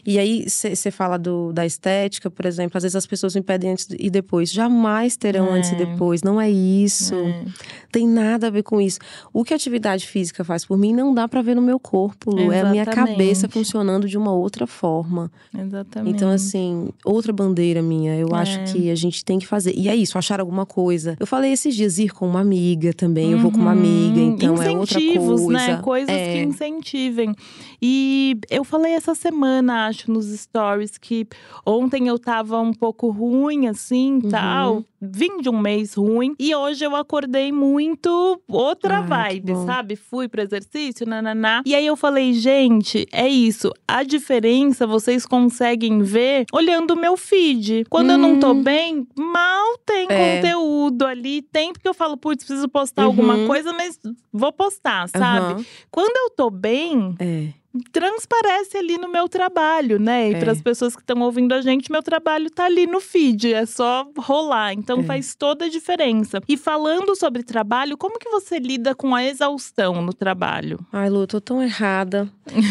E 0.06 0.18
aí, 0.18 0.48
você 0.48 0.90
fala 0.90 1.18
do, 1.18 1.52
da 1.52 1.66
estética, 1.66 2.30
por 2.30 2.46
exemplo. 2.46 2.76
Às 2.76 2.84
vezes 2.84 2.96
as 2.96 3.06
pessoas 3.06 3.34
me 3.34 3.42
pedem 3.42 3.72
antes 3.72 3.88
e 3.98 4.10
depois. 4.10 4.50
Jamais 4.50 5.16
terão 5.16 5.48
é. 5.48 5.58
antes 5.58 5.72
e 5.72 5.74
depois. 5.74 6.22
Não 6.22 6.40
é 6.40 6.50
isso. 6.50 7.14
É. 7.14 7.44
Tem 7.90 8.06
nada 8.06 8.46
a 8.46 8.50
ver 8.50 8.62
com 8.62 8.80
isso. 8.80 8.98
O 9.32 9.44
que 9.44 9.52
a 9.52 9.56
atividade 9.56 10.06
física 10.06 10.44
faz 10.44 10.64
por 10.64 10.78
mim 10.78 10.92
não 10.92 11.12
dá 11.12 11.28
para 11.28 11.42
ver 11.42 11.54
no 11.54 11.62
meu 11.62 11.78
corpo, 11.82 12.30
Lu. 12.30 12.40
Exatamente. 12.42 12.56
É 12.56 12.60
a 12.60 12.70
minha 12.70 12.86
cabeça 12.86 13.48
funcionando 13.48 14.08
de 14.08 14.16
uma 14.16 14.32
outra 14.32 14.66
forma. 14.66 15.30
Exatamente. 15.56 16.14
Então, 16.14 16.30
assim, 16.30 16.88
outra 17.04 17.32
bandeira 17.32 17.82
minha. 17.82 18.16
Eu 18.16 18.28
é. 18.28 18.38
acho 18.38 18.72
que 18.72 18.90
a 18.90 18.94
gente 18.94 19.24
tem 19.24 19.38
que 19.38 19.46
fazer. 19.46 19.74
E 19.76 19.88
é 19.88 19.96
isso, 19.96 20.16
achar 20.16 20.40
alguma 20.40 20.64
coisa. 20.64 21.16
Eu 21.18 21.26
falei 21.26 21.52
esses 21.52 21.74
dias 21.74 21.98
ir 21.98 22.10
com 22.10 22.26
uma 22.26 22.40
amiga 22.40 22.92
também. 22.92 23.26
Uhum. 23.26 23.32
Eu 23.32 23.38
vou 23.38 23.50
com 23.50 23.58
uma 23.58 23.72
amiga, 23.72 24.20
uhum. 24.20 24.30
então 24.30 24.62
é 24.62 24.70
outra 24.70 24.98
né? 24.98 25.14
coisa. 25.16 25.52
né? 25.52 25.76
Coisas 25.82 26.14
é. 26.14 26.32
que 26.32 26.42
incentivem. 26.42 27.34
E 27.80 28.38
eu 28.48 28.64
falei 28.64 28.92
essa 28.92 29.14
semana, 29.14 29.86
acho, 29.86 30.10
nos 30.10 30.26
stories, 30.26 30.96
que 30.96 31.26
ontem 31.66 32.06
eu 32.06 32.18
tava 32.18 32.60
um 32.60 32.72
pouco 32.72 33.10
ruim, 33.10 33.66
assim, 33.66 34.20
uhum. 34.22 34.30
tal 34.30 34.84
vim 35.02 35.38
de 35.40 35.48
um 35.48 35.58
mês 35.58 35.94
ruim 35.94 36.36
e 36.38 36.54
hoje 36.54 36.84
eu 36.84 36.94
acordei 36.94 37.50
muito 37.50 38.40
outra 38.46 38.98
Ai, 38.98 39.40
vibe, 39.40 39.56
sabe? 39.66 39.96
Fui 39.96 40.28
pro 40.28 40.40
exercício, 40.40 41.04
nananá. 41.04 41.61
E 41.64 41.74
aí 41.74 41.86
eu 41.86 41.96
falei, 41.96 42.32
gente, 42.32 43.06
é 43.12 43.28
isso. 43.28 43.72
A 43.86 44.02
diferença 44.02 44.86
vocês 44.86 45.26
conseguem 45.26 46.02
ver 46.02 46.46
olhando 46.52 46.92
o 46.92 46.96
meu 46.96 47.16
feed. 47.16 47.84
Quando 47.88 48.10
hum. 48.10 48.12
eu 48.12 48.18
não 48.18 48.40
tô 48.40 48.52
hum. 48.52 48.62
bem, 48.62 49.06
mal 49.16 49.78
tem 49.84 50.06
é. 50.10 50.36
conteúdo 50.36 51.06
ali. 51.06 51.42
Tem 51.42 51.72
porque 51.72 51.88
eu 51.88 51.94
falo, 51.94 52.16
putz, 52.16 52.44
preciso 52.44 52.68
postar 52.68 53.02
uhum. 53.02 53.08
alguma 53.08 53.46
coisa, 53.46 53.72
mas 53.72 53.98
vou 54.32 54.52
postar, 54.52 55.08
sabe? 55.08 55.54
Uhum. 55.54 55.64
Quando 55.90 56.16
eu 56.16 56.30
tô 56.30 56.50
bem. 56.50 57.14
É 57.18 57.61
transparece 57.90 58.76
ali 58.76 58.98
no 58.98 59.08
meu 59.08 59.28
trabalho, 59.28 59.98
né? 59.98 60.30
E 60.30 60.34
é. 60.34 60.38
para 60.38 60.52
as 60.52 60.60
pessoas 60.60 60.94
que 60.94 61.02
estão 61.02 61.20
ouvindo 61.22 61.52
a 61.54 61.62
gente, 61.62 61.90
meu 61.90 62.02
trabalho 62.02 62.50
tá 62.50 62.66
ali 62.66 62.86
no 62.86 63.00
feed, 63.00 63.52
é 63.52 63.64
só 63.64 64.06
rolar. 64.16 64.72
Então 64.74 65.00
é. 65.00 65.02
faz 65.02 65.34
toda 65.34 65.64
a 65.64 65.68
diferença. 65.68 66.40
E 66.48 66.56
falando 66.56 67.16
sobre 67.16 67.42
trabalho, 67.42 67.96
como 67.96 68.18
que 68.18 68.28
você 68.28 68.58
lida 68.58 68.94
com 68.94 69.14
a 69.14 69.24
exaustão 69.24 70.02
no 70.02 70.12
trabalho? 70.12 70.78
Ai, 70.92 71.08
Lu, 71.08 71.26
tô 71.26 71.40
tão 71.40 71.62
errada. 71.62 72.28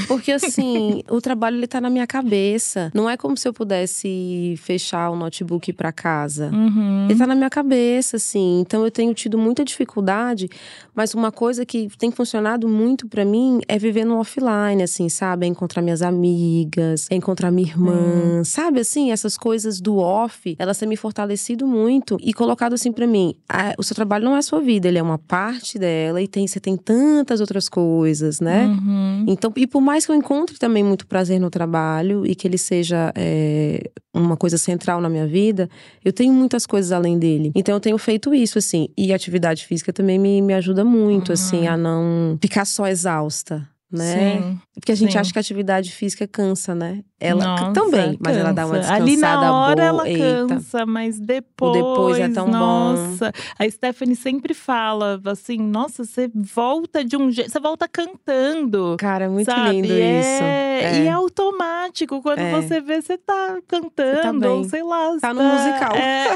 Porque 0.07 0.31
assim, 0.31 1.01
o 1.09 1.19
trabalho 1.19 1.57
ele 1.57 1.67
tá 1.67 1.81
na 1.81 1.89
minha 1.89 2.05
cabeça. 2.05 2.91
Não 2.93 3.09
é 3.09 3.17
como 3.17 3.35
se 3.35 3.47
eu 3.47 3.53
pudesse 3.53 4.55
fechar 4.57 5.09
o 5.09 5.15
notebook 5.15 5.73
para 5.73 5.91
casa. 5.91 6.51
Uhum. 6.53 7.07
Ele 7.09 7.17
tá 7.17 7.25
na 7.25 7.35
minha 7.35 7.49
cabeça, 7.49 8.17
assim. 8.17 8.59
Então 8.61 8.83
eu 8.83 8.91
tenho 8.91 9.13
tido 9.13 9.37
muita 9.37 9.65
dificuldade, 9.65 10.49
mas 10.93 11.13
uma 11.13 11.31
coisa 11.31 11.65
que 11.65 11.89
tem 11.97 12.11
funcionado 12.11 12.67
muito 12.67 13.07
para 13.07 13.25
mim 13.25 13.61
é 13.67 13.77
viver 13.79 14.05
no 14.05 14.17
offline, 14.19 14.83
assim, 14.91 15.09
sabe? 15.09 15.45
É 15.45 15.49
encontrar 15.49 15.81
minhas 15.81 16.01
amigas, 16.01 17.07
é 17.09 17.15
encontrar 17.15 17.49
minha 17.49 17.67
irmã, 17.67 18.39
hum. 18.39 18.43
sabe? 18.43 18.81
Assim, 18.81 19.11
essas 19.11 19.37
coisas 19.37 19.79
do 19.79 19.97
off, 19.97 20.55
elas 20.59 20.77
têm 20.77 20.87
me 20.87 20.97
fortalecido 20.97 21.65
muito 21.65 22.17
e 22.21 22.33
colocado 22.33 22.73
assim 22.73 22.91
para 22.91 23.07
mim: 23.07 23.33
a, 23.49 23.73
o 23.77 23.83
seu 23.83 23.95
trabalho 23.95 24.25
não 24.25 24.35
é 24.35 24.39
a 24.39 24.41
sua 24.41 24.59
vida, 24.59 24.87
ele 24.87 24.97
é 24.97 25.03
uma 25.03 25.17
parte 25.17 25.79
dela 25.79 26.21
e 26.21 26.27
tem, 26.27 26.45
você 26.45 26.59
tem 26.59 26.75
tantas 26.75 27.39
outras 27.39 27.69
coisas, 27.69 28.39
né? 28.39 28.67
Uhum. 28.67 29.25
Então, 29.27 29.51
e 29.55 29.65
por 29.65 29.81
mais 29.81 30.05
que 30.05 30.11
eu 30.11 30.15
encontre 30.15 30.57
também 30.57 30.83
muito 30.83 31.07
prazer 31.07 31.39
no 31.39 31.49
trabalho 31.49 32.25
e 32.25 32.35
que 32.35 32.47
ele 32.47 32.57
seja 32.57 33.11
é, 33.15 33.89
uma 34.13 34.35
coisa 34.35 34.57
central 34.57 34.99
na 34.99 35.09
minha 35.09 35.25
vida, 35.25 35.69
eu 36.03 36.11
tenho 36.11 36.33
muitas 36.33 36.65
coisas 36.65 36.91
além 36.91 37.17
dele. 37.17 37.51
Então, 37.55 37.75
eu 37.75 37.79
tenho 37.79 37.97
feito 37.97 38.33
isso, 38.33 38.57
assim. 38.57 38.89
E 38.97 39.13
atividade 39.13 39.65
física 39.65 39.93
também 39.93 40.19
me, 40.19 40.41
me 40.41 40.53
ajuda 40.53 40.83
muito, 40.83 41.29
uhum. 41.29 41.33
assim, 41.33 41.67
a 41.67 41.77
não 41.77 42.37
ficar 42.41 42.65
só 42.65 42.87
exausta 42.87 43.70
né? 43.91 44.37
Sim, 44.37 44.59
Porque 44.75 44.91
a 44.91 44.95
gente 44.95 45.13
sim. 45.13 45.17
acha 45.17 45.31
que 45.31 45.39
a 45.39 45.41
atividade 45.41 45.91
física 45.91 46.27
cansa, 46.27 46.73
né? 46.73 47.03
Ela 47.19 47.45
Nossa, 47.45 47.73
também, 47.73 48.17
mas 48.19 48.35
ela 48.35 48.51
dá 48.51 48.65
uma 48.65 48.79
descansada 48.79 49.03
Ali 49.03 49.15
na 49.15 49.55
hora 49.55 49.75
boa. 49.75 49.87
ela 49.87 50.09
Eita. 50.09 50.47
cansa, 50.47 50.85
mas 50.87 51.19
depois. 51.19 51.69
O 51.69 51.73
depois 51.73 52.19
é 52.19 52.29
tão 52.29 52.47
nossa. 52.47 53.25
bom. 53.25 53.31
A 53.59 53.69
Stephanie 53.69 54.15
sempre 54.15 54.55
fala 54.55 55.21
assim: 55.25 55.59
nossa, 55.59 56.03
você 56.03 56.31
volta 56.33 57.05
de 57.05 57.15
um 57.15 57.31
jeito. 57.31 57.51
Você 57.51 57.59
volta 57.59 57.87
cantando. 57.87 58.95
Cara, 58.97 59.25
é 59.25 59.27
muito 59.27 59.45
sabe? 59.45 59.69
lindo 59.69 59.93
é... 59.93 60.19
isso. 60.19 60.43
É. 60.43 61.03
E 61.03 61.07
é 61.07 61.11
automático. 61.11 62.23
Quando 62.23 62.39
é. 62.39 62.59
você 62.59 62.81
vê, 62.81 62.99
você 62.99 63.19
tá 63.19 63.59
cantando, 63.67 64.39
você 64.39 64.39
tá 64.39 64.49
ou 64.49 64.63
sei 64.63 64.81
lá. 64.81 65.17
Tá 65.21 65.31
no 65.31 65.43
musical. 65.43 65.95
É, 65.95 66.35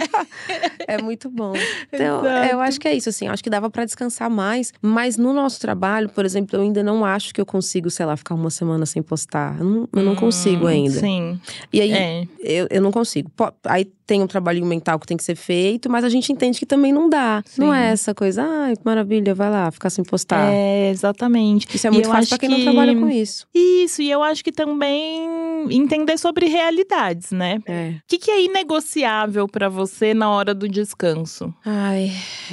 é 0.97 1.01
muito 1.01 1.32
bom. 1.32 1.53
Então, 1.91 2.24
eu 2.26 2.62
acho 2.62 2.80
que 2.80 2.88
é 2.88 2.93
isso, 2.93 3.10
assim. 3.10 3.28
Acho 3.28 3.43
que 3.43 3.49
dava 3.49 3.72
para 3.72 3.86
descansar 3.86 4.30
mais. 4.30 4.72
Mas 4.84 5.18
no 5.18 5.34
nosso 5.34 5.60
trabalho, 5.60 6.10
por 6.10 6.26
exemplo, 6.26 6.58
eu 6.58 6.62
ainda 6.62 6.84
não 6.84 7.03
acho 7.03 7.34
que 7.34 7.41
eu 7.41 7.45
consigo, 7.46 7.89
sei 7.89 8.06
lá, 8.06 8.18
ficar 8.18 8.36
uma 8.36 8.50
semana 8.50 8.86
sem 8.86 9.02
postar. 9.02 9.58
Eu 9.60 9.66
não, 9.66 9.89
eu 9.93 10.04
não 10.04 10.12
hum, 10.14 10.16
consigo 10.16 10.68
ainda. 10.68 11.00
Sim. 11.00 11.39
E 11.72 11.82
aí, 11.82 11.91
é. 11.91 12.28
eu, 12.39 12.68
eu 12.70 12.82
não 12.82 12.91
consigo. 12.91 13.32
Aí 13.64 13.86
tem 14.06 14.22
um 14.22 14.28
trabalho 14.28 14.66
mental 14.66 15.00
que 15.00 15.08
tem 15.08 15.18
que 15.18 15.24
ser 15.24 15.36
feito, 15.36 15.89
mas 15.89 16.04
a 16.04 16.10
gente 16.10 16.32
entende 16.32 16.60
que 16.60 16.66
também 16.66 16.93
não 16.93 17.10
dá. 17.10 17.43
Sim. 17.46 17.62
Não 17.62 17.74
é 17.74 17.91
essa 17.91 18.14
coisa, 18.14 18.43
ai, 18.43 18.76
que 18.76 18.82
maravilha, 18.86 19.34
vai 19.34 19.50
lá, 19.50 19.72
ficar 19.72 19.89
sem 19.89 20.04
postar. 20.04 20.52
É, 20.52 20.89
exatamente. 20.89 21.68
Isso 21.76 21.88
é 21.88 21.91
muito 21.91 22.08
fácil 22.08 22.30
pra 22.30 22.38
quem 22.38 22.50
que... 22.50 22.56
não 22.56 22.64
trabalha 22.64 22.96
com 22.96 23.10
isso. 23.10 23.48
Isso, 23.54 24.02
e 24.02 24.12
eu 24.12 24.22
acho 24.22 24.43
que 24.43 24.52
também 24.52 25.28
entender 25.72 26.18
sobre 26.18 26.48
realidades, 26.48 27.32
né? 27.32 27.60
É. 27.66 27.96
O 27.98 28.02
que, 28.08 28.18
que 28.18 28.32
é 28.32 28.43
inegociável 28.43 29.48
para 29.48 29.70
você 29.70 30.14
na 30.14 30.30
hora 30.30 30.54
do 30.54 30.68
descanso? 30.70 31.54
Ai, 31.66 32.12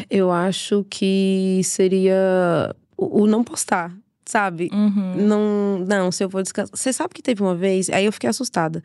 eu 0.08 0.30
acho 0.30 0.86
que 0.88 1.60
seria 1.64 2.74
o 2.96 3.26
não 3.26 3.42
postar 3.44 3.92
sabe? 4.32 4.70
Uhum. 4.72 5.14
Não, 5.14 5.78
não, 5.86 6.10
se 6.10 6.24
eu 6.24 6.28
vou 6.28 6.42
descansar. 6.42 6.74
Você 6.74 6.90
sabe 6.90 7.12
que 7.12 7.22
teve 7.22 7.42
uma 7.42 7.54
vez, 7.54 7.90
aí 7.90 8.06
eu 8.06 8.12
fiquei 8.12 8.30
assustada. 8.30 8.82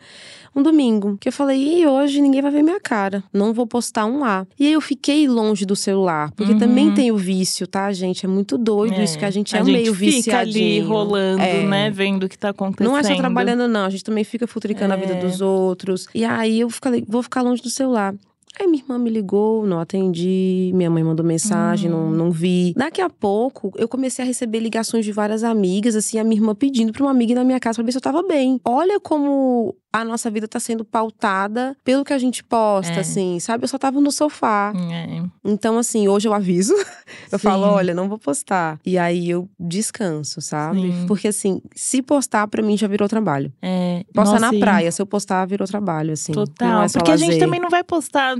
Um 0.54 0.62
domingo, 0.62 1.18
que 1.18 1.30
eu 1.30 1.32
falei, 1.32 1.82
e 1.82 1.88
hoje 1.88 2.20
ninguém 2.20 2.42
vai 2.42 2.52
ver 2.52 2.64
minha 2.64 2.82
cara. 2.82 3.24
Não 3.32 3.54
vou 3.54 3.66
postar 3.66 4.06
um 4.06 4.20
lá. 4.20 4.46
E 4.60 4.66
aí 4.66 4.74
eu 4.74 4.82
fiquei 4.82 5.26
longe 5.26 5.66
do 5.66 5.76
celular, 5.76 6.32
porque 6.32 6.52
uhum. 6.52 6.60
também 6.60 6.94
tem 6.94 7.12
o 7.14 7.18
vício, 7.18 7.66
tá, 7.66 7.92
gente? 7.94 8.26
É 8.26 8.30
muito 8.30 8.58
doido 8.58 8.96
é. 8.96 9.04
isso, 9.06 9.18
que 9.18 9.24
a 9.24 9.32
gente 9.32 9.56
é 9.56 9.60
a 9.60 9.64
meio 9.64 9.96
gente 9.96 10.24
fica 10.24 10.40
ali 10.40 10.82
rolando, 10.82 11.42
é. 11.42 11.64
né? 11.64 11.90
Vendo 11.90 12.26
o 12.26 12.30
que 12.30 12.38
tá 12.38 12.50
acontecendo. 12.50 12.90
Não 12.90 12.98
é 12.98 13.04
só 13.04 13.16
trabalhando, 13.16 13.70
não. 13.70 13.86
A 13.86 13.90
gente 13.90 14.04
também 14.04 14.26
fica 14.26 14.46
futricando 14.46 14.94
a 14.94 14.98
vida 14.98 15.14
é. 15.14 15.20
dos 15.20 15.40
outros. 15.40 16.08
E 16.14 16.26
aí 16.26 16.60
eu 16.60 16.70
falei, 16.70 17.06
vou 17.08 17.24
ficar 17.24 17.42
longe 17.42 17.62
do 17.62 17.70
celular. 17.70 18.14
Aí 18.60 18.66
minha 18.66 18.82
irmã 18.82 18.98
me 18.98 19.10
ligou, 19.10 19.68
não 19.68 19.80
atendi, 19.80 20.72
minha 20.74 20.90
mãe 20.90 21.04
mandou 21.04 21.24
mensagem, 21.24 21.92
uhum. 21.92 22.10
não, 22.10 22.26
não 22.26 22.32
vi. 22.32 22.74
Daqui 22.76 23.02
a 23.02 23.10
pouco, 23.10 23.72
eu 23.76 23.88
comecei 23.88 24.24
a 24.24 24.28
receber 24.28 24.60
ligações 24.60 25.06
de 25.06 25.12
várias 25.12 25.44
amigas, 25.44 25.96
assim, 25.96 26.18
a 26.18 26.24
minha 26.24 26.42
irmã 26.42 26.56
pedindo 26.56 26.92
pra 26.92 27.04
uma 27.04 27.12
amiga 27.12 27.34
ir 27.34 27.36
na 27.36 27.44
minha 27.44 27.60
casa 27.60 27.76
pra 27.76 27.86
ver 27.86 27.92
se 27.92 27.98
eu 28.00 28.02
tava 28.02 28.24
bem. 28.24 28.60
Olha 28.66 29.00
como 29.00 29.76
a 29.98 30.06
nossa 30.06 30.30
vida 30.30 30.48
tá 30.48 30.60
sendo 30.60 30.86
pautada 30.86 31.76
pelo 31.84 32.06
que 32.06 32.14
a 32.14 32.20
gente 32.20 32.44
posta, 32.44 32.94
é. 32.94 33.00
assim, 33.00 33.40
sabe? 33.40 33.64
Eu 33.64 33.68
só 33.68 33.80
tava 33.80 34.00
no 34.00 34.12
sofá. 34.12 34.72
É. 34.92 35.24
Então, 35.44 35.80
assim, 35.80 36.08
hoje 36.08 36.28
eu 36.28 36.34
aviso. 36.36 36.74
eu 37.32 37.40
Sim. 37.40 37.44
falo, 37.44 37.64
olha, 37.64 37.96
não 37.96 38.08
vou 38.08 38.20
postar. 38.20 38.80
E 38.86 38.96
aí 38.96 39.28
eu 39.28 39.50
descanso, 39.60 40.40
sabe? 40.40 40.82
Sim. 40.82 41.06
Porque, 41.08 41.30
assim, 41.30 41.64
se 41.76 42.04
postar 42.04 42.48
pra 42.48 42.62
mim 42.62 42.78
já 42.78 42.88
virou 42.88 43.08
trabalho. 43.08 43.52
É. 43.60 44.06
Postar 44.14 44.40
na 44.40 44.54
praia, 44.54 44.92
se 44.92 45.02
eu 45.02 45.06
postar, 45.08 45.44
virou 45.46 45.68
trabalho, 45.68 46.14
assim. 46.14 46.32
Total. 46.32 46.84
É 46.84 46.88
Porque 46.90 47.10
lazer. 47.10 47.28
a 47.28 47.32
gente 47.32 47.40
também 47.40 47.60
não 47.60 47.70
vai 47.70 47.84
postar 47.84 48.36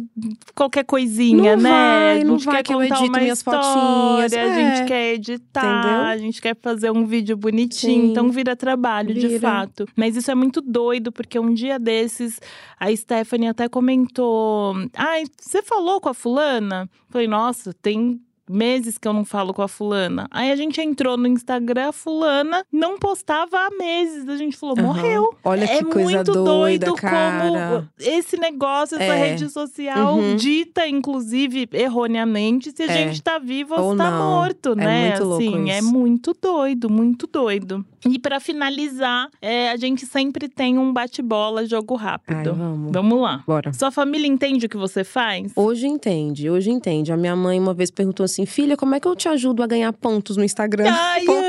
qualquer 0.54 0.84
coisinha, 0.84 1.56
não 1.56 1.64
né? 1.64 1.70
Vai, 1.70 2.24
não 2.24 2.38
vai 2.38 2.62
que 2.62 2.72
eu 2.74 2.84
edito 2.84 3.12
minhas 3.12 3.40
história, 3.40 3.64
fotinhas. 3.64 4.34
É. 4.34 4.44
A 4.44 4.76
gente 4.76 4.88
quer 4.88 5.14
editar, 5.14 5.80
Entendeu? 5.80 6.02
a 6.02 6.18
gente 6.18 6.40
quer 6.40 6.56
fazer 6.62 6.92
um 6.92 7.04
vídeo 7.04 7.36
bonitinho. 7.36 8.04
Sim. 8.04 8.12
Então 8.12 8.30
vira 8.30 8.56
trabalho, 8.56 9.12
vira. 9.12 9.28
de 9.28 9.40
fato. 9.40 9.88
Mas 9.96 10.16
isso 10.16 10.30
é 10.30 10.36
muito 10.36 10.62
doido, 10.62 11.12
porque 11.12 11.40
um 11.47 11.47
dia 11.54 11.80
desses 11.80 12.40
a 12.80 12.96
Stephanie 12.96 13.50
até 13.50 13.68
comentou: 13.68 14.76
Ai, 14.96 15.24
você 15.40 15.62
falou 15.62 16.00
com 16.00 16.10
a 16.10 16.14
fulana? 16.14 16.90
Falei, 17.10 17.28
nossa, 17.28 17.74
tem 17.74 18.22
meses 18.50 18.98
que 18.98 19.08
eu 19.08 19.14
não 19.14 19.26
falo 19.26 19.54
com 19.54 19.62
a 19.62 19.68
fulana. 19.68 20.28
Aí 20.32 20.52
a 20.52 20.56
gente 20.56 20.80
entrou 20.82 21.18
no 21.18 21.28
Instagram, 21.28 21.90
a 21.90 21.92
fulana 21.92 22.66
não 22.72 22.98
postava 22.98 23.58
há 23.58 23.70
meses. 23.78 24.28
A 24.28 24.38
gente 24.38 24.56
falou, 24.56 24.76
uhum. 24.78 24.86
morreu. 24.86 25.36
Olha 25.44 25.66
é 25.66 25.78
que 25.78 25.84
coisa 25.86 26.18
muito 26.18 26.32
doida, 26.32 26.86
doido 26.86 26.96
cara. 26.96 27.50
como 27.50 27.90
esse 28.00 28.38
negócio, 28.38 28.96
essa 28.96 29.04
é. 29.04 29.30
rede 29.30 29.50
social 29.50 30.16
uhum. 30.16 30.36
dita, 30.36 30.88
inclusive, 30.88 31.68
erroneamente, 31.74 32.72
se 32.72 32.84
a 32.84 32.86
é. 32.86 32.90
gente 32.90 33.22
tá 33.22 33.38
vivo 33.38 33.76
ou, 33.76 33.90
ou 33.90 33.98
tá 33.98 34.10
não. 34.10 34.18
morto, 34.18 34.72
é 34.72 34.76
né? 34.76 35.10
Muito 35.10 35.34
assim, 35.34 35.50
louco 35.50 35.70
é 35.70 35.82
muito 35.82 36.38
doido, 36.40 36.90
muito 36.90 37.28
doido. 37.28 37.86
E 38.06 38.20
para 38.20 38.40
finalizar, 38.40 39.30
é, 39.42 39.72
a 39.72 39.78
gente 39.78 40.06
sempre 40.06 40.48
tem 40.48 40.78
um 40.78 40.94
bate-bola, 40.94 41.66
jogo 41.66 41.96
rápido. 41.96 42.36
Ai, 42.38 42.44
vamos. 42.46 42.92
vamos 42.92 43.22
lá. 43.22 43.44
Bora. 43.46 43.74
Sua 43.74 43.92
família 43.92 44.28
entende 44.28 44.66
o 44.66 44.70
que 44.70 44.78
você 44.78 45.04
faz? 45.04 45.52
Hoje 45.56 45.88
entende, 45.88 46.50
hoje 46.50 46.70
entende. 46.70 47.12
A 47.12 47.18
minha 47.18 47.36
mãe 47.36 47.60
uma 47.60 47.74
vez 47.74 47.90
perguntou 47.90 48.24
assim: 48.24 48.46
filha, 48.46 48.78
como 48.78 48.96
é 48.96 49.00
que 49.00 49.08
eu 49.08 49.16
te 49.16 49.28
ajudo 49.28 49.64
a 49.64 49.68
ganhar 49.68 49.92
pontos 49.94 50.38
no 50.38 50.44
Instagram? 50.44 50.86
Ai, 50.90 51.26
amo. 51.28 51.47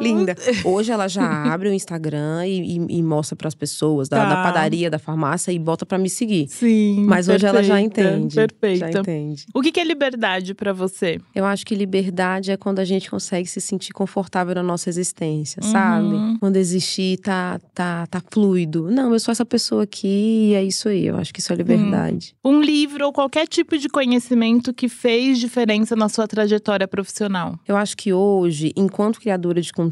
Linda. 0.00 0.34
Hoje 0.64 0.90
ela 0.90 1.08
já 1.08 1.52
abre 1.52 1.68
o 1.68 1.72
Instagram 1.72 2.46
e, 2.46 2.78
e, 2.78 2.98
e 2.98 3.02
mostra 3.02 3.36
para 3.36 3.48
as 3.48 3.54
pessoas 3.54 4.08
da, 4.08 4.18
tá. 4.18 4.28
da, 4.28 4.42
padaria, 4.42 4.90
da 4.90 4.98
farmácia 4.98 5.52
e 5.52 5.58
bota 5.58 5.84
para 5.84 5.98
me 5.98 6.08
seguir. 6.08 6.48
Sim. 6.48 7.04
Mas 7.06 7.26
perfeita, 7.26 7.34
hoje 7.34 7.46
ela 7.46 7.62
já 7.62 7.80
entende. 7.80 8.34
Perfeita. 8.34 8.92
Já 8.92 9.00
entende. 9.00 9.46
O 9.54 9.60
que, 9.60 9.72
que 9.72 9.80
é 9.80 9.84
liberdade 9.84 10.54
para 10.54 10.72
você? 10.72 11.20
Eu 11.34 11.44
acho 11.44 11.64
que 11.64 11.74
liberdade 11.74 12.50
é 12.50 12.56
quando 12.56 12.78
a 12.78 12.84
gente 12.84 13.10
consegue 13.10 13.48
se 13.48 13.60
sentir 13.60 13.92
confortável 13.92 14.54
na 14.54 14.62
nossa 14.62 14.88
existência, 14.88 15.62
uhum. 15.62 15.70
sabe? 15.70 16.38
Quando 16.40 16.56
existir 16.56 17.18
tá, 17.18 17.60
tá, 17.74 18.06
tá 18.06 18.22
fluido. 18.30 18.90
Não, 18.90 19.12
eu 19.12 19.20
sou 19.20 19.32
essa 19.32 19.44
pessoa 19.44 19.84
aqui 19.84 20.50
e 20.50 20.54
é 20.54 20.62
isso 20.62 20.88
aí. 20.88 21.06
Eu 21.06 21.16
acho 21.16 21.32
que 21.32 21.40
isso 21.40 21.52
é 21.52 21.56
liberdade. 21.56 22.34
Hum. 22.44 22.56
Um 22.56 22.60
livro 22.60 23.06
ou 23.06 23.12
qualquer 23.12 23.46
tipo 23.46 23.76
de 23.76 23.88
conhecimento 23.88 24.72
que 24.72 24.88
fez 24.88 25.38
diferença 25.38 25.94
na 25.94 26.08
sua 26.08 26.26
trajetória 26.26 26.88
profissional. 26.88 27.58
Eu 27.66 27.76
acho 27.76 27.96
que 27.96 28.12
hoje, 28.12 28.72
enquanto 28.76 29.20
criadora 29.20 29.60
de 29.60 29.72
conteúdo, 29.72 29.89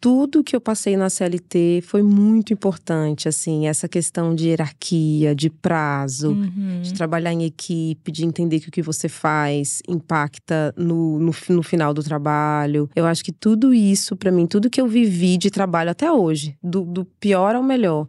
tudo 0.00 0.44
que 0.44 0.54
eu 0.54 0.60
passei 0.60 0.96
na 0.96 1.10
CLT 1.10 1.82
foi 1.86 2.02
muito 2.02 2.52
importante. 2.52 3.28
Assim, 3.28 3.66
essa 3.66 3.88
questão 3.88 4.34
de 4.34 4.48
hierarquia, 4.48 5.34
de 5.34 5.50
prazo, 5.50 6.30
uhum. 6.30 6.80
de 6.82 6.94
trabalhar 6.94 7.32
em 7.32 7.44
equipe, 7.44 8.12
de 8.12 8.24
entender 8.24 8.60
que 8.60 8.68
o 8.68 8.72
que 8.72 8.82
você 8.82 9.08
faz 9.08 9.82
impacta 9.88 10.74
no, 10.76 11.18
no, 11.18 11.32
no 11.50 11.62
final 11.62 11.92
do 11.92 12.02
trabalho. 12.02 12.88
Eu 12.94 13.06
acho 13.06 13.24
que 13.24 13.32
tudo 13.32 13.74
isso, 13.74 14.16
para 14.16 14.30
mim, 14.30 14.46
tudo 14.46 14.70
que 14.70 14.80
eu 14.80 14.86
vivi 14.86 15.36
de 15.36 15.50
trabalho 15.50 15.90
até 15.90 16.10
hoje, 16.10 16.56
do, 16.62 16.82
do 16.82 17.04
pior 17.04 17.54
ao 17.54 17.62
melhor 17.62 18.06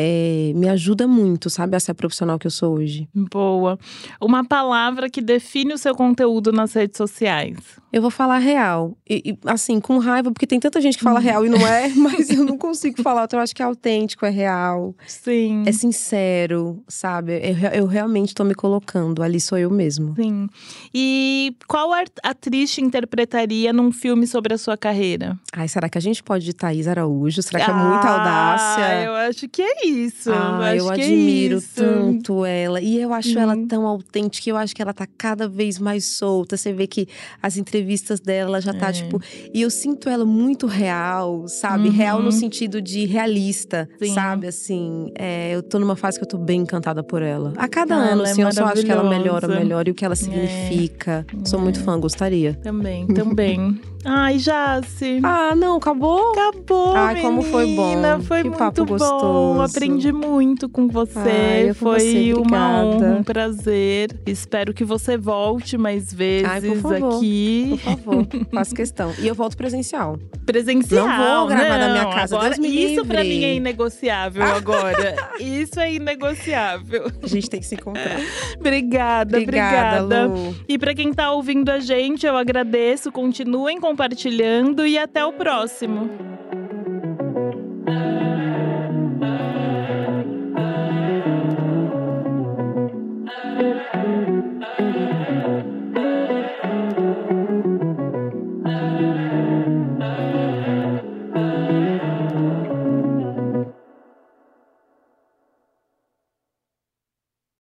é, 0.00 0.52
me 0.54 0.68
ajuda 0.68 1.08
muito, 1.08 1.50
sabe, 1.50 1.76
a 1.76 1.80
ser 1.80 1.90
a 1.90 1.94
profissional 1.94 2.38
que 2.38 2.46
eu 2.46 2.52
sou 2.52 2.74
hoje. 2.74 3.08
Boa. 3.12 3.76
Uma 4.20 4.44
palavra 4.44 5.10
que 5.10 5.20
define 5.20 5.74
o 5.74 5.78
seu 5.78 5.92
conteúdo 5.92 6.52
nas 6.52 6.72
redes 6.72 6.96
sociais. 6.96 7.56
Eu 7.92 8.00
vou 8.00 8.10
falar 8.10 8.38
real. 8.38 8.96
E, 9.10 9.32
e, 9.32 9.38
assim, 9.46 9.80
com 9.80 9.98
raiva, 9.98 10.30
porque 10.30 10.46
tem 10.46 10.60
tanta 10.60 10.80
gente 10.80 10.98
que 10.98 11.02
fala 11.02 11.18
real 11.18 11.44
e 11.44 11.48
não 11.48 11.66
é, 11.66 11.88
mas 11.96 12.30
eu 12.30 12.44
não 12.44 12.56
consigo 12.56 13.02
falar. 13.02 13.24
Então, 13.24 13.40
eu 13.40 13.42
acho 13.42 13.52
que 13.52 13.60
é 13.60 13.64
autêntico, 13.64 14.24
é 14.24 14.30
real. 14.30 14.94
Sim. 15.04 15.64
É 15.66 15.72
sincero, 15.72 16.80
sabe? 16.86 17.40
Eu, 17.42 17.56
eu 17.80 17.86
realmente 17.86 18.36
tô 18.36 18.44
me 18.44 18.54
colocando. 18.54 19.20
Ali 19.20 19.40
sou 19.40 19.58
eu 19.58 19.68
mesmo. 19.68 20.14
Sim. 20.14 20.48
E 20.94 21.56
qual 21.66 21.90
atriz 22.22 22.70
te 22.72 22.80
interpretaria 22.80 23.72
num 23.72 23.90
filme 23.90 24.28
sobre 24.28 24.54
a 24.54 24.58
sua 24.58 24.76
carreira? 24.76 25.36
Ai, 25.52 25.66
será 25.66 25.88
que 25.88 25.98
a 25.98 26.00
gente 26.00 26.22
pode 26.22 26.44
de 26.44 26.52
Thaís 26.52 26.86
Araújo? 26.86 27.42
Será 27.42 27.64
que 27.64 27.70
é 27.70 27.74
muita 27.74 28.06
ah, 28.06 28.12
audácia? 28.12 29.04
Eu 29.04 29.14
acho 29.14 29.48
que 29.48 29.60
é 29.60 29.86
isso. 29.86 29.87
Ah, 30.28 30.74
eu, 30.74 30.84
eu 30.84 30.90
é 30.90 30.94
admiro 30.94 31.58
é 31.58 31.62
tanto 31.74 32.44
ela. 32.44 32.80
E 32.80 33.00
eu 33.00 33.12
acho 33.12 33.38
ela 33.38 33.54
tão 33.66 33.86
autêntica. 33.86 34.50
Eu 34.50 34.56
acho 34.56 34.74
que 34.74 34.82
ela 34.82 34.92
tá 34.92 35.06
cada 35.06 35.48
vez 35.48 35.78
mais 35.78 36.04
solta. 36.04 36.56
Você 36.56 36.72
vê 36.72 36.86
que 36.86 37.06
as 37.42 37.56
entrevistas 37.56 38.20
dela, 38.20 38.60
já 38.60 38.72
tá, 38.72 38.88
é. 38.88 38.92
tipo. 38.92 39.20
E 39.52 39.62
eu 39.62 39.70
sinto 39.70 40.08
ela 40.08 40.24
muito 40.24 40.66
real, 40.66 41.46
sabe? 41.48 41.88
Uhum. 41.88 41.94
Real 41.94 42.22
no 42.22 42.32
sentido 42.32 42.80
de 42.80 43.04
realista, 43.06 43.88
Sim. 43.98 44.14
sabe? 44.14 44.46
Assim, 44.46 45.10
é, 45.14 45.54
eu 45.54 45.62
tô 45.62 45.78
numa 45.78 45.96
fase 45.96 46.18
que 46.18 46.24
eu 46.24 46.28
tô 46.28 46.38
bem 46.38 46.60
encantada 46.60 47.02
por 47.02 47.22
ela. 47.22 47.52
A 47.56 47.68
cada 47.68 47.94
ah, 47.94 48.12
ano, 48.12 48.22
assim, 48.22 48.42
é 48.42 48.46
eu 48.46 48.52
só 48.52 48.64
acho 48.66 48.84
que 48.84 48.90
ela 48.90 49.08
melhora, 49.08 49.48
melhora 49.48 49.88
e 49.88 49.92
o 49.92 49.94
que 49.94 50.04
ela 50.04 50.14
é. 50.14 50.16
significa. 50.16 51.26
Sou 51.44 51.60
muito 51.60 51.80
fã, 51.82 51.98
gostaria. 51.98 52.54
Também, 52.54 53.06
também. 53.06 53.80
Ai, 54.04 54.38
Jace. 54.38 55.20
Ah, 55.22 55.54
não, 55.54 55.76
acabou? 55.76 56.32
Acabou. 56.32 56.94
Ai, 56.96 57.14
menina. 57.14 57.28
como 57.28 57.42
foi 57.42 57.74
bom. 57.74 58.20
Foi 58.22 58.38
que 58.38 58.48
muito 58.48 58.58
papo 58.58 58.84
bom. 58.84 58.92
Gostoso. 58.96 59.60
Aprendi 59.60 60.12
muito 60.12 60.68
com 60.68 60.88
você. 60.88 61.18
Ai, 61.18 61.74
foi 61.74 62.00
você, 62.00 62.34
uma 62.34 62.84
honra, 62.84 63.06
um 63.08 63.22
prazer. 63.22 64.10
Espero 64.26 64.72
que 64.72 64.84
você 64.84 65.16
volte 65.16 65.76
mais 65.76 66.12
vezes 66.12 66.48
Ai, 66.48 66.60
por 66.60 66.76
favor. 66.76 67.16
aqui. 67.16 67.68
Por 67.70 67.78
favor, 67.78 68.26
faço 68.54 68.74
questão. 68.74 69.12
E 69.18 69.26
eu 69.26 69.34
volto 69.34 69.56
presencial. 69.56 70.18
Presencial. 70.46 71.06
Não 71.06 71.16
vou 71.16 71.46
gravar 71.48 71.78
não, 71.78 71.88
na 71.88 71.92
minha 71.92 72.14
casa. 72.14 72.36
Agora, 72.36 72.54
Deus 72.54 72.60
me 72.60 72.68
isso 72.68 72.88
livre. 72.88 73.08
pra 73.08 73.24
mim 73.24 73.44
é 73.44 73.54
inegociável 73.54 74.42
agora. 74.44 75.16
isso 75.40 75.78
é 75.80 75.92
inegociável. 75.92 77.10
A 77.22 77.26
gente 77.26 77.50
tem 77.50 77.60
que 77.60 77.66
se 77.66 77.74
encontrar. 77.74 78.18
obrigada, 78.58 79.38
obrigada. 79.38 80.26
obrigada. 80.26 80.56
E 80.68 80.78
pra 80.78 80.94
quem 80.94 81.12
tá 81.12 81.32
ouvindo 81.32 81.68
a 81.68 81.80
gente, 81.80 82.26
eu 82.26 82.36
agradeço. 82.36 83.10
Continuem 83.10 83.80
compartilhando 83.88 84.86
e 84.86 84.98
até 84.98 85.24
o 85.24 85.32
próximo. 85.32 86.10